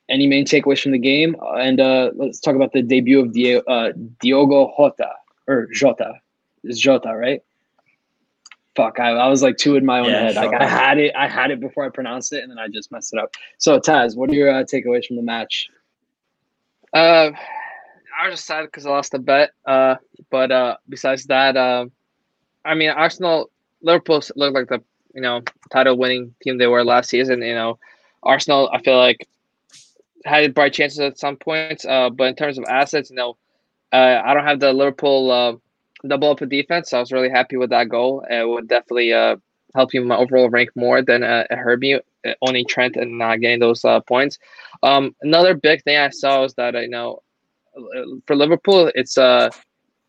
any 0.08 0.26
main 0.26 0.44
takeaways 0.44 0.82
from 0.82 0.92
the 0.92 0.98
game? 0.98 1.36
And 1.56 1.80
uh, 1.80 2.10
let's 2.14 2.40
talk 2.40 2.54
about 2.54 2.72
the 2.72 2.82
debut 2.82 3.20
of 3.20 3.32
Di- 3.32 3.62
uh, 3.66 3.92
Diogo 4.20 4.74
Jota 4.76 5.10
or 5.46 5.68
Jota. 5.72 6.14
Is 6.64 6.78
Jota 6.78 7.14
right? 7.16 7.42
Fuck, 8.74 8.98
I, 9.00 9.10
I 9.10 9.28
was 9.28 9.42
like 9.42 9.58
two 9.58 9.76
in 9.76 9.84
my 9.84 10.00
own 10.00 10.06
yeah, 10.06 10.32
head. 10.32 10.36
Like 10.36 10.54
I 10.54 10.66
had 10.66 10.98
it, 10.98 11.14
I 11.14 11.28
had 11.28 11.50
it 11.50 11.60
before 11.60 11.84
I 11.84 11.90
pronounced 11.90 12.32
it, 12.32 12.42
and 12.42 12.50
then 12.50 12.58
I 12.58 12.68
just 12.68 12.90
messed 12.90 13.12
it 13.12 13.18
up. 13.18 13.34
So 13.58 13.78
Tazz, 13.78 14.16
what 14.16 14.30
are 14.30 14.34
your 14.34 14.50
uh, 14.50 14.64
takeaways 14.64 15.06
from 15.06 15.16
the 15.16 15.22
match? 15.22 15.68
Uh, 16.94 17.30
I 18.18 18.28
was 18.28 18.34
just 18.34 18.46
sad 18.46 18.64
because 18.64 18.86
I 18.86 18.90
lost 18.90 19.14
a 19.14 19.18
bet. 19.18 19.50
Uh, 19.66 19.96
but 20.30 20.50
uh, 20.50 20.76
besides 20.88 21.26
that, 21.26 21.56
uh, 21.56 21.86
I 22.64 22.74
mean, 22.74 22.90
Arsenal 22.90 23.50
Liverpool 23.82 24.22
look 24.36 24.54
like 24.54 24.68
the 24.68 24.82
you 25.14 25.20
know 25.20 25.42
title 25.70 25.98
winning 25.98 26.34
team 26.42 26.58
they 26.58 26.66
were 26.66 26.84
last 26.84 27.10
season. 27.10 27.42
You 27.42 27.54
know, 27.54 27.78
Arsenal 28.22 28.70
I 28.72 28.80
feel 28.82 28.98
like 28.98 29.26
had 30.24 30.54
bright 30.54 30.72
chances 30.72 31.00
at 31.00 31.18
some 31.18 31.36
points, 31.36 31.84
uh, 31.84 32.10
but 32.10 32.24
in 32.24 32.36
terms 32.36 32.58
of 32.58 32.64
assets, 32.68 33.10
you 33.10 33.16
know, 33.16 33.36
uh, 33.92 34.22
I 34.24 34.34
don't 34.34 34.44
have 34.44 34.60
the 34.60 34.72
Liverpool 34.72 35.30
uh, 35.30 35.54
double 36.06 36.30
up 36.30 36.40
a 36.40 36.46
defense. 36.46 36.90
So 36.90 36.98
I 36.98 37.00
was 37.00 37.12
really 37.12 37.30
happy 37.30 37.56
with 37.56 37.70
that 37.70 37.88
goal. 37.88 38.24
It 38.30 38.48
would 38.48 38.68
definitely 38.68 39.12
uh, 39.12 39.36
help 39.74 39.92
you 39.92 40.04
my 40.04 40.16
overall 40.16 40.48
rank 40.48 40.70
more 40.76 41.02
than 41.02 41.24
uh, 41.24 41.44
Herbie 41.50 41.94
uh, 41.94 42.34
owning 42.42 42.66
Trent 42.68 42.96
and 42.96 43.18
not 43.18 43.40
getting 43.40 43.58
those 43.58 43.84
uh, 43.84 44.00
points. 44.00 44.38
Um, 44.82 45.14
another 45.22 45.54
big 45.54 45.82
thing 45.82 45.96
I 45.96 46.10
saw 46.10 46.42
was 46.42 46.54
that 46.54 46.76
I 46.76 46.82
you 46.82 46.88
know 46.88 47.20
for 48.26 48.36
Liverpool, 48.36 48.90
it's 48.94 49.16
uh, 49.18 49.50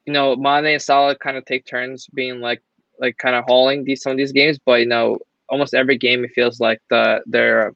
you 0.05 0.13
know, 0.13 0.35
Mane 0.35 0.65
and 0.65 0.81
Salah 0.81 1.15
kind 1.15 1.37
of 1.37 1.45
take 1.45 1.65
turns 1.65 2.07
being 2.13 2.39
like 2.39 2.61
like 3.03 3.17
kind 3.17 3.35
of 3.35 3.43
hauling 3.45 3.83
these 3.83 4.01
some 4.01 4.13
of 4.13 4.17
these 4.17 4.31
games, 4.31 4.57
but 4.65 4.79
you 4.79 4.87
know, 4.87 5.17
almost 5.49 5.75
every 5.75 5.97
game 5.97 6.23
it 6.23 6.31
feels 6.33 6.59
like 6.59 6.81
the 6.89 7.21
their 7.27 7.73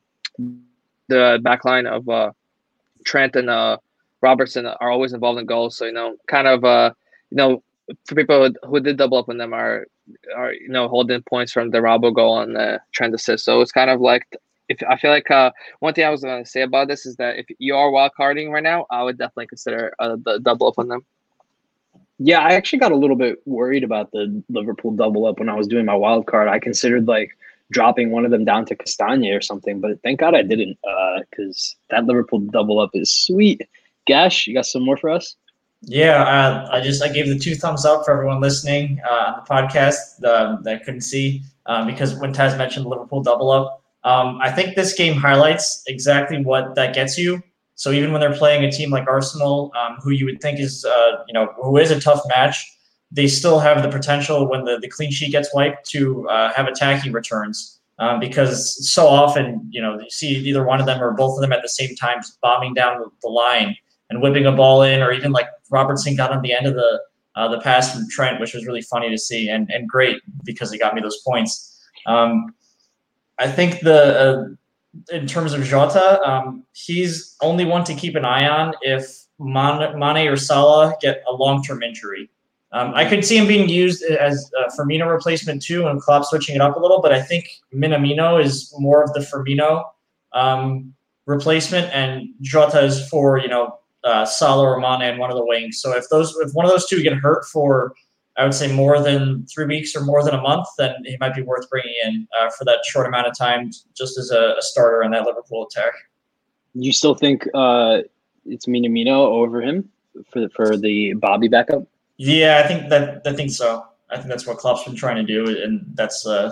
the 1.10 1.40
backline 1.44 1.88
of 1.88 2.08
uh, 2.10 2.32
Trent 3.06 3.36
and 3.36 3.50
uh, 3.50 3.78
Robertson 4.22 4.66
are 4.66 4.90
always 4.90 5.14
involved 5.14 5.40
in 5.40 5.46
goals. 5.46 5.78
So 5.78 5.86
you 5.86 5.92
know, 5.94 6.16
kind 6.28 6.48
of 6.48 6.64
uh, 6.64 6.92
you 7.30 7.38
know, 7.38 7.64
for 8.06 8.16
people 8.16 8.48
who, 8.48 8.70
who 8.70 8.80
did 8.80 8.98
double 8.98 9.18
up 9.18 9.30
on 9.30 9.38
them 9.38 9.54
are 9.54 9.86
are 10.36 10.54
you 10.54 10.70
know 10.70 10.88
holding 10.88 11.22
points 11.24 11.52
from 11.52 11.72
the 11.72 11.82
Robo 11.82 12.12
goal 12.12 12.40
and 12.40 12.56
the 12.56 12.80
Trent 12.94 13.14
assist. 13.14 13.46
So 13.46 13.62
it's 13.62 13.72
kind 13.72 13.90
of 13.90 14.02
like 14.02 14.24
if 14.70 14.80
I 14.90 14.98
feel 14.98 15.12
like 15.12 15.30
uh, 15.32 15.52
one 15.80 15.94
thing 15.94 16.06
I 16.06 16.10
was 16.10 16.24
going 16.24 16.44
to 16.44 16.50
say 16.50 16.62
about 16.62 16.88
this 16.88 17.06
is 17.06 17.16
that 17.18 17.38
if 17.38 17.46
you 17.60 17.76
are 17.76 17.92
wild 17.92 18.12
carding 18.16 18.52
right 18.52 18.64
now, 18.64 18.86
I 18.90 19.04
would 19.04 19.18
definitely 19.18 19.48
consider 19.48 19.94
uh, 20.00 20.18
the 20.26 20.40
double 20.40 20.68
up 20.68 20.80
on 20.80 20.88
them. 20.88 21.06
Yeah, 22.20 22.40
I 22.40 22.54
actually 22.54 22.80
got 22.80 22.92
a 22.92 22.96
little 22.96 23.16
bit 23.16 23.40
worried 23.46 23.84
about 23.84 24.12
the 24.12 24.44
Liverpool 24.50 24.92
double 24.92 25.26
up 25.26 25.40
when 25.40 25.50
I 25.50 25.56
was 25.56 25.68
doing 25.68 25.86
my 25.86 25.96
wild 25.96 26.26
card. 26.26 26.48
I 26.48 26.60
considered 26.60 27.08
like 27.08 27.38
dropping 27.72 28.12
one 28.12 28.26
of 28.26 28.32
them 28.32 28.46
down 28.46 28.66
to 28.66 28.76
Castagne 28.76 29.36
or 29.36 29.42
something, 29.42 29.80
but 29.80 30.02
thank 30.02 30.20
God 30.20 30.34
I 30.34 30.42
didn't 30.42 30.78
because 31.30 31.76
uh, 31.92 31.96
that 31.96 32.06
Liverpool 32.06 32.40
double 32.40 32.80
up 32.80 32.92
is 32.94 33.12
sweet. 33.12 33.62
Gasch, 34.08 34.48
you 34.48 34.54
got 34.54 34.66
some 34.66 34.84
more 34.84 34.98
for 34.98 35.10
us? 35.10 35.36
Yeah, 35.82 36.24
uh, 36.24 36.70
I 36.72 36.82
just 36.82 37.04
I 37.04 37.10
gave 37.10 37.28
the 37.28 37.38
two 37.38 37.54
thumbs 37.54 37.86
up 37.86 38.04
for 38.04 38.12
everyone 38.12 38.42
listening 38.42 39.00
uh, 39.08 39.14
on 39.14 39.44
the 39.44 39.54
podcast 39.54 40.20
that 40.64 40.84
couldn't 40.86 41.02
see 41.02 41.44
um, 41.68 41.86
because 41.86 42.16
when 42.16 42.34
Tazz 42.34 42.58
mentioned 42.58 42.88
Liverpool 42.88 43.22
double 43.22 43.52
up, 43.52 43.84
um, 44.04 44.40
I 44.42 44.52
think 44.52 44.76
this 44.76 44.94
game 44.94 45.16
highlights 45.16 45.84
exactly 45.88 46.44
what 46.44 46.74
that 46.76 46.96
gets 46.96 47.18
you. 47.18 47.44
So 47.78 47.92
even 47.92 48.12
when 48.12 48.20
they're 48.20 48.34
playing 48.34 48.66
a 48.66 48.72
team 48.72 48.90
like 48.90 49.08
Arsenal, 49.08 49.72
um, 49.80 49.98
who 50.02 50.10
you 50.10 50.26
would 50.26 50.42
think 50.42 50.60
is 50.60 50.84
uh, 50.84 51.24
you 51.28 51.34
know 51.34 51.54
who 51.62 51.78
is 51.78 51.92
a 51.92 52.00
tough 52.00 52.22
match, 52.28 52.58
they 53.12 53.28
still 53.28 53.60
have 53.60 53.84
the 53.84 53.90
potential 53.90 54.50
when 54.50 54.66
the, 54.66 54.80
the 54.80 54.90
clean 54.90 55.12
sheet 55.12 55.32
gets 55.32 55.54
wiped 55.54 55.90
to 55.92 56.28
uh, 56.28 56.52
have 56.54 56.68
attacking 56.68 57.14
returns. 57.14 57.80
Um, 58.00 58.20
because 58.20 58.88
so 58.88 59.08
often, 59.08 59.68
you 59.72 59.82
know, 59.82 60.00
you 60.00 60.10
see 60.10 60.28
either 60.28 60.64
one 60.64 60.80
of 60.80 60.86
them 60.86 61.02
or 61.02 61.14
both 61.14 61.36
of 61.36 61.42
them 61.42 61.52
at 61.52 61.64
the 61.64 61.70
same 61.70 61.96
time 61.96 62.18
just 62.20 62.40
bombing 62.42 62.76
down 62.76 63.04
the 63.24 63.28
line 63.28 63.76
and 64.12 64.22
whipping 64.22 64.46
a 64.46 64.52
ball 64.52 64.84
in, 64.84 65.02
or 65.02 65.12
even 65.12 65.32
like 65.32 65.48
Robertson 65.72 66.16
got 66.16 66.32
on 66.32 66.42
the 66.42 66.54
end 66.54 66.68
of 66.68 66.76
the 66.76 67.02
uh, 67.36 67.48
the 67.48 67.60
pass 67.60 67.94
from 67.94 68.10
Trent, 68.10 68.40
which 68.40 68.54
was 68.56 68.66
really 68.66 68.82
funny 68.82 69.10
to 69.12 69.18
see 69.18 69.48
and, 69.48 69.70
and 69.72 69.88
great 69.88 70.18
because 70.44 70.72
he 70.72 70.80
got 70.80 70.96
me 70.96 71.02
those 71.02 71.22
points. 71.22 71.80
Um, 72.08 72.56
I 73.38 73.48
think 73.48 73.82
the 73.82 74.20
uh, 74.20 74.44
in 75.12 75.28
terms 75.28 75.54
of 75.54 75.64
Jota, 75.64 76.22
um, 76.28 76.64
he's 76.74 77.36
only 77.42 77.66
one 77.66 77.84
to 77.86 77.94
keep 77.94 78.16
an 78.16 78.26
eye 78.26 78.48
on 78.48 78.74
if 78.82 79.26
Mane, 79.40 80.28
or 80.28 80.38
Salah 80.38 80.96
get 81.02 81.24
a 81.30 81.34
long 81.34 81.64
term 81.64 81.84
injury. 81.84 82.30
Um, 82.72 82.94
I 82.96 83.06
could 83.06 83.24
see 83.24 83.38
him 83.38 83.48
being 83.48 83.70
used 83.70 84.04
as 84.04 84.52
a 84.60 84.70
Firmino 84.72 85.10
replacement 85.10 85.62
too, 85.62 85.88
and 85.88 86.02
Klopp 86.02 86.26
switching 86.26 86.56
it 86.56 86.62
up 86.62 86.76
a 86.76 86.80
little. 86.80 87.02
But 87.02 87.14
I 87.14 87.22
think 87.22 87.50
Minamino 87.74 88.44
is 88.44 88.74
more 88.78 89.04
of 89.04 89.14
the 89.14 89.22
Firmino 89.22 89.84
um, 90.34 90.94
replacement, 91.26 91.94
and 91.94 92.30
Jota 92.42 92.82
is 92.82 93.08
for 93.08 93.38
you 93.38 93.48
know 93.48 93.80
uh, 94.04 94.26
Salah 94.26 94.64
or 94.64 94.80
Mane 94.80 95.10
and 95.10 95.20
one 95.20 95.30
of 95.30 95.38
the 95.38 95.46
wings. 95.46 95.80
So 95.82 95.96
if 95.96 96.06
those 96.10 96.36
if 96.38 96.52
one 96.54 96.66
of 96.66 96.72
those 96.72 96.88
two 96.88 97.02
get 97.02 97.14
hurt 97.14 97.46
for 97.46 97.94
I 98.38 98.44
would 98.44 98.54
say 98.54 98.72
more 98.72 99.02
than 99.02 99.46
three 99.48 99.66
weeks 99.66 99.96
or 99.96 100.02
more 100.02 100.24
than 100.24 100.36
a 100.36 100.42
month, 100.42 100.68
then 100.78 100.94
he 101.06 101.18
might 101.20 101.34
be 101.34 101.42
worth 101.42 101.70
bringing 101.70 101.94
in 102.06 102.28
uh, 102.40 102.50
for 102.52 102.66
that 102.66 102.80
short 102.86 103.08
amount 103.08 103.28
of 103.28 103.38
time, 103.38 103.72
just 103.96 104.18
as 104.18 104.30
a, 104.32 104.56
a, 104.58 104.62
starter 104.62 105.02
in 105.02 105.12
that 105.12 105.26
Liverpool 105.26 105.66
attack. 105.66 105.94
You 106.76 106.94
still 106.94 107.16
think 107.16 107.48
uh, 107.56 108.02
it's 108.46 108.68
Minamino 108.68 109.26
over 109.26 109.62
him 109.62 109.90
for 110.32 110.42
the, 110.42 110.50
for 110.50 110.78
the 110.78 111.14
Bobby 111.14 111.48
backup? 111.48 111.88
Yeah, 112.18 112.62
I 112.64 112.68
think 112.68 112.90
that 112.90 113.22
I 113.26 113.34
think 113.34 113.52
so. 113.52 113.86
I 114.10 114.18
think 114.18 114.28
that's 114.28 114.48
what 114.48 114.58
Klopp's 114.58 114.84
been 114.84 114.96
trying 114.96 115.18
to 115.18 115.24
do, 115.24 115.62
and 115.64 115.86
that's 115.94 116.26
uh, 116.26 116.52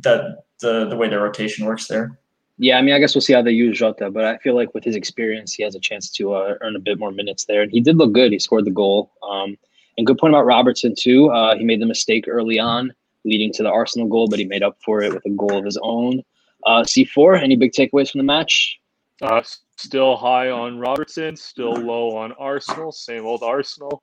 that 0.00 0.44
the 0.60 0.86
the 0.86 0.96
way 0.96 1.08
the 1.08 1.18
rotation 1.18 1.66
works 1.66 1.86
there. 1.86 2.18
Yeah, 2.58 2.78
I 2.78 2.82
mean, 2.82 2.94
I 2.94 2.98
guess 2.98 3.14
we'll 3.14 3.22
see 3.22 3.32
how 3.32 3.42
they 3.42 3.50
use 3.50 3.78
Jota, 3.78 4.10
but 4.10 4.24
I 4.24 4.38
feel 4.38 4.54
like 4.54 4.72
with 4.74 4.84
his 4.84 4.94
experience, 4.94 5.52
he 5.52 5.62
has 5.64 5.74
a 5.74 5.80
chance 5.80 6.10
to 6.12 6.34
uh, 6.34 6.54
earn 6.60 6.76
a 6.76 6.78
bit 6.78 6.98
more 6.98 7.10
minutes 7.10 7.46
there. 7.46 7.62
And 7.62 7.72
he 7.72 7.80
did 7.80 7.96
look 7.96 8.12
good. 8.12 8.30
He 8.30 8.38
scored 8.38 8.66
the 8.66 8.70
goal. 8.70 9.10
Um, 9.28 9.56
and 9.98 10.06
good 10.06 10.18
point 10.18 10.34
about 10.34 10.46
Robertson 10.46 10.94
too. 10.96 11.30
Uh, 11.30 11.56
he 11.56 11.64
made 11.64 11.80
the 11.80 11.86
mistake 11.86 12.26
early 12.28 12.58
on, 12.58 12.92
leading 13.24 13.52
to 13.52 13.62
the 13.62 13.70
Arsenal 13.70 14.08
goal, 14.08 14.28
but 14.28 14.38
he 14.38 14.44
made 14.44 14.62
up 14.62 14.76
for 14.84 15.02
it 15.02 15.12
with 15.12 15.24
a 15.26 15.30
goal 15.30 15.58
of 15.58 15.64
his 15.64 15.78
own. 15.82 16.22
Uh, 16.64 16.82
C4, 16.82 17.42
any 17.42 17.56
big 17.56 17.72
takeaways 17.72 18.10
from 18.10 18.18
the 18.18 18.24
match? 18.24 18.78
Uh, 19.20 19.42
still 19.76 20.16
high 20.16 20.50
on 20.50 20.78
Robertson, 20.78 21.36
still 21.36 21.72
low 21.72 22.16
on 22.16 22.32
Arsenal. 22.32 22.92
Same 22.92 23.26
old 23.26 23.42
Arsenal, 23.42 24.02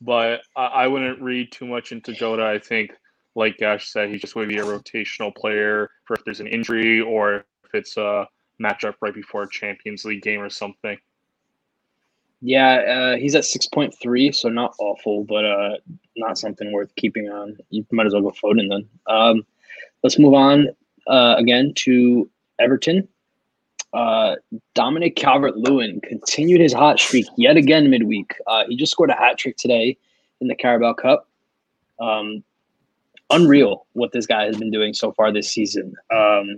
but 0.00 0.42
I, 0.56 0.66
I 0.66 0.86
wouldn't 0.86 1.20
read 1.20 1.52
too 1.52 1.66
much 1.66 1.92
into 1.92 2.12
Jota. 2.12 2.44
I 2.44 2.58
think, 2.58 2.92
like 3.34 3.58
Gasch 3.58 3.88
said, 3.88 4.10
he's 4.10 4.20
just 4.20 4.34
going 4.34 4.48
to 4.48 4.54
be 4.54 4.60
a 4.60 4.64
rotational 4.64 5.34
player 5.34 5.88
for 6.04 6.14
if 6.14 6.24
there's 6.24 6.40
an 6.40 6.46
injury 6.46 7.00
or 7.00 7.44
if 7.64 7.74
it's 7.74 7.96
a 7.96 8.28
matchup 8.60 8.94
right 9.00 9.14
before 9.14 9.44
a 9.44 9.50
Champions 9.50 10.04
League 10.04 10.22
game 10.22 10.40
or 10.40 10.50
something. 10.50 10.98
Yeah, 12.42 12.76
uh, 12.76 13.16
he's 13.16 13.34
at 13.34 13.44
six 13.44 13.66
point 13.66 13.94
three, 14.00 14.32
so 14.32 14.48
not 14.48 14.74
awful, 14.78 15.24
but 15.24 15.44
uh, 15.44 15.76
not 16.16 16.38
something 16.38 16.72
worth 16.72 16.94
keeping 16.96 17.28
on. 17.28 17.56
You 17.68 17.84
might 17.92 18.06
as 18.06 18.14
well 18.14 18.22
go 18.22 18.30
Foden 18.30 18.68
then. 18.70 18.88
Um, 19.06 19.46
let's 20.02 20.18
move 20.18 20.34
on 20.34 20.68
uh, 21.06 21.34
again 21.36 21.72
to 21.76 22.30
Everton. 22.58 23.06
Uh, 23.92 24.36
Dominic 24.74 25.16
Calvert 25.16 25.56
Lewin 25.56 26.00
continued 26.02 26.60
his 26.60 26.72
hot 26.72 26.98
streak 26.98 27.26
yet 27.36 27.56
again 27.56 27.90
midweek. 27.90 28.34
Uh, 28.46 28.64
he 28.68 28.76
just 28.76 28.92
scored 28.92 29.10
a 29.10 29.14
hat 29.14 29.36
trick 29.36 29.56
today 29.56 29.96
in 30.40 30.48
the 30.48 30.54
Carabao 30.54 30.94
Cup. 30.94 31.28
Um, 31.98 32.42
unreal 33.28 33.86
what 33.92 34.12
this 34.12 34.26
guy 34.26 34.44
has 34.44 34.56
been 34.56 34.70
doing 34.70 34.94
so 34.94 35.12
far 35.12 35.32
this 35.32 35.50
season. 35.50 35.94
Um, 36.14 36.56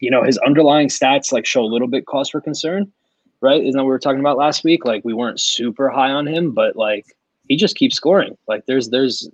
you 0.00 0.10
know, 0.10 0.24
his 0.24 0.38
underlying 0.38 0.88
stats 0.88 1.32
like 1.32 1.46
show 1.46 1.62
a 1.62 1.66
little 1.66 1.88
bit 1.88 2.06
cause 2.06 2.30
for 2.30 2.40
concern 2.40 2.90
right? 3.40 3.60
Isn't 3.60 3.72
that 3.72 3.78
what 3.78 3.84
we 3.84 3.90
were 3.90 3.98
talking 3.98 4.20
about 4.20 4.38
last 4.38 4.64
week? 4.64 4.84
Like 4.84 5.04
we 5.04 5.14
weren't 5.14 5.40
super 5.40 5.88
high 5.88 6.10
on 6.10 6.26
him, 6.26 6.52
but 6.52 6.76
like 6.76 7.06
he 7.48 7.56
just 7.56 7.76
keeps 7.76 7.96
scoring. 7.96 8.36
Like 8.48 8.66
there's 8.66 8.90
there's 8.90 9.28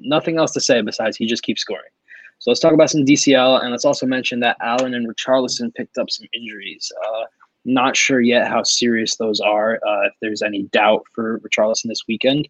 nothing 0.00 0.38
else 0.38 0.52
to 0.52 0.60
say 0.60 0.80
besides 0.82 1.16
he 1.16 1.26
just 1.26 1.42
keeps 1.42 1.60
scoring. 1.60 1.90
So 2.38 2.50
let's 2.50 2.60
talk 2.60 2.72
about 2.72 2.90
some 2.90 3.04
DCL 3.04 3.62
and 3.62 3.70
let's 3.70 3.84
also 3.84 4.06
mention 4.06 4.40
that 4.40 4.56
Allen 4.62 4.94
and 4.94 5.06
Richarlison 5.06 5.74
picked 5.74 5.98
up 5.98 6.10
some 6.10 6.26
injuries. 6.32 6.90
Uh, 7.04 7.24
not 7.66 7.96
sure 7.96 8.20
yet 8.20 8.48
how 8.48 8.62
serious 8.62 9.16
those 9.16 9.40
are. 9.40 9.74
Uh, 9.86 10.06
if 10.06 10.14
there's 10.22 10.40
any 10.40 10.62
doubt 10.64 11.04
for 11.14 11.40
Richarlison 11.40 11.88
this 11.88 12.04
weekend, 12.08 12.48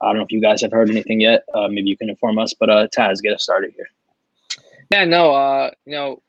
I 0.00 0.06
don't 0.06 0.16
know 0.16 0.22
if 0.22 0.30
you 0.30 0.40
guys 0.40 0.60
have 0.62 0.70
heard 0.70 0.90
anything 0.90 1.20
yet. 1.20 1.44
Uh, 1.54 1.68
maybe 1.68 1.88
you 1.88 1.96
can 1.96 2.08
inform 2.08 2.38
us. 2.38 2.54
But 2.54 2.70
uh, 2.70 2.86
Tazz, 2.88 3.20
get 3.20 3.32
us 3.32 3.42
started 3.42 3.72
here. 3.74 3.88
Yeah, 4.90 5.04
no, 5.04 5.32
uh, 5.32 5.70
you 5.86 5.92
know, 5.92 6.22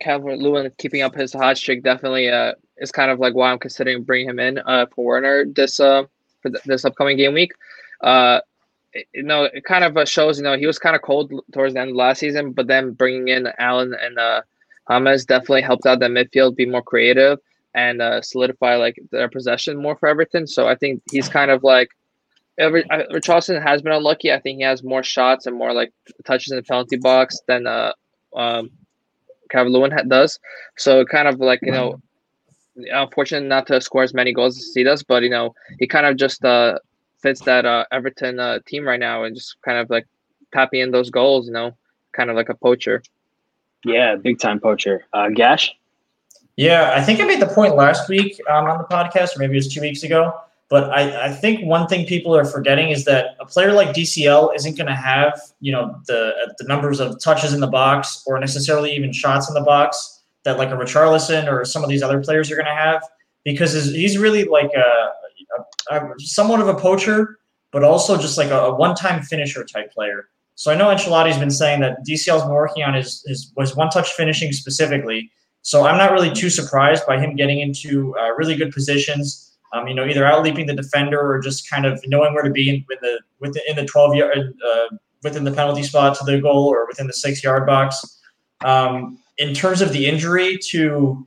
Calvert 0.00 0.38
Lewin 0.38 0.70
keeping 0.78 1.02
up 1.02 1.14
his 1.14 1.32
hot 1.32 1.56
streak 1.56 1.82
definitely 1.82 2.28
uh, 2.28 2.52
is 2.78 2.92
kind 2.92 3.10
of 3.10 3.18
like 3.18 3.34
why 3.34 3.50
I'm 3.50 3.58
considering 3.58 4.02
bringing 4.02 4.28
him 4.28 4.38
in 4.38 4.58
uh, 4.58 4.86
for 4.94 5.04
Werner 5.04 5.44
this 5.44 5.80
uh, 5.80 6.04
for 6.40 6.50
th- 6.50 6.62
this 6.64 6.84
upcoming 6.84 7.16
game 7.16 7.34
week. 7.34 7.52
Uh, 8.00 8.40
it, 8.92 9.06
you 9.12 9.22
know, 9.22 9.44
it 9.44 9.64
kind 9.64 9.84
of 9.84 9.96
uh, 9.96 10.04
shows 10.04 10.38
you 10.38 10.44
know 10.44 10.56
he 10.56 10.66
was 10.66 10.78
kind 10.78 10.94
of 10.94 11.02
cold 11.02 11.32
towards 11.52 11.74
the 11.74 11.80
end 11.80 11.90
of 11.90 11.96
last 11.96 12.18
season, 12.18 12.52
but 12.52 12.68
then 12.68 12.92
bringing 12.92 13.28
in 13.28 13.48
Allen 13.58 13.94
and 14.00 14.18
uh, 14.18 14.42
James 14.88 15.24
definitely 15.24 15.62
helped 15.62 15.86
out 15.86 16.00
that 16.00 16.10
midfield 16.10 16.56
be 16.56 16.66
more 16.66 16.82
creative 16.82 17.38
and 17.74 18.00
uh, 18.00 18.22
solidify 18.22 18.76
like 18.76 19.00
their 19.10 19.28
possession 19.28 19.76
more 19.76 19.96
for 19.96 20.08
Everton. 20.08 20.46
So 20.46 20.68
I 20.68 20.74
think 20.74 21.02
he's 21.10 21.28
kind 21.28 21.50
of 21.50 21.62
like. 21.64 21.90
Every, 22.56 22.88
uh, 22.88 23.02
Richarlison 23.12 23.60
has 23.60 23.82
been 23.82 23.90
unlucky. 23.90 24.32
I 24.32 24.38
think 24.38 24.58
he 24.58 24.62
has 24.62 24.84
more 24.84 25.02
shots 25.02 25.46
and 25.46 25.56
more 25.56 25.72
like 25.72 25.92
touches 26.24 26.52
in 26.52 26.56
the 26.56 26.62
penalty 26.62 26.96
box 26.96 27.40
than 27.48 27.66
uh, 27.66 27.94
um, 28.36 28.70
Calvert 29.50 29.72
Lewin 29.72 30.08
does. 30.08 30.38
So 30.76 31.04
kind 31.04 31.28
of 31.28 31.40
like 31.40 31.60
you 31.62 31.72
know 31.72 32.00
unfortunate 32.92 33.46
not 33.46 33.66
to 33.68 33.80
score 33.80 34.02
as 34.02 34.14
many 34.14 34.32
goals 34.32 34.58
as 34.58 34.72
he 34.74 34.82
does, 34.82 35.02
but 35.02 35.22
you 35.22 35.30
know 35.30 35.54
he 35.78 35.86
kind 35.86 36.06
of 36.06 36.16
just 36.16 36.44
uh, 36.44 36.78
fits 37.20 37.40
that 37.42 37.64
uh, 37.64 37.84
Everton 37.92 38.40
uh, 38.40 38.58
team 38.66 38.86
right 38.86 39.00
now 39.00 39.24
and 39.24 39.34
just 39.34 39.56
kind 39.62 39.78
of 39.78 39.90
like 39.90 40.06
tapping 40.52 40.80
in 40.80 40.90
those 40.90 41.10
goals. 41.10 41.46
You 41.46 41.52
know, 41.52 41.76
kind 42.12 42.30
of 42.30 42.36
like 42.36 42.48
a 42.48 42.54
poacher. 42.54 43.02
Yeah, 43.84 44.16
big 44.16 44.38
time 44.38 44.60
poacher. 44.60 45.04
Uh, 45.12 45.28
Gasch. 45.28 45.70
Yeah, 46.56 46.92
I 46.94 47.02
think 47.02 47.20
I 47.20 47.24
made 47.24 47.40
the 47.40 47.48
point 47.48 47.74
last 47.74 48.08
week 48.08 48.40
um, 48.48 48.66
on 48.66 48.78
the 48.78 48.84
podcast, 48.84 49.36
or 49.36 49.40
maybe 49.40 49.54
it 49.54 49.56
was 49.56 49.74
two 49.74 49.80
weeks 49.80 50.04
ago. 50.04 50.32
But 50.74 50.90
I, 50.90 51.26
I 51.26 51.30
think 51.30 51.64
one 51.64 51.86
thing 51.86 52.04
people 52.04 52.34
are 52.34 52.44
forgetting 52.44 52.88
is 52.88 53.04
that 53.04 53.36
a 53.38 53.46
player 53.46 53.72
like 53.72 53.90
DCL 53.90 54.56
isn't 54.56 54.76
going 54.76 54.88
to 54.88 54.96
have, 54.96 55.40
you 55.60 55.70
know, 55.70 56.00
the 56.08 56.52
the 56.58 56.64
numbers 56.64 56.98
of 56.98 57.20
touches 57.20 57.52
in 57.52 57.60
the 57.60 57.68
box 57.68 58.24
or 58.26 58.40
necessarily 58.40 58.92
even 58.92 59.12
shots 59.12 59.48
in 59.48 59.54
the 59.54 59.60
box 59.60 60.24
that 60.42 60.58
like 60.58 60.70
a 60.70 60.72
Richarlison 60.72 61.46
or 61.46 61.64
some 61.64 61.84
of 61.84 61.88
these 61.88 62.02
other 62.02 62.20
players 62.20 62.50
are 62.50 62.56
going 62.56 62.66
to 62.66 62.74
have 62.74 63.04
because 63.44 63.72
he's 63.94 64.18
really 64.18 64.46
like 64.46 64.72
a, 64.74 65.94
a, 65.94 66.06
a, 66.06 66.14
somewhat 66.18 66.58
of 66.58 66.66
a 66.66 66.74
poacher, 66.74 67.38
but 67.70 67.84
also 67.84 68.18
just 68.18 68.36
like 68.36 68.50
a, 68.50 68.58
a 68.58 68.74
one-time 68.74 69.22
finisher 69.22 69.62
type 69.62 69.92
player. 69.92 70.28
So 70.56 70.72
I 70.72 70.74
know 70.76 70.86
Ancelotti's 70.86 71.38
been 71.38 71.52
saying 71.52 71.82
that 71.82 72.04
DCL's 72.04 72.42
been 72.42 72.50
working 72.50 72.82
on 72.82 72.94
his, 72.94 73.22
his 73.28 73.52
one-touch 73.54 74.10
finishing 74.14 74.50
specifically. 74.50 75.30
So 75.62 75.86
I'm 75.86 75.98
not 75.98 76.10
really 76.10 76.32
too 76.32 76.50
surprised 76.50 77.06
by 77.06 77.20
him 77.20 77.36
getting 77.36 77.60
into 77.60 78.12
uh, 78.18 78.34
really 78.34 78.56
good 78.56 78.72
positions. 78.72 79.52
Um, 79.74 79.88
you 79.88 79.94
know, 79.94 80.06
either 80.06 80.24
out 80.24 80.44
leaping 80.44 80.66
the 80.66 80.74
defender 80.74 81.20
or 81.20 81.40
just 81.40 81.68
kind 81.68 81.84
of 81.84 82.00
knowing 82.06 82.32
where 82.32 82.44
to 82.44 82.50
be 82.50 82.70
in, 82.70 82.84
the 83.00 83.20
within 83.40 83.62
in 83.68 83.76
the 83.76 83.84
12 83.84 84.14
yard 84.14 84.54
uh, 84.64 84.96
within 85.24 85.42
the 85.42 85.50
penalty 85.50 85.82
spot 85.82 86.16
to 86.18 86.24
the 86.24 86.40
goal 86.40 86.68
or 86.68 86.86
within 86.86 87.08
the 87.08 87.12
six 87.12 87.42
yard 87.42 87.66
box. 87.66 88.20
Um, 88.64 89.18
in 89.36 89.52
terms 89.52 89.82
of 89.82 89.92
the 89.92 90.06
injury 90.06 90.58
to 90.70 91.26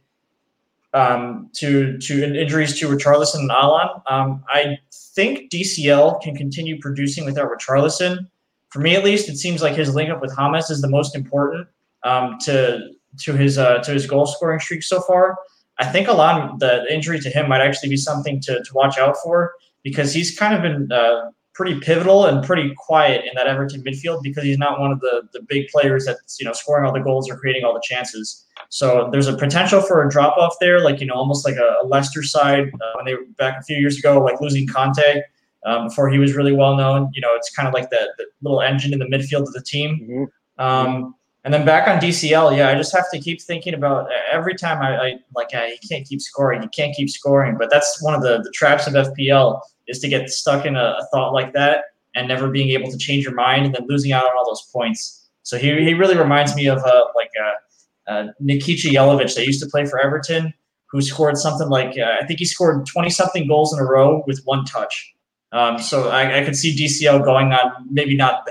um, 0.93 1.49
to 1.55 1.97
to 1.97 2.23
injuries 2.23 2.79
to 2.79 2.87
Richarlison 2.87 3.39
and 3.39 3.51
Allen, 3.51 3.89
um, 4.09 4.43
I 4.47 4.77
think 4.93 5.51
DCL 5.51 6.21
can 6.21 6.35
continue 6.35 6.79
producing 6.79 7.25
without 7.25 7.49
Richarlison. 7.49 8.27
For 8.69 8.79
me, 8.79 8.95
at 8.95 9.03
least, 9.03 9.27
it 9.27 9.37
seems 9.37 9.61
like 9.61 9.75
his 9.75 9.93
link 9.93 10.09
up 10.09 10.21
with 10.21 10.33
James 10.37 10.69
is 10.69 10.81
the 10.81 10.89
most 10.89 11.15
important 11.15 11.67
um, 12.03 12.37
to 12.45 12.91
to 13.19 13.33
his 13.33 13.57
uh, 13.57 13.79
to 13.79 13.91
his 13.91 14.07
goal 14.07 14.25
scoring 14.25 14.59
streak 14.59 14.83
so 14.83 15.01
far. 15.01 15.37
I 15.79 15.85
think 15.85 16.07
a 16.07 16.13
lot 16.13 16.41
of 16.41 16.59
the 16.59 16.91
injury 16.91 17.19
to 17.19 17.29
him 17.29 17.49
might 17.49 17.61
actually 17.61 17.89
be 17.89 17.97
something 17.97 18.39
to, 18.41 18.63
to 18.63 18.73
watch 18.73 18.97
out 18.97 19.15
for 19.23 19.53
because 19.83 20.13
he's 20.13 20.37
kind 20.37 20.53
of 20.53 20.61
been 20.61 20.91
uh, 20.91 21.29
pretty 21.53 21.79
pivotal 21.79 22.25
and 22.25 22.45
pretty 22.45 22.73
quiet 22.77 23.25
in 23.25 23.31
that 23.35 23.47
Everton 23.47 23.83
midfield 23.83 24.21
because 24.21 24.43
he's 24.43 24.59
not 24.59 24.79
one 24.79 24.91
of 24.91 24.99
the 24.99 25.27
the 25.33 25.41
big 25.49 25.67
players 25.69 26.05
that's 26.05 26.39
you 26.39 26.45
know 26.45 26.53
scoring 26.53 26.85
all 26.85 26.93
the 26.93 26.99
goals 26.99 27.29
or 27.29 27.37
creating 27.37 27.63
all 27.63 27.73
the 27.73 27.81
chances. 27.83 28.45
So 28.69 29.09
there's 29.11 29.27
a 29.27 29.35
potential 29.35 29.81
for 29.81 30.05
a 30.05 30.09
drop 30.09 30.37
off 30.37 30.55
there, 30.61 30.79
like 30.81 30.99
you 30.99 31.07
know 31.07 31.15
almost 31.15 31.45
like 31.45 31.55
a, 31.55 31.85
Leicester 31.85 32.21
side 32.21 32.67
uh, 32.67 32.91
when 32.95 33.05
they 33.05 33.15
were 33.15 33.25
back 33.37 33.59
a 33.59 33.63
few 33.63 33.77
years 33.77 33.97
ago, 33.97 34.21
like 34.21 34.39
losing 34.41 34.67
Kanté 34.67 35.21
um, 35.65 35.87
before 35.87 36.09
he 36.09 36.19
was 36.19 36.35
really 36.35 36.51
well 36.51 36.75
known. 36.75 37.09
You 37.13 37.21
know, 37.21 37.33
it's 37.33 37.49
kind 37.49 37.67
of 37.67 37.73
like 37.73 37.89
the, 37.89 38.13
the, 38.17 38.25
little 38.41 38.61
engine 38.61 38.93
in 38.93 38.99
the 38.99 39.05
midfield 39.05 39.41
of 39.41 39.53
the 39.53 39.61
team. 39.61 39.99
Mm-hmm. 40.01 40.63
Um, 40.63 41.15
and 41.47 41.53
then 41.53 41.63
back 41.63 41.87
on 41.87 41.97
DCL, 41.97 42.57
yeah, 42.57 42.67
I 42.67 42.75
just 42.75 42.93
have 42.93 43.09
to 43.09 43.19
keep 43.21 43.41
thinking 43.41 43.73
about 43.73 44.09
every 44.29 44.53
time 44.53 44.81
I, 44.81 44.97
I 44.97 45.19
like 45.33 45.53
I, 45.53 45.77
he 45.79 45.87
can't 45.87 46.05
keep 46.05 46.19
scoring, 46.19 46.61
he 46.61 46.67
can't 46.67 46.93
keep 46.93 47.09
scoring. 47.09 47.55
But 47.57 47.69
that's 47.69 48.03
one 48.03 48.13
of 48.13 48.21
the, 48.21 48.41
the 48.43 48.51
traps 48.51 48.85
of 48.85 48.95
FPL 48.95 49.61
is 49.87 49.99
to 49.99 50.09
get 50.09 50.29
stuck 50.29 50.65
in 50.65 50.75
a, 50.75 50.97
a, 50.99 51.07
thought 51.09 51.31
like 51.31 51.53
that 51.53 51.85
and 52.15 52.27
never 52.27 52.49
being 52.49 52.71
able 52.71 52.91
to 52.91 52.97
change 52.97 53.23
your 53.23 53.33
mind 53.33 53.65
and 53.65 53.73
then 53.73 53.85
losing 53.87 54.11
out 54.11 54.25
on 54.25 54.31
all 54.37 54.45
those 54.45 54.69
points. 54.73 55.25
So 55.43 55.57
he, 55.57 55.67
he 55.85 55.93
really 55.93 56.17
reminds 56.17 56.53
me 56.53 56.67
of 56.67 56.79
uh, 56.79 57.05
like 57.15 57.31
uh, 57.41 58.11
uh, 58.11 58.27
Nikica 58.43 58.91
Jelavic 58.91 59.33
that 59.35 59.45
used 59.45 59.63
to 59.63 59.69
play 59.69 59.85
for 59.85 60.01
Everton, 60.01 60.53
who 60.87 61.01
scored 61.01 61.37
something 61.37 61.69
like 61.69 61.97
uh, 61.97 62.17
I 62.21 62.25
think 62.25 62.39
he 62.39 62.45
scored 62.45 62.85
twenty 62.85 63.09
something 63.09 63.47
goals 63.47 63.71
in 63.71 63.79
a 63.79 63.85
row 63.85 64.21
with 64.27 64.41
one 64.43 64.65
touch. 64.65 65.13
Um, 65.53 65.79
so 65.79 66.09
I, 66.09 66.41
I, 66.41 66.43
could 66.43 66.57
see 66.57 66.75
DCL 66.75 67.23
going 67.23 67.53
on 67.53 67.71
maybe 67.89 68.17
not 68.17 68.45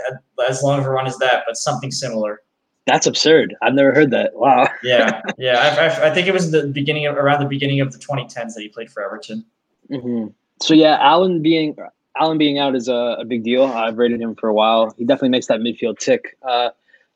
as 0.49 0.62
long 0.62 0.78
of 0.78 0.86
a 0.86 0.90
run 0.90 1.07
as 1.07 1.18
that, 1.18 1.42
but 1.47 1.59
something 1.59 1.90
similar. 1.90 2.40
That's 2.87 3.07
absurd. 3.07 3.57
I've 3.62 3.74
never 3.74 3.93
heard 3.93 4.11
that. 4.12 4.34
Wow. 4.34 4.68
yeah, 4.82 5.20
yeah. 5.39 5.59
I, 5.59 5.87
I, 5.87 6.11
I, 6.11 6.14
think 6.14 6.28
it 6.28 6.32
was 6.32 6.53
the 6.53 6.68
beginning 6.68 7.07
of 7.07 7.16
around 7.16 7.41
the 7.41 7.49
beginning 7.49 7.80
of 7.80 7.93
the 7.93 7.99
2010s 7.99 8.55
that 8.55 8.61
he 8.61 8.68
played 8.68 8.91
for 8.91 9.03
Everton. 9.03 9.45
Mm-hmm 9.91 10.28
so 10.61 10.74
yeah, 10.74 10.99
Allen 11.01 11.43
being 11.43 11.76
Allen 12.18 12.39
being 12.39 12.59
out 12.59 12.74
is 12.74 12.89
a, 12.89 13.16
a, 13.20 13.24
big 13.24 13.45
deal. 13.45 13.64
I've 13.64 13.99
rated 13.99 14.20
him 14.20 14.34
for 14.34 14.49
a 14.49 14.55
while. 14.55 14.95
He 14.97 15.05
definitely 15.05 15.28
makes 15.30 15.47
that 15.47 15.61
midfield 15.61 15.99
tick. 15.99 16.39
Uh, 16.43 16.70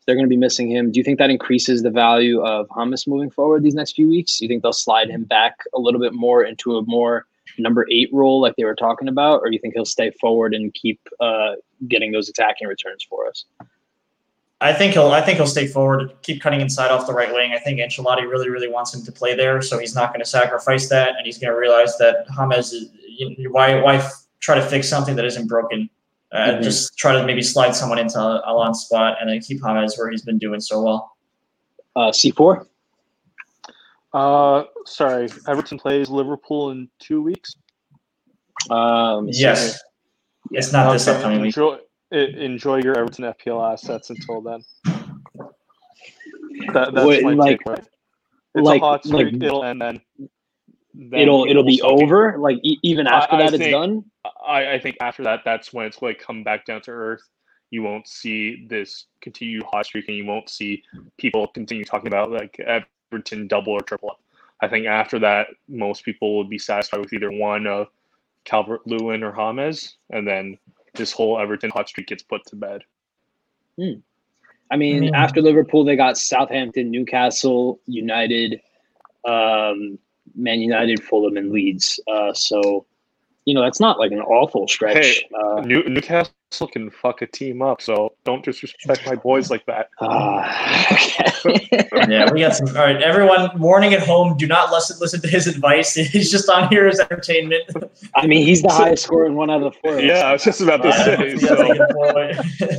they're 0.04 0.14
going 0.14 0.26
to 0.26 0.30
be 0.30 0.36
missing 0.36 0.70
him. 0.70 0.92
Do 0.92 1.00
you 1.00 1.04
think 1.04 1.18
that 1.18 1.30
increases 1.30 1.82
the 1.82 1.90
value 1.90 2.42
of 2.42 2.68
James 2.76 3.06
moving 3.06 3.30
forward 3.30 3.62
these 3.62 3.74
next 3.74 3.92
few 3.92 4.08
weeks? 4.08 4.38
Do 4.38 4.44
you 4.44 4.48
think 4.48 4.62
they'll 4.62 4.72
slide 4.72 5.08
him 5.08 5.24
back 5.24 5.60
a 5.74 5.78
little 5.78 6.00
bit 6.00 6.12
more 6.12 6.42
into 6.42 6.76
a 6.76 6.82
more 6.82 7.26
number 7.58 7.86
eight 7.90 8.10
role 8.12 8.40
like 8.40 8.56
they 8.56 8.64
were 8.64 8.74
talking 8.74 9.08
about, 9.08 9.40
or 9.40 9.46
do 9.46 9.52
you 9.52 9.58
think 9.58 9.74
he'll 9.74 9.84
stay 9.84 10.10
forward 10.20 10.54
and 10.54 10.72
keep 10.74 11.00
uh, 11.20 11.52
getting 11.88 12.12
those 12.12 12.28
attacking 12.28 12.68
returns 12.68 13.02
for 13.08 13.26
us? 13.26 13.44
I 14.62 14.74
think 14.74 14.92
he'll. 14.92 15.08
I 15.12 15.22
think 15.22 15.38
he'll 15.38 15.46
stay 15.46 15.66
forward, 15.66 16.12
keep 16.22 16.42
cutting 16.42 16.60
inside 16.60 16.90
off 16.90 17.06
the 17.06 17.14
right 17.14 17.32
wing. 17.32 17.52
I 17.52 17.58
think 17.58 17.80
Ancelotti 17.80 18.28
really, 18.28 18.50
really 18.50 18.68
wants 18.68 18.94
him 18.94 19.02
to 19.04 19.12
play 19.12 19.34
there, 19.34 19.62
so 19.62 19.78
he's 19.78 19.94
not 19.94 20.12
going 20.12 20.20
to 20.20 20.28
sacrifice 20.28 20.88
that, 20.90 21.16
and 21.16 21.24
he's 21.24 21.38
going 21.38 21.52
to 21.52 21.58
realize 21.58 21.96
that 21.96 22.26
James 22.36 22.52
is 22.52 22.90
you, 23.08 23.50
why 23.50 23.80
why 23.80 24.06
try 24.40 24.54
to 24.56 24.62
fix 24.62 24.88
something 24.88 25.16
that 25.16 25.24
isn't 25.24 25.46
broken? 25.46 25.88
Uh, 26.32 26.36
mm-hmm. 26.36 26.62
Just 26.62 26.96
try 26.98 27.12
to 27.12 27.24
maybe 27.24 27.42
slide 27.42 27.74
someone 27.74 27.98
into 27.98 28.18
Allen's 28.18 28.82
spot 28.82 29.16
and 29.20 29.30
then 29.30 29.40
keep 29.40 29.62
James 29.62 29.96
where 29.96 30.10
he's 30.10 30.22
been 30.22 30.38
doing 30.38 30.60
so 30.60 30.82
well. 30.82 31.16
Uh, 31.96 32.12
C 32.12 32.30
four. 32.30 32.66
Uh, 34.12 34.64
sorry, 34.84 35.28
Everton 35.48 35.78
plays 35.78 36.10
Liverpool 36.10 36.70
in 36.72 36.88
two 36.98 37.22
weeks. 37.22 37.56
Um, 38.68 39.28
yes, 39.30 39.76
so, 39.76 39.78
it's 40.50 40.72
not 40.72 40.86
okay. 40.86 40.92
this 40.94 41.08
upcoming 41.08 41.40
week. 41.40 41.56
Enjoy, 41.56 41.78
enjoy 42.12 42.80
your 42.82 42.98
Everton 42.98 43.24
FPL 43.24 43.72
assets 43.72 44.10
until 44.10 44.40
then. 44.40 44.64
That, 46.72 46.94
that's 46.94 47.06
Wait, 47.06 47.24
my 47.24 47.32
like, 47.32 47.60
takeaway. 47.60 47.78
It's 48.54 48.64
like, 48.66 48.82
a 48.82 48.84
hot 48.84 49.04
streak. 49.04 49.32
Like, 49.32 49.42
it'll 49.42 49.64
end 49.64 50.00
then 50.94 51.20
it'll 51.20 51.46
it'll 51.48 51.64
be 51.64 51.80
over. 51.82 52.36
Like 52.38 52.58
e- 52.62 52.78
even 52.82 53.06
after 53.06 53.36
I, 53.36 53.38
that, 53.38 53.44
I 53.44 53.48
it's 53.48 53.58
think, 53.58 53.72
done. 53.72 54.04
I, 54.46 54.74
I 54.74 54.78
think 54.78 54.96
after 55.00 55.22
that, 55.24 55.40
that's 55.44 55.72
when 55.72 55.86
it's 55.86 56.02
like 56.02 56.18
come 56.18 56.42
back 56.42 56.66
down 56.66 56.82
to 56.82 56.90
earth. 56.90 57.22
You 57.70 57.82
won't 57.82 58.08
see 58.08 58.66
this 58.68 59.06
continued 59.20 59.62
hot 59.62 59.86
streak, 59.86 60.08
and 60.08 60.16
you 60.16 60.26
won't 60.26 60.48
see 60.48 60.82
people 61.16 61.46
continue 61.48 61.84
talking 61.84 62.08
about 62.08 62.30
like 62.30 62.58
Everton 62.60 63.46
double 63.46 63.72
or 63.72 63.80
triple 63.80 64.10
up. 64.10 64.20
I 64.60 64.68
think 64.68 64.86
after 64.86 65.18
that, 65.20 65.48
most 65.68 66.04
people 66.04 66.36
would 66.38 66.50
be 66.50 66.58
satisfied 66.58 67.00
with 67.00 67.12
either 67.12 67.30
one 67.30 67.66
of 67.66 67.88
Calvert 68.44 68.86
Lewin 68.86 69.22
or 69.22 69.34
James, 69.34 69.96
and 70.10 70.26
then 70.26 70.58
this 70.94 71.12
whole 71.12 71.38
Everton 71.38 71.70
hot 71.70 71.88
streak 71.88 72.08
gets 72.08 72.22
put 72.22 72.44
to 72.46 72.56
bed. 72.56 72.82
Hmm. 73.76 74.00
I 74.70 74.76
mean, 74.76 75.04
mm. 75.04 75.12
after 75.14 75.42
Liverpool, 75.42 75.84
they 75.84 75.96
got 75.96 76.16
Southampton, 76.16 76.90
Newcastle, 76.90 77.80
United, 77.86 78.60
um, 79.24 79.98
Man 80.36 80.60
United, 80.60 81.02
Fulham, 81.02 81.36
and 81.36 81.50
Leeds. 81.50 81.98
Uh, 82.06 82.32
so, 82.32 82.86
you 83.50 83.54
know, 83.54 83.62
that's 83.62 83.80
not 83.80 83.98
like 83.98 84.12
an 84.12 84.20
awful 84.20 84.68
stretch. 84.68 85.04
Hey, 85.04 85.28
uh, 85.34 85.60
New, 85.62 85.82
Newcastle 85.88 86.32
can 86.70 86.88
fuck 86.88 87.20
a 87.20 87.26
team 87.26 87.62
up, 87.62 87.82
so 87.82 88.12
don't 88.24 88.44
disrespect 88.44 89.04
my 89.04 89.16
boys 89.16 89.50
like 89.50 89.66
that. 89.66 89.88
Uh, 90.00 90.86
okay. 91.46 91.88
yeah, 92.08 92.30
we 92.32 92.38
got 92.38 92.54
some. 92.54 92.68
All 92.68 92.84
right, 92.84 93.02
everyone, 93.02 93.50
warning 93.58 93.92
at 93.92 94.06
home: 94.06 94.36
do 94.36 94.46
not 94.46 94.70
listen 94.70 94.98
listen 95.00 95.20
to 95.22 95.26
his 95.26 95.48
advice. 95.48 95.94
He's 96.12 96.30
just 96.30 96.48
on 96.48 96.68
here 96.68 96.86
as 96.86 97.00
entertainment. 97.00 97.64
I 98.14 98.28
mean, 98.28 98.46
he's 98.46 98.62
the 98.62 98.70
highest 98.70 99.02
score 99.02 99.26
in 99.26 99.34
one 99.34 99.50
out 99.50 99.64
of 99.64 99.72
the 99.72 99.78
four. 99.80 99.98
Yeah, 99.98 100.20
I 100.20 100.32
was 100.34 100.44
just 100.44 100.60
about 100.60 100.84
to 100.84 100.92
say. 100.92 101.36
So. 101.38 102.78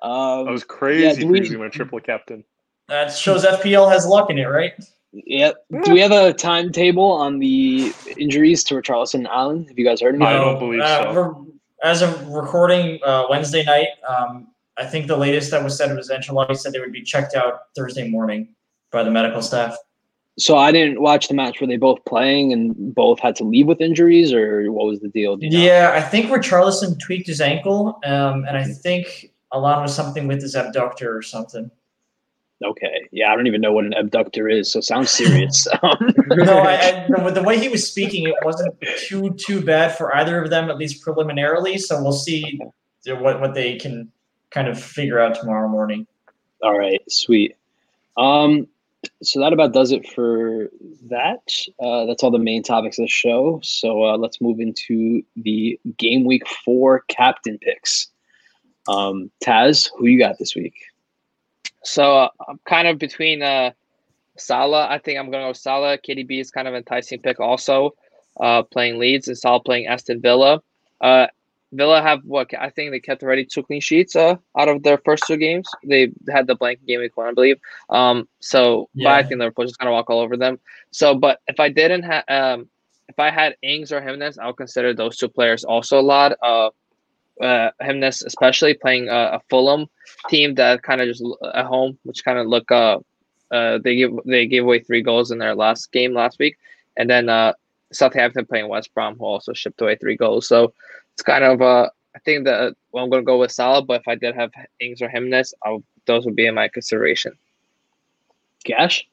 Um, 0.00 0.48
I 0.48 0.50
was 0.52 0.62
crazy 0.62 1.22
yeah, 1.22 1.26
we, 1.26 1.56
my 1.56 1.68
triple 1.68 1.98
captain. 1.98 2.44
That 2.86 3.08
shows 3.08 3.44
FPL 3.44 3.90
has 3.90 4.06
luck 4.06 4.30
in 4.30 4.38
it, 4.38 4.44
right? 4.44 4.72
Yep. 5.26 5.64
Do 5.84 5.92
we 5.92 6.00
have 6.00 6.12
a 6.12 6.32
timetable 6.32 7.12
on 7.12 7.38
the 7.38 7.92
injuries 8.16 8.64
to 8.64 8.74
Richarlison 8.74 9.14
and 9.14 9.26
Allen? 9.28 9.66
Have 9.68 9.78
you 9.78 9.84
guys 9.84 10.00
heard 10.00 10.14
anything? 10.14 10.26
I 10.26 10.32
don't 10.34 10.58
believe 10.58 10.80
uh, 10.80 11.12
so. 11.12 11.46
As 11.82 12.02
of 12.02 12.26
recording 12.28 12.98
uh, 13.04 13.26
Wednesday 13.30 13.64
night, 13.64 13.88
um, 14.08 14.48
I 14.76 14.84
think 14.84 15.06
the 15.06 15.16
latest 15.16 15.50
that 15.50 15.62
was 15.62 15.76
said 15.76 15.94
was 15.94 16.10
Ancelotti 16.10 16.56
said 16.56 16.72
they 16.72 16.80
would 16.80 16.92
be 16.92 17.02
checked 17.02 17.34
out 17.34 17.60
Thursday 17.76 18.08
morning 18.08 18.54
by 18.90 19.02
the 19.02 19.10
medical 19.10 19.42
staff. 19.42 19.76
So 20.38 20.56
I 20.56 20.70
didn't 20.70 21.00
watch 21.00 21.26
the 21.26 21.34
match. 21.34 21.60
Were 21.60 21.66
they 21.66 21.76
both 21.76 22.04
playing 22.04 22.52
and 22.52 22.94
both 22.94 23.18
had 23.18 23.34
to 23.36 23.44
leave 23.44 23.66
with 23.66 23.80
injuries, 23.80 24.32
or 24.32 24.70
what 24.70 24.86
was 24.86 25.00
the 25.00 25.08
deal? 25.08 25.36
Yeah, 25.40 25.92
I 25.94 26.00
think 26.00 26.26
Richarlison 26.26 26.98
tweaked 27.00 27.26
his 27.26 27.40
ankle, 27.40 27.98
um, 28.04 28.44
and 28.46 28.56
I 28.56 28.64
think 28.64 29.32
Allen 29.52 29.82
was 29.82 29.94
something 29.94 30.28
with 30.28 30.40
his 30.40 30.54
abductor 30.54 31.16
or 31.16 31.22
something. 31.22 31.70
Okay. 32.64 33.08
Yeah, 33.12 33.32
I 33.32 33.36
don't 33.36 33.46
even 33.46 33.60
know 33.60 33.72
what 33.72 33.84
an 33.84 33.94
abductor 33.94 34.48
is, 34.48 34.72
so 34.72 34.80
sounds 34.80 35.10
serious. 35.10 35.66
no, 35.82 36.58
I, 36.58 37.06
I, 37.06 37.30
the 37.30 37.42
way 37.44 37.58
he 37.58 37.68
was 37.68 37.88
speaking, 37.88 38.26
it 38.26 38.34
wasn't 38.42 38.74
too 38.98 39.34
too 39.34 39.62
bad 39.62 39.96
for 39.96 40.14
either 40.16 40.42
of 40.42 40.50
them, 40.50 40.68
at 40.68 40.76
least 40.76 41.02
preliminarily. 41.02 41.78
So 41.78 42.02
we'll 42.02 42.12
see 42.12 42.60
what 43.06 43.40
what 43.40 43.54
they 43.54 43.76
can 43.76 44.10
kind 44.50 44.68
of 44.68 44.82
figure 44.82 45.20
out 45.20 45.36
tomorrow 45.36 45.68
morning. 45.68 46.06
All 46.62 46.76
right, 46.76 47.00
sweet. 47.08 47.54
Um, 48.16 48.66
so 49.22 49.40
that 49.40 49.52
about 49.52 49.72
does 49.72 49.92
it 49.92 50.08
for 50.08 50.70
that. 51.08 51.52
Uh, 51.80 52.06
that's 52.06 52.22
all 52.22 52.32
the 52.32 52.38
main 52.38 52.62
topics 52.64 52.98
of 52.98 53.04
the 53.04 53.08
show. 53.08 53.60
So 53.62 54.04
uh, 54.04 54.16
let's 54.16 54.40
move 54.40 54.58
into 54.58 55.22
the 55.36 55.78
game 55.96 56.24
week 56.24 56.46
four 56.64 57.04
captain 57.08 57.58
picks. 57.58 58.08
Um, 58.88 59.30
Tazz, 59.40 59.90
who 59.96 60.06
you 60.06 60.18
got 60.18 60.38
this 60.38 60.56
week? 60.56 60.74
So 61.88 62.16
uh, 62.18 62.28
I'm 62.46 62.60
kind 62.64 62.86
of 62.86 62.98
between 62.98 63.42
uh, 63.42 63.72
Salah. 64.36 64.88
I 64.88 64.98
think 64.98 65.18
I'm 65.18 65.30
going 65.30 65.42
to 65.42 65.48
go 65.48 65.52
Salah. 65.52 65.98
KDB 65.98 66.40
is 66.40 66.50
kind 66.50 66.68
of 66.68 66.74
enticing 66.74 67.20
pick 67.20 67.40
also. 67.40 67.94
Uh, 68.38 68.62
playing 68.62 68.98
Leeds 68.98 69.26
and 69.26 69.36
Salah 69.36 69.60
playing 69.60 69.86
Aston 69.86 70.20
Villa. 70.20 70.62
Uh, 71.00 71.26
Villa 71.72 72.00
have 72.00 72.20
what 72.24 72.48
I 72.58 72.70
think 72.70 72.92
they 72.92 73.00
kept 73.00 73.22
already 73.22 73.44
two 73.44 73.62
clean 73.62 73.80
sheets 73.80 74.16
uh, 74.16 74.36
out 74.56 74.68
of 74.68 74.82
their 74.82 74.98
first 74.98 75.24
two 75.26 75.36
games. 75.36 75.68
They 75.84 76.12
had 76.30 76.46
the 76.46 76.54
blank 76.54 76.84
game 76.86 77.00
week 77.00 77.16
one, 77.16 77.28
I 77.28 77.32
believe. 77.32 77.58
Um, 77.90 78.28
so 78.40 78.88
yeah. 78.94 79.08
but 79.08 79.12
I 79.12 79.28
think 79.28 79.40
Liverpool 79.40 79.66
just 79.66 79.78
gonna 79.78 79.92
walk 79.92 80.08
all 80.08 80.20
over 80.20 80.36
them. 80.36 80.58
So, 80.92 81.14
but 81.14 81.40
if 81.46 81.60
I 81.60 81.68
didn't 81.68 82.04
have, 82.04 82.24
um, 82.28 82.68
if 83.08 83.18
I 83.18 83.30
had 83.30 83.56
Ings 83.62 83.92
or 83.92 84.00
Jimenez, 84.00 84.38
I 84.38 84.46
would 84.46 84.56
consider 84.56 84.94
those 84.94 85.18
two 85.18 85.28
players 85.28 85.62
also 85.64 85.98
a 85.98 86.00
lot. 86.00 86.32
Uh, 86.42 86.70
uh, 87.40 87.70
Jimenez, 87.80 88.22
especially 88.22 88.74
playing 88.74 89.08
a 89.08 89.40
Fulham 89.48 89.86
team 90.28 90.54
that 90.54 90.82
kind 90.82 91.00
of 91.00 91.08
just 91.08 91.24
at 91.54 91.66
home, 91.66 91.98
which 92.04 92.24
kind 92.24 92.38
of 92.38 92.46
look 92.46 92.70
uh, 92.70 92.98
uh, 93.50 93.78
they 93.78 93.96
give 93.96 94.12
they 94.26 94.46
gave 94.46 94.64
away 94.64 94.80
three 94.80 95.02
goals 95.02 95.30
in 95.30 95.38
their 95.38 95.54
last 95.54 95.92
game 95.92 96.12
last 96.14 96.38
week, 96.38 96.56
and 96.96 97.08
then 97.08 97.28
uh, 97.28 97.52
Southampton 97.92 98.46
playing 98.46 98.68
West 98.68 98.92
Brom, 98.94 99.16
who 99.16 99.24
also 99.24 99.52
shipped 99.52 99.80
away 99.80 99.96
three 99.96 100.16
goals. 100.16 100.46
So 100.46 100.72
it's 101.14 101.22
kind 101.22 101.44
of 101.44 101.62
uh, 101.62 101.88
I 102.14 102.18
think 102.20 102.44
that 102.44 102.74
well, 102.92 103.04
I'm 103.04 103.10
going 103.10 103.22
to 103.22 103.26
go 103.26 103.38
with 103.38 103.52
Salah, 103.52 103.82
but 103.82 104.00
if 104.00 104.08
I 104.08 104.14
did 104.14 104.34
have 104.34 104.50
Ings 104.80 105.00
or 105.00 105.08
Jimenez, 105.08 105.54
I'll, 105.64 105.82
those 106.06 106.24
would 106.24 106.36
be 106.36 106.46
in 106.46 106.54
my 106.54 106.68
consideration. 106.68 107.32
Gasch. 108.66 109.04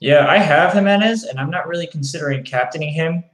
Yeah, 0.00 0.26
I 0.28 0.38
have 0.38 0.74
Jimenez, 0.74 1.24
and 1.24 1.40
I'm 1.40 1.50
not 1.50 1.66
really 1.66 1.86
considering 1.86 2.44
captaining 2.44 2.92
him 2.92 3.24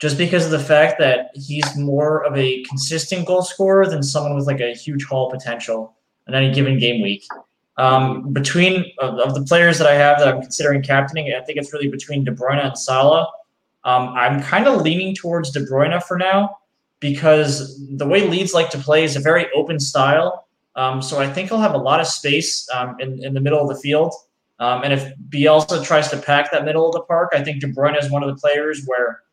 just 0.00 0.18
because 0.18 0.44
of 0.44 0.50
the 0.50 0.58
fact 0.58 0.98
that 0.98 1.30
he's 1.34 1.76
more 1.76 2.24
of 2.24 2.36
a 2.36 2.62
consistent 2.64 3.26
goal 3.26 3.42
scorer 3.42 3.86
than 3.86 4.02
someone 4.02 4.34
with 4.34 4.46
like 4.46 4.60
a 4.60 4.74
huge 4.74 5.04
haul 5.04 5.30
potential 5.30 5.94
in 6.26 6.34
any 6.34 6.52
given 6.52 6.78
game 6.78 7.02
week. 7.02 7.24
Um, 7.76 8.32
between 8.32 8.92
of, 8.98 9.18
of, 9.18 9.34
the 9.34 9.42
players 9.42 9.78
that 9.78 9.86
I 9.88 9.94
have 9.94 10.18
that 10.18 10.28
I'm 10.28 10.40
considering 10.40 10.80
captaining, 10.82 11.32
I 11.34 11.44
think 11.44 11.58
it's 11.58 11.72
really 11.72 11.88
between 11.88 12.22
De 12.22 12.30
Bruyne 12.30 12.64
and 12.64 12.78
Salah. 12.78 13.28
Um, 13.84 14.10
I'm 14.10 14.40
kind 14.42 14.68
of 14.68 14.82
leaning 14.82 15.14
towards 15.14 15.50
De 15.50 15.60
Bruyne 15.60 16.00
for 16.02 16.16
now 16.16 16.58
because 17.00 17.84
the 17.96 18.06
way 18.06 18.28
Leeds 18.28 18.54
like 18.54 18.70
to 18.70 18.78
play 18.78 19.04
is 19.04 19.16
a 19.16 19.20
very 19.20 19.46
open 19.54 19.80
style. 19.80 20.46
Um, 20.76 21.02
so 21.02 21.18
I 21.18 21.28
think 21.28 21.48
he'll 21.48 21.58
have 21.58 21.74
a 21.74 21.78
lot 21.78 22.00
of 22.00 22.06
space 22.06 22.68
um, 22.70 22.96
in, 23.00 23.22
in 23.24 23.34
the 23.34 23.40
middle 23.40 23.60
of 23.60 23.68
the 23.68 23.80
field. 23.80 24.14
Um, 24.60 24.82
and 24.84 24.92
if 24.92 25.12
Bielsa 25.28 25.84
tries 25.84 26.08
to 26.10 26.16
pack 26.16 26.52
that 26.52 26.64
middle 26.64 26.86
of 26.86 26.92
the 26.92 27.02
park, 27.02 27.32
I 27.34 27.42
think 27.42 27.60
De 27.60 27.66
Bruyne 27.66 28.00
is 28.00 28.10
one 28.10 28.22
of 28.22 28.28
the 28.28 28.40
players 28.40 28.84
where 28.86 29.23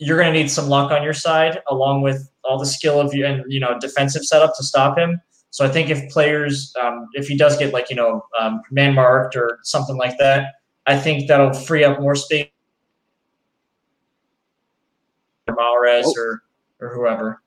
you're 0.00 0.18
going 0.18 0.32
to 0.32 0.38
need 0.38 0.50
some 0.50 0.68
luck 0.68 0.90
on 0.90 1.02
your 1.02 1.12
side, 1.12 1.60
along 1.68 2.00
with 2.00 2.28
all 2.42 2.58
the 2.58 2.66
skill 2.66 2.98
of 3.00 3.14
you 3.14 3.26
and 3.26 3.44
you 3.52 3.60
know 3.60 3.78
defensive 3.78 4.24
setup 4.24 4.56
to 4.56 4.64
stop 4.64 4.98
him. 4.98 5.20
So 5.50 5.64
I 5.64 5.68
think 5.68 5.90
if 5.90 6.10
players, 6.10 6.72
um, 6.82 7.06
if 7.12 7.28
he 7.28 7.36
does 7.36 7.56
get 7.58 7.72
like 7.72 7.90
you 7.90 7.96
know 7.96 8.24
um, 8.40 8.62
man 8.70 8.94
marked 8.94 9.36
or 9.36 9.60
something 9.62 9.96
like 9.96 10.16
that, 10.18 10.54
I 10.86 10.98
think 10.98 11.28
that'll 11.28 11.52
free 11.52 11.84
up 11.84 12.00
more 12.00 12.14
space 12.14 12.48
for 15.46 15.54
Mahrez 15.54 16.04
Oh. 16.06 16.14
or 16.16 16.42
or 16.80 16.94
whoever. 16.94 17.42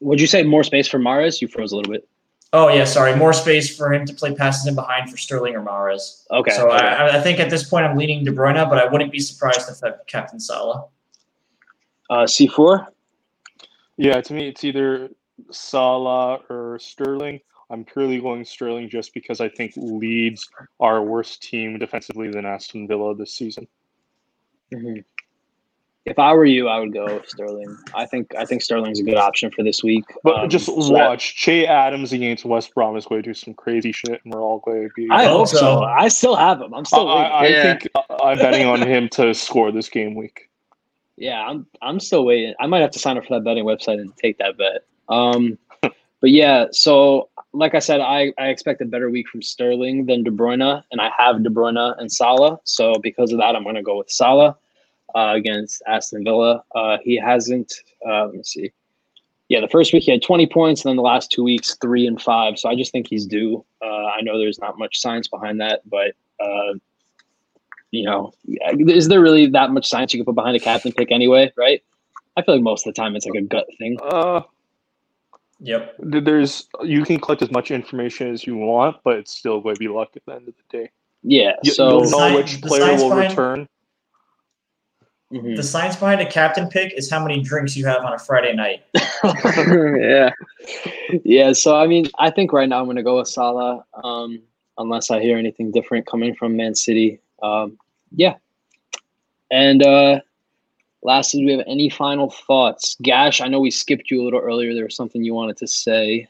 Would 0.00 0.20
you 0.20 0.26
say 0.26 0.42
more 0.42 0.62
space 0.62 0.86
for 0.86 0.98
Mahrez? 0.98 1.40
You 1.40 1.48
froze 1.48 1.72
a 1.72 1.76
little 1.76 1.90
bit. 1.90 2.06
Oh 2.52 2.68
yeah, 2.68 2.84
sorry, 2.84 3.16
more 3.16 3.32
space 3.32 3.74
for 3.74 3.92
him 3.92 4.04
to 4.06 4.12
play 4.12 4.34
passes 4.34 4.66
in 4.66 4.74
behind 4.74 5.10
for 5.10 5.16
Sterling 5.16 5.54
or 5.54 5.62
Mahrez. 5.62 6.24
Okay. 6.30 6.50
So 6.50 6.70
okay. 6.70 6.86
I, 6.86 7.18
I 7.18 7.20
think 7.22 7.40
at 7.40 7.48
this 7.48 7.68
point 7.68 7.86
I'm 7.86 7.96
leaning 7.96 8.24
De 8.24 8.32
Bruyne, 8.32 8.68
but 8.68 8.78
I 8.78 8.86
wouldn't 8.86 9.12
be 9.12 9.20
surprised 9.20 9.68
if 9.70 9.80
that 9.80 10.06
Captain 10.06 10.40
Salah. 10.40 10.84
Uh, 12.10 12.24
C4. 12.24 12.86
Yeah, 13.96 14.20
to 14.20 14.34
me, 14.34 14.48
it's 14.48 14.64
either 14.64 15.10
Salah 15.50 16.40
or 16.48 16.78
Sterling. 16.80 17.40
I'm 17.70 17.84
purely 17.84 18.20
going 18.20 18.44
Sterling 18.44 18.88
just 18.88 19.12
because 19.12 19.40
I 19.40 19.48
think 19.48 19.72
Leeds 19.76 20.48
are 20.80 20.98
a 20.98 21.02
worse 21.02 21.36
team 21.36 21.78
defensively 21.78 22.30
than 22.30 22.46
Aston 22.46 22.86
Villa 22.88 23.14
this 23.14 23.34
season. 23.34 23.66
Mhm. 24.72 25.04
If 26.06 26.18
I 26.18 26.32
were 26.32 26.46
you, 26.46 26.68
I 26.68 26.78
would 26.80 26.94
go 26.94 27.20
Sterling. 27.26 27.76
I 27.94 28.06
think 28.06 28.34
I 28.34 28.46
think 28.46 28.62
Sterling's 28.62 29.00
a 29.00 29.02
good 29.02 29.18
option 29.18 29.50
for 29.50 29.62
this 29.62 29.82
week. 29.82 30.04
But 30.24 30.38
Um, 30.44 30.48
just 30.48 30.64
so 30.64 30.76
that- 30.76 31.08
watch 31.08 31.36
Che 31.36 31.66
Adams 31.66 32.14
against 32.14 32.46
West 32.46 32.74
Brom 32.74 32.96
is 32.96 33.04
going 33.04 33.22
to 33.22 33.28
do 33.28 33.34
some 33.34 33.52
crazy 33.52 33.92
shit, 33.92 34.18
and 34.24 34.32
we're 34.32 34.40
all 34.42 34.60
going 34.60 34.84
to 34.88 34.90
be. 34.96 35.06
I 35.10 35.24
hope 35.26 35.48
so. 35.48 35.56
So- 35.58 35.82
I 35.82 36.08
still 36.08 36.36
have 36.36 36.62
him. 36.62 36.72
I'm 36.72 36.86
still 36.86 37.06
waiting. 37.06 37.20
I, 37.20 37.28
I 37.28 37.46
Yeah. 37.48 37.62
think 37.78 37.88
I'm 38.22 38.38
betting 38.38 38.66
on 38.66 38.80
him 38.88 39.10
to 39.10 39.34
score 39.34 39.70
this 39.70 39.90
game 39.90 40.14
week. 40.14 40.47
Yeah, 41.18 41.44
I'm 41.44 41.66
I'm 41.82 41.98
still 42.00 42.24
waiting. 42.24 42.54
I 42.60 42.66
might 42.66 42.80
have 42.80 42.92
to 42.92 42.98
sign 42.98 43.18
up 43.18 43.26
for 43.26 43.34
that 43.34 43.44
betting 43.44 43.64
website 43.64 44.00
and 44.00 44.16
take 44.16 44.38
that 44.38 44.56
bet. 44.56 44.84
Um, 45.08 45.58
but 45.82 46.30
yeah, 46.30 46.66
so 46.70 47.28
like 47.52 47.74
I 47.74 47.80
said, 47.80 48.00
I, 48.00 48.32
I 48.38 48.48
expect 48.48 48.80
a 48.82 48.84
better 48.84 49.10
week 49.10 49.28
from 49.28 49.42
Sterling 49.42 50.06
than 50.06 50.22
De 50.22 50.30
Bruyne, 50.30 50.82
and 50.92 51.00
I 51.00 51.10
have 51.18 51.42
De 51.42 51.50
Bruyne 51.50 51.94
and 51.98 52.10
Salah. 52.10 52.58
So 52.64 52.94
because 53.02 53.32
of 53.32 53.38
that, 53.38 53.56
I'm 53.56 53.64
going 53.64 53.74
to 53.74 53.82
go 53.82 53.98
with 53.98 54.10
Salah 54.10 54.56
uh, 55.14 55.32
against 55.34 55.82
Aston 55.88 56.22
Villa. 56.22 56.62
Uh, 56.74 56.98
he 57.02 57.16
hasn't. 57.16 57.72
Uh, 58.06 58.26
let 58.26 58.34
me 58.34 58.42
see. 58.44 58.70
Yeah, 59.48 59.60
the 59.60 59.68
first 59.68 59.92
week 59.92 60.04
he 60.04 60.12
had 60.12 60.22
20 60.22 60.46
points, 60.46 60.84
and 60.84 60.90
then 60.90 60.96
the 60.96 61.02
last 61.02 61.32
two 61.32 61.42
weeks 61.42 61.76
three 61.80 62.06
and 62.06 62.20
five. 62.20 62.58
So 62.58 62.68
I 62.68 62.76
just 62.76 62.92
think 62.92 63.08
he's 63.08 63.26
due. 63.26 63.64
Uh, 63.82 64.06
I 64.06 64.20
know 64.20 64.38
there's 64.38 64.60
not 64.60 64.78
much 64.78 65.00
science 65.00 65.26
behind 65.26 65.60
that, 65.60 65.80
but. 65.86 66.12
You 67.90 68.04
know, 68.04 68.32
is 68.46 69.08
there 69.08 69.20
really 69.20 69.46
that 69.46 69.70
much 69.70 69.88
science 69.88 70.12
you 70.12 70.18
can 70.18 70.26
put 70.26 70.34
behind 70.34 70.56
a 70.56 70.60
captain 70.60 70.92
pick 70.92 71.10
anyway, 71.10 71.50
right? 71.56 71.82
I 72.36 72.42
feel 72.42 72.54
like 72.56 72.62
most 72.64 72.86
of 72.86 72.94
the 72.94 73.00
time 73.00 73.16
it's 73.16 73.24
like 73.26 73.38
a 73.38 73.42
gut 73.44 73.66
thing. 73.78 73.98
Uh, 74.02 74.42
Yep. 75.60 75.96
there's 75.98 76.68
you 76.84 77.02
can 77.04 77.18
collect 77.18 77.42
as 77.42 77.50
much 77.50 77.72
information 77.72 78.30
as 78.32 78.46
you 78.46 78.56
want, 78.56 78.96
but 79.02 79.16
it's 79.18 79.36
still 79.36 79.60
going 79.60 79.74
to 79.74 79.78
be 79.80 79.88
luck 79.88 80.10
at 80.14 80.24
the 80.24 80.34
end 80.34 80.46
of 80.46 80.54
the 80.54 80.78
day. 80.78 80.90
Yeah. 81.24 81.54
You, 81.64 81.72
So 81.72 82.02
you'll 82.04 82.10
know 82.12 82.36
which 82.36 82.62
player 82.62 82.94
will 82.96 83.08
behind- 83.08 83.30
return. 83.32 83.68
mhm. 85.32 85.56
The 85.56 85.62
science 85.64 85.96
behind 85.96 86.20
a 86.20 86.26
captain 86.30 86.68
pick 86.68 86.92
is 86.92 87.10
how 87.10 87.20
many 87.20 87.42
drinks 87.42 87.76
you 87.76 87.86
have 87.86 88.04
on 88.04 88.12
a 88.12 88.18
Friday 88.20 88.54
night. 88.54 88.84
yeah. 90.00 90.30
yeah. 91.24 91.52
So 91.54 91.74
I 91.76 91.88
mean, 91.88 92.06
I 92.20 92.30
think 92.30 92.52
right 92.52 92.68
now 92.68 92.78
I'm 92.80 92.86
gonna 92.86 93.02
go 93.02 93.18
with 93.18 93.26
Salah, 93.26 93.84
um, 94.04 94.40
unless 94.78 95.10
I 95.10 95.20
hear 95.20 95.38
anything 95.38 95.72
different 95.72 96.06
coming 96.06 96.36
from 96.36 96.56
Man 96.56 96.76
City. 96.76 97.18
Um, 97.42 97.78
yeah. 98.12 98.36
And 99.50 99.82
uh, 99.82 100.20
lastly, 101.02 101.40
do 101.40 101.46
we 101.46 101.52
have 101.52 101.64
any 101.66 101.88
final 101.88 102.30
thoughts? 102.30 102.96
Gasch, 103.02 103.40
I 103.40 103.48
know 103.48 103.60
we 103.60 103.70
skipped 103.70 104.10
you 104.10 104.22
a 104.22 104.24
little 104.24 104.40
earlier. 104.40 104.74
There 104.74 104.84
was 104.84 104.96
something 104.96 105.22
you 105.24 105.34
wanted 105.34 105.56
to 105.58 105.66
say. 105.66 106.28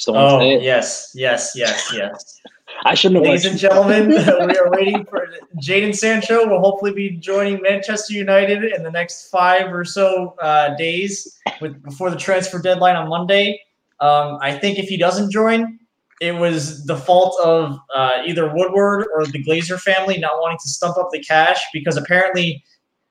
To 0.00 0.12
Oh 0.14 0.38
say 0.40 0.62
yes, 0.62 1.12
yes, 1.14 1.52
yes, 1.54 1.90
yes. 1.94 2.42
I 2.84 2.94
shouldn't 2.94 3.24
have. 3.24 3.30
Ladies 3.30 3.46
and 3.46 3.58
gentlemen, 3.58 4.08
we 4.46 4.58
are 4.58 4.70
waiting 4.70 5.06
for 5.06 5.26
Jadon 5.58 5.96
Sancho. 5.96 6.46
Will 6.46 6.60
hopefully 6.60 6.92
be 6.92 7.10
joining 7.10 7.62
Manchester 7.62 8.12
United 8.12 8.64
in 8.64 8.82
the 8.82 8.90
next 8.90 9.30
five 9.30 9.72
or 9.72 9.86
so 9.86 10.34
uh, 10.42 10.76
days, 10.76 11.38
with 11.62 11.82
before 11.82 12.10
the 12.10 12.16
transfer 12.16 12.60
deadline 12.60 12.94
on 12.94 13.08
Monday. 13.08 13.58
Um, 14.00 14.38
I 14.42 14.58
think 14.58 14.78
if 14.78 14.86
he 14.86 14.98
doesn't 14.98 15.30
join, 15.30 15.78
it 16.20 16.32
was 16.32 16.84
the 16.86 16.96
fault 16.96 17.38
of 17.44 17.78
uh, 17.94 18.22
either 18.24 18.52
Woodward 18.52 19.06
or 19.14 19.26
the 19.26 19.42
Glazer 19.44 19.78
family 19.78 20.18
not 20.18 20.40
wanting 20.40 20.58
to 20.62 20.68
stump 20.68 20.96
up 20.96 21.10
the 21.12 21.22
cash 21.22 21.60
because 21.72 21.96
apparently 21.96 22.64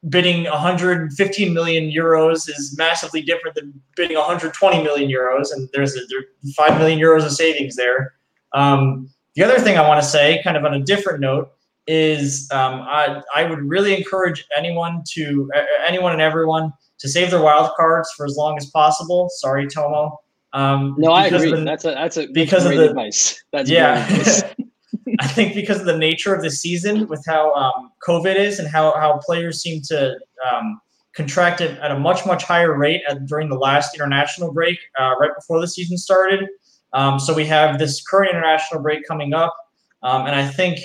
bidding 0.09 0.43
115 0.45 1.53
million 1.53 1.91
euros 1.91 2.49
is 2.49 2.75
massively 2.77 3.21
different 3.21 3.55
than 3.55 3.73
bidding 3.95 4.17
120 4.17 4.83
million 4.83 5.09
euros, 5.09 5.51
and 5.51 5.69
there's 5.73 5.95
a 5.95 6.01
there, 6.09 6.25
five 6.55 6.77
million 6.77 6.99
euros 6.99 7.25
of 7.25 7.31
savings 7.31 7.75
there. 7.75 8.13
Um, 8.53 9.09
the 9.35 9.43
other 9.43 9.59
thing 9.59 9.77
I 9.77 9.87
want 9.87 10.01
to 10.01 10.07
say, 10.07 10.41
kind 10.43 10.57
of 10.57 10.63
on 10.65 10.73
a 10.73 10.79
different 10.79 11.19
note, 11.19 11.51
is 11.87 12.49
um, 12.51 12.81
I, 12.81 13.21
I 13.35 13.43
would 13.43 13.59
really 13.59 13.95
encourage 13.95 14.45
anyone 14.57 15.03
to 15.13 15.49
uh, 15.55 15.63
anyone 15.87 16.13
and 16.13 16.21
everyone 16.21 16.71
to 16.99 17.09
save 17.09 17.31
their 17.31 17.41
wild 17.41 17.71
cards 17.75 18.09
for 18.15 18.25
as 18.25 18.35
long 18.37 18.57
as 18.57 18.69
possible. 18.69 19.29
Sorry, 19.29 19.67
Tomo. 19.67 20.17
Um, 20.55 20.95
No, 20.97 21.11
I 21.11 21.27
agree. 21.27 21.51
the- 21.51 21.63
that's 21.63 21.85
a 21.85 21.91
that's 21.91 22.17
a 22.17 22.21
that's 22.21 22.31
because 22.31 22.65
of 22.65 22.71
the- 22.71 22.89
advice. 22.89 23.43
That's 23.51 23.69
yeah. 23.69 24.07
I 25.19 25.27
think 25.27 25.53
because 25.53 25.79
of 25.79 25.85
the 25.85 25.97
nature 25.97 26.33
of 26.33 26.41
the 26.41 26.49
season, 26.49 27.07
with 27.07 27.23
how 27.25 27.53
um, 27.53 27.91
COVID 28.07 28.35
is 28.37 28.59
and 28.59 28.67
how, 28.67 28.93
how 28.93 29.19
players 29.23 29.61
seem 29.61 29.81
to 29.83 30.17
um, 30.51 30.81
contract 31.15 31.61
it 31.61 31.77
at 31.79 31.91
a 31.91 31.99
much, 31.99 32.25
much 32.25 32.43
higher 32.43 32.75
rate 32.75 33.01
at, 33.07 33.25
during 33.25 33.49
the 33.49 33.55
last 33.55 33.93
international 33.93 34.51
break, 34.51 34.79
uh, 34.99 35.13
right 35.19 35.31
before 35.35 35.61
the 35.61 35.67
season 35.67 35.97
started. 35.97 36.47
Um, 36.93 37.19
so 37.19 37.33
we 37.33 37.45
have 37.45 37.77
this 37.77 38.01
current 38.01 38.31
international 38.31 38.81
break 38.81 39.07
coming 39.07 39.33
up. 39.33 39.55
Um, 40.01 40.25
and 40.25 40.35
I 40.35 40.47
think 40.47 40.79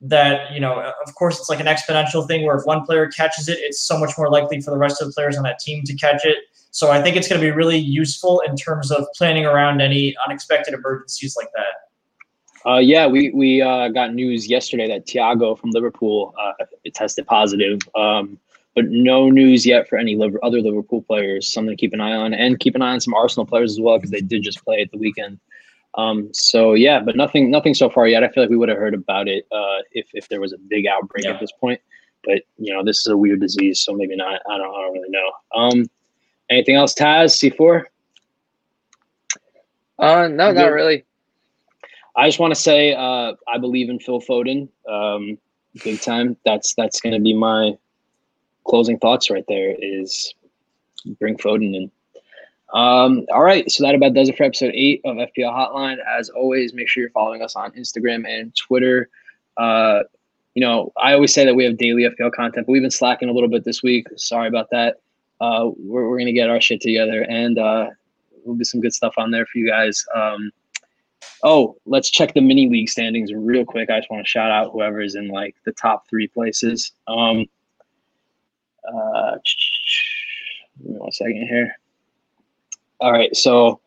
that, 0.00 0.52
you 0.52 0.58
know, 0.60 0.80
of 1.06 1.14
course, 1.14 1.38
it's 1.38 1.48
like 1.48 1.60
an 1.60 1.66
exponential 1.66 2.26
thing 2.26 2.44
where 2.44 2.56
if 2.56 2.64
one 2.64 2.84
player 2.84 3.06
catches 3.06 3.48
it, 3.48 3.58
it's 3.60 3.80
so 3.80 3.98
much 3.98 4.12
more 4.18 4.28
likely 4.28 4.60
for 4.60 4.70
the 4.70 4.78
rest 4.78 5.00
of 5.00 5.08
the 5.08 5.14
players 5.14 5.36
on 5.36 5.44
that 5.44 5.60
team 5.60 5.84
to 5.84 5.94
catch 5.94 6.24
it. 6.24 6.38
So 6.72 6.90
I 6.90 7.02
think 7.02 7.16
it's 7.16 7.28
going 7.28 7.40
to 7.40 7.46
be 7.46 7.50
really 7.50 7.76
useful 7.78 8.40
in 8.48 8.56
terms 8.56 8.90
of 8.90 9.06
planning 9.14 9.44
around 9.44 9.82
any 9.82 10.16
unexpected 10.26 10.72
emergencies 10.72 11.36
like 11.36 11.48
that. 11.54 12.70
Uh, 12.70 12.78
yeah, 12.78 13.06
we 13.06 13.30
we 13.30 13.60
uh, 13.60 13.88
got 13.88 14.14
news 14.14 14.48
yesterday 14.48 14.88
that 14.88 15.06
Thiago 15.06 15.58
from 15.58 15.70
Liverpool 15.70 16.34
uh, 16.40 16.52
tested 16.94 17.26
positive, 17.26 17.80
um, 17.94 18.38
but 18.74 18.86
no 18.86 19.28
news 19.28 19.66
yet 19.66 19.88
for 19.88 19.98
any 19.98 20.14
Liver- 20.14 20.42
other 20.44 20.60
Liverpool 20.60 21.02
players. 21.02 21.52
Something 21.52 21.76
to 21.76 21.80
keep 21.80 21.92
an 21.92 22.00
eye 22.00 22.14
on, 22.14 22.32
and 22.32 22.58
keep 22.58 22.74
an 22.74 22.82
eye 22.82 22.92
on 22.92 23.00
some 23.00 23.14
Arsenal 23.14 23.44
players 23.46 23.72
as 23.72 23.80
well 23.80 23.98
because 23.98 24.10
they 24.10 24.20
did 24.20 24.42
just 24.42 24.64
play 24.64 24.80
at 24.80 24.90
the 24.92 24.98
weekend. 24.98 25.40
Um, 25.94 26.30
so 26.32 26.72
yeah, 26.74 27.00
but 27.00 27.16
nothing 27.16 27.50
nothing 27.50 27.74
so 27.74 27.90
far 27.90 28.06
yet. 28.06 28.24
I 28.24 28.28
feel 28.28 28.44
like 28.44 28.50
we 28.50 28.56
would 28.56 28.68
have 28.70 28.78
heard 28.78 28.94
about 28.94 29.28
it 29.28 29.44
uh, 29.52 29.78
if 29.90 30.06
if 30.14 30.28
there 30.28 30.40
was 30.40 30.52
a 30.52 30.58
big 30.58 30.86
outbreak 30.86 31.24
Yeah. 31.24 31.32
at 31.32 31.40
this 31.40 31.52
point. 31.60 31.80
But 32.24 32.42
you 32.56 32.72
know, 32.72 32.84
this 32.84 33.00
is 33.00 33.08
a 33.08 33.16
weird 33.16 33.40
disease, 33.40 33.80
so 33.80 33.92
maybe 33.92 34.14
not. 34.16 34.40
I 34.48 34.56
don't 34.56 34.74
I 34.74 34.80
don't 34.82 34.92
really 34.92 35.10
know. 35.10 35.30
Um, 35.54 35.84
anything 36.52 36.76
else, 36.76 36.94
Tazz? 36.94 37.36
C 37.36 37.50
four. 37.50 37.88
Uh, 39.98 40.28
no, 40.28 40.52
not 40.52 40.72
really. 40.72 41.04
I 42.16 42.28
just 42.28 42.38
want 42.38 42.54
to 42.54 42.60
say 42.60 42.92
uh, 42.92 43.32
I 43.48 43.58
believe 43.58 43.88
in 43.88 43.98
Phil 43.98 44.20
Foden, 44.20 44.68
um, 44.88 45.38
big 45.82 46.00
time. 46.00 46.36
That's 46.44 46.74
that's 46.74 47.00
going 47.00 47.14
to 47.14 47.20
be 47.20 47.34
my 47.34 47.76
closing 48.64 48.98
thoughts 48.98 49.30
right 49.30 49.44
there. 49.48 49.74
Is 49.78 50.34
bring 51.18 51.36
Foden 51.36 51.74
in. 51.74 51.90
Um, 52.74 53.26
all 53.30 53.42
right, 53.42 53.70
so 53.70 53.84
that 53.84 53.94
about 53.94 54.14
does 54.14 54.28
it 54.28 54.36
for 54.36 54.44
episode 54.44 54.72
eight 54.74 55.02
of 55.04 55.16
FPL 55.16 55.52
Hotline. 55.52 55.98
As 56.18 56.30
always, 56.30 56.72
make 56.72 56.88
sure 56.88 57.02
you're 57.02 57.10
following 57.10 57.42
us 57.42 57.54
on 57.54 57.70
Instagram 57.72 58.26
and 58.26 58.54
Twitter. 58.56 59.10
Uh, 59.56 60.00
you 60.54 60.60
know, 60.60 60.92
I 60.96 61.12
always 61.12 61.34
say 61.34 61.44
that 61.44 61.54
we 61.54 61.64
have 61.64 61.76
daily 61.76 62.02
FPL 62.02 62.32
content, 62.32 62.66
but 62.66 62.72
we've 62.72 62.82
been 62.82 62.90
slacking 62.90 63.28
a 63.28 63.32
little 63.32 63.48
bit 63.48 63.64
this 63.64 63.82
week. 63.82 64.06
Sorry 64.16 64.48
about 64.48 64.70
that. 64.70 65.00
Uh, 65.42 65.70
we're 65.76 66.08
we're 66.08 66.18
gonna 66.18 66.32
get 66.32 66.48
our 66.48 66.60
shit 66.60 66.80
together, 66.80 67.22
and 67.28 67.58
uh, 67.58 67.86
we'll 68.44 68.56
do 68.56 68.64
some 68.64 68.80
good 68.80 68.94
stuff 68.94 69.14
on 69.18 69.30
there 69.30 69.44
for 69.46 69.58
you 69.58 69.68
guys. 69.68 70.04
Um, 70.14 70.52
Oh, 71.44 71.76
let's 71.86 72.10
check 72.10 72.34
the 72.34 72.40
mini 72.40 72.68
league 72.68 72.88
standings 72.88 73.32
real 73.32 73.64
quick. 73.64 73.90
I 73.90 73.98
just 73.98 74.10
want 74.10 74.24
to 74.24 74.30
shout 74.30 74.50
out 74.50 74.70
whoever's 74.72 75.16
in 75.16 75.28
like 75.28 75.56
the 75.64 75.72
top 75.72 76.08
three 76.08 76.28
places. 76.28 76.92
Um, 77.08 77.46
uh, 78.86 79.32
give 80.78 80.90
me 80.92 80.98
one 80.98 81.12
second 81.12 81.46
here. 81.48 81.74
All 83.00 83.12
right, 83.12 83.34
so 83.34 83.80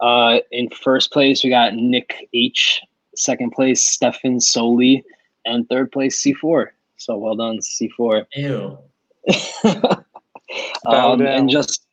uh, 0.00 0.38
in 0.50 0.70
first 0.70 1.12
place 1.12 1.44
we 1.44 1.50
got 1.50 1.74
Nick 1.74 2.28
H. 2.32 2.80
Second 3.14 3.52
place 3.52 3.84
Stefan 3.84 4.40
Soli, 4.40 5.04
and 5.44 5.68
third 5.68 5.92
place 5.92 6.18
C 6.18 6.32
four. 6.32 6.72
So 6.96 7.18
well 7.18 7.36
done 7.36 7.60
C 7.60 7.88
four. 7.88 8.26
Ew. 8.34 8.78
Bow 10.84 11.12
um, 11.12 11.22
and 11.22 11.50
just 11.50 11.84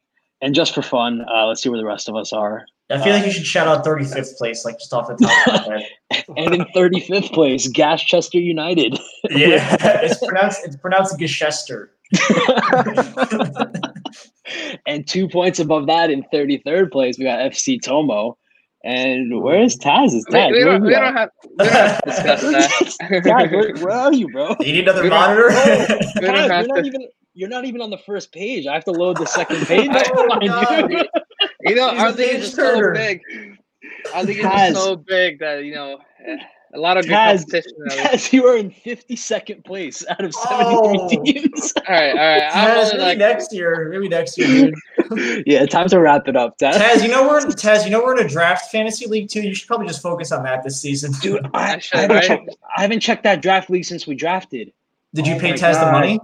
And 0.42 0.56
just 0.56 0.74
for 0.74 0.82
fun, 0.82 1.26
uh, 1.34 1.48
let's 1.48 1.62
see 1.62 1.70
where 1.70 1.80
the 1.80 1.86
rest 1.86 2.10
of 2.10 2.16
us 2.16 2.32
are. 2.32 2.66
I 2.92 3.04
feel 3.04 3.14
like 3.14 3.26
you 3.26 3.32
should 3.32 3.46
shout 3.46 3.68
out 3.68 3.86
35th 3.86 4.36
place, 4.38 4.66
like 4.66 4.80
just 4.80 4.92
off 4.94 5.08
the 5.08 5.16
top 5.16 5.48
of 5.48 5.68
my 5.68 5.78
head. 5.78 5.86
And 6.38 6.56
in 6.56 6.62
35th 6.76 7.32
place, 7.34 7.72
Gaschester 7.72 8.44
United. 8.44 9.00
Yeah, 9.30 9.78
it's 10.02 10.26
pronounced 10.26 10.66
it's 10.66 10.76
pronounced 10.78 11.20
Gchester. 11.20 11.90
and 14.88 15.08
two 15.08 15.28
points 15.28 15.60
above 15.60 15.86
that 15.88 16.10
in 16.10 16.24
33rd 16.34 16.92
place, 16.92 17.20
we 17.20 17.26
got 17.26 17.40
FC 17.40 17.80
Tomo. 17.82 18.38
And 18.84 19.42
where's 19.44 19.76
Tazz? 19.78 20.14
Is 20.14 20.26
Tazz? 20.32 20.52
we 20.52 20.64
Where 20.64 20.74
don't, 20.80 20.84
we 20.84 20.90
don't 20.92 21.14
have 21.14 21.30
we 21.58 21.66
don't 21.66 21.74
have 21.74 22.02
to 22.02 22.10
discuss 22.10 22.42
that. 23.00 23.24
Tazz, 23.26 23.52
where, 23.52 23.74
where 23.76 23.92
are 23.94 24.14
you, 24.14 24.30
bro? 24.32 24.56
You 24.62 24.72
need 24.74 24.84
another 24.88 25.04
We 25.04 25.10
don't- 25.10 25.20
monitor? 25.20 25.50
We 26.22 26.26
don't 26.28 26.36
Tazz, 26.36 26.50
have 26.52 26.66
you're 26.68 26.76
not 26.76 26.82
to- 26.82 26.88
even 26.88 27.08
you're 27.34 27.50
not 27.50 27.66
even 27.66 27.82
on 27.82 27.90
the 27.90 27.98
first 28.00 28.32
page. 28.32 28.68
I 28.68 28.74
have 28.74 28.86
to 28.86 28.92
load 28.92 29.18
the 29.18 29.26
second 29.26 29.66
page. 29.68 29.90
to 29.92 30.12
Oh, 30.16 30.40
you. 30.42 31.04
You 31.62 31.76
know, 31.76 31.90
He's 31.92 32.00
our 32.00 32.08
a 32.08 32.12
league 32.12 32.18
page 32.18 32.36
is 32.36 32.42
just 32.42 32.56
so 32.56 32.94
big. 32.94 33.22
Our 34.14 34.24
league 34.24 34.38
is 34.40 34.46
Tazz. 34.46 34.74
just 34.74 34.84
so 34.86 34.96
big 34.96 35.40
that 35.40 35.64
you 35.66 35.76
know 35.76 36.00
eh, 36.26 36.38
a 36.74 36.80
lot 36.80 36.98
of 36.98 37.06
good 37.06 37.12
Tazz, 37.14 37.40
competition. 37.46 37.74
Tazz, 37.90 38.32
you 38.34 38.46
are 38.46 38.58
in 38.58 38.70
52nd 38.72 39.64
place 39.66 40.06
out 40.10 40.24
of 40.24 40.34
73 40.34 41.00
Oh. 41.00 41.10
teams. 41.10 41.74
All 41.88 41.94
right, 41.96 42.12
all 42.12 42.16
right. 42.18 42.44
I'm 42.44 42.68
Tazz, 42.78 42.92
maybe 42.92 43.02
like 43.04 43.18
next 43.18 43.54
year. 43.54 43.90
Maybe 43.92 44.08
next 44.08 44.38
year, 44.38 44.72
yeah, 45.46 45.66
time 45.66 45.88
to 45.90 46.00
wrap 46.00 46.28
it 46.28 46.36
up, 46.36 46.58
Tazz. 46.58 46.78
Tazz, 46.78 47.04
you 47.04 47.10
know 47.10 47.28
we're 47.28 47.40
in, 47.40 47.48
Tazz, 47.52 47.86
you 47.86 47.92
know 47.92 48.04
we're 48.04 48.18
in 48.20 48.26
a 48.26 48.30
draft 48.30 48.72
fantasy 48.72 49.08
league 49.08 49.30
too. 49.30 49.42
You 49.42 49.56
should 49.56 49.68
probably 49.68 49.88
just 49.88 50.02
focus 50.02 50.32
on 50.32 50.44
that 50.44 50.64
this 50.64 50.80
season. 50.82 51.12
Dude, 51.22 51.46
I, 51.54 51.76
I 51.76 51.80
should, 51.80 51.98
I, 51.98 52.02
haven't 52.02 52.16
right? 52.18 52.28
checked, 52.28 52.50
I 52.78 52.82
haven't 52.82 53.00
checked 53.00 53.24
that 53.24 53.42
draft 53.42 53.70
league 53.70 53.86
since 53.86 54.06
we 54.06 54.16
drafted. 54.16 54.72
Did 55.14 55.26
you 55.26 55.36
Oh 55.36 55.40
pay 55.40 55.52
my 55.52 55.58
Tazz 55.58 55.80
the 55.80 55.92
money? 55.92 56.20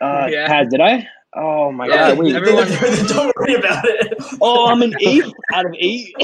Uh, 0.00 0.26
Yeah. 0.30 0.48
Tazz, 0.48 0.68
did 0.70 0.80
I? 0.80 1.06
Oh 1.34 1.72
my 1.72 1.86
Yeah, 1.86 2.10
god! 2.10 2.18
Wait. 2.18 2.34
everyone- 2.34 2.66
Don't 3.06 3.32
worry 3.36 3.54
about 3.54 3.84
it. 3.86 4.14
Oh, 4.40 4.66
I'm 4.68 4.82
an 4.82 4.94
eight 5.00 5.24
out 5.54 5.64
of 5.66 5.74
eight. 5.78 6.14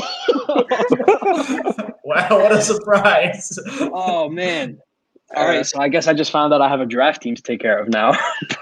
wow, 2.05 2.29
what 2.31 2.53
a 2.53 2.61
surprise! 2.61 3.59
oh 3.81 4.29
man! 4.29 4.79
All 5.37 5.45
Uh, 5.45 5.49
right, 5.49 5.67
so 5.67 5.79
I 5.81 5.89
guess 5.89 6.07
I 6.07 6.15
just 6.15 6.31
found 6.31 6.53
out 6.55 6.61
I 6.63 6.69
have 6.69 6.81
a 6.81 6.87
draft 6.87 7.21
team 7.23 7.35
to 7.35 7.43
take 7.43 7.61
care 7.61 7.79
of 7.79 7.89
now. 7.89 8.13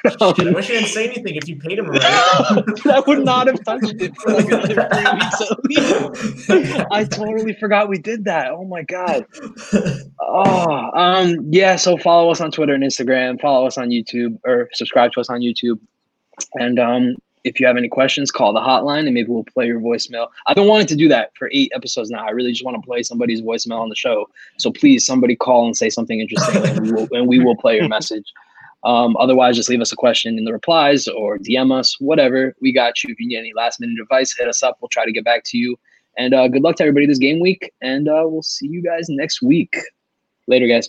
But, 0.02 0.20
I 0.22 0.26
um, 0.48 0.54
wish 0.54 0.68
you 0.68 0.76
didn't 0.76 0.88
say 0.88 1.06
anything 1.08 1.36
if 1.36 1.48
you 1.48 1.56
paid 1.56 1.78
him 1.78 1.86
right. 1.86 2.00
I 2.02 3.02
would 3.06 3.24
not 3.24 3.46
have 3.48 3.62
touched 3.64 3.94
it 4.00 4.16
for 4.16 4.32
like 4.32 4.46
another 4.46 4.88
three 4.88 5.12
weeks 5.14 6.50
at 6.50 6.50
least. 6.74 6.86
I 6.92 7.04
totally 7.04 7.54
forgot 7.54 7.88
we 7.88 7.98
did 7.98 8.24
that. 8.24 8.50
Oh 8.52 8.64
my 8.64 8.82
god. 8.82 9.26
Oh, 10.20 10.90
um, 10.94 11.48
yeah. 11.50 11.76
So 11.76 11.96
follow 11.98 12.30
us 12.30 12.40
on 12.40 12.50
Twitter 12.50 12.74
and 12.74 12.82
Instagram. 12.84 13.40
Follow 13.40 13.66
us 13.66 13.78
on 13.78 13.90
YouTube 13.90 14.38
or 14.44 14.68
subscribe 14.72 15.12
to 15.12 15.20
us 15.20 15.28
on 15.30 15.40
YouTube. 15.40 15.78
And 16.54 16.78
um, 16.78 17.16
if 17.44 17.60
you 17.60 17.66
have 17.66 17.76
any 17.76 17.88
questions, 17.88 18.30
call 18.30 18.52
the 18.52 18.60
hotline 18.60 19.06
and 19.06 19.14
maybe 19.14 19.30
we'll 19.30 19.44
play 19.44 19.66
your 19.66 19.80
voicemail. 19.80 20.28
I've 20.46 20.56
been 20.56 20.66
wanting 20.66 20.88
to 20.88 20.96
do 20.96 21.08
that 21.08 21.30
for 21.36 21.48
eight 21.52 21.70
episodes 21.74 22.10
now. 22.10 22.26
I 22.26 22.30
really 22.30 22.52
just 22.52 22.64
want 22.64 22.80
to 22.80 22.86
play 22.86 23.02
somebody's 23.02 23.40
voicemail 23.40 23.80
on 23.80 23.88
the 23.88 23.94
show. 23.94 24.28
So 24.58 24.72
please, 24.72 25.06
somebody 25.06 25.36
call 25.36 25.66
and 25.66 25.76
say 25.76 25.88
something 25.88 26.18
interesting, 26.20 26.64
and 26.66 26.80
we 26.80 26.92
will, 26.92 27.08
and 27.12 27.28
we 27.28 27.38
will 27.38 27.56
play 27.56 27.76
your 27.76 27.88
message. 27.88 28.32
Um, 28.84 29.16
otherwise, 29.16 29.56
just 29.56 29.68
leave 29.68 29.80
us 29.80 29.92
a 29.92 29.96
question 29.96 30.38
in 30.38 30.44
the 30.44 30.52
replies 30.52 31.08
or 31.08 31.38
DM 31.38 31.76
us, 31.76 31.98
whatever. 32.00 32.54
We 32.60 32.72
got 32.72 33.02
you. 33.02 33.12
If 33.12 33.20
you 33.20 33.28
need 33.28 33.38
any 33.38 33.52
last 33.54 33.80
minute 33.80 34.00
advice, 34.00 34.36
hit 34.36 34.48
us 34.48 34.62
up. 34.62 34.78
We'll 34.80 34.88
try 34.88 35.04
to 35.04 35.12
get 35.12 35.24
back 35.24 35.44
to 35.46 35.58
you. 35.58 35.76
And 36.18 36.34
uh, 36.34 36.48
good 36.48 36.62
luck 36.62 36.76
to 36.76 36.82
everybody 36.82 37.06
this 37.06 37.18
game 37.18 37.40
week. 37.40 37.72
And 37.82 38.08
uh, 38.08 38.22
we'll 38.24 38.42
see 38.42 38.68
you 38.68 38.82
guys 38.82 39.08
next 39.08 39.42
week. 39.42 39.76
Later, 40.46 40.66
guys. 40.66 40.88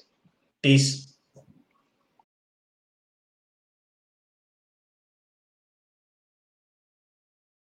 Peace. 0.62 1.07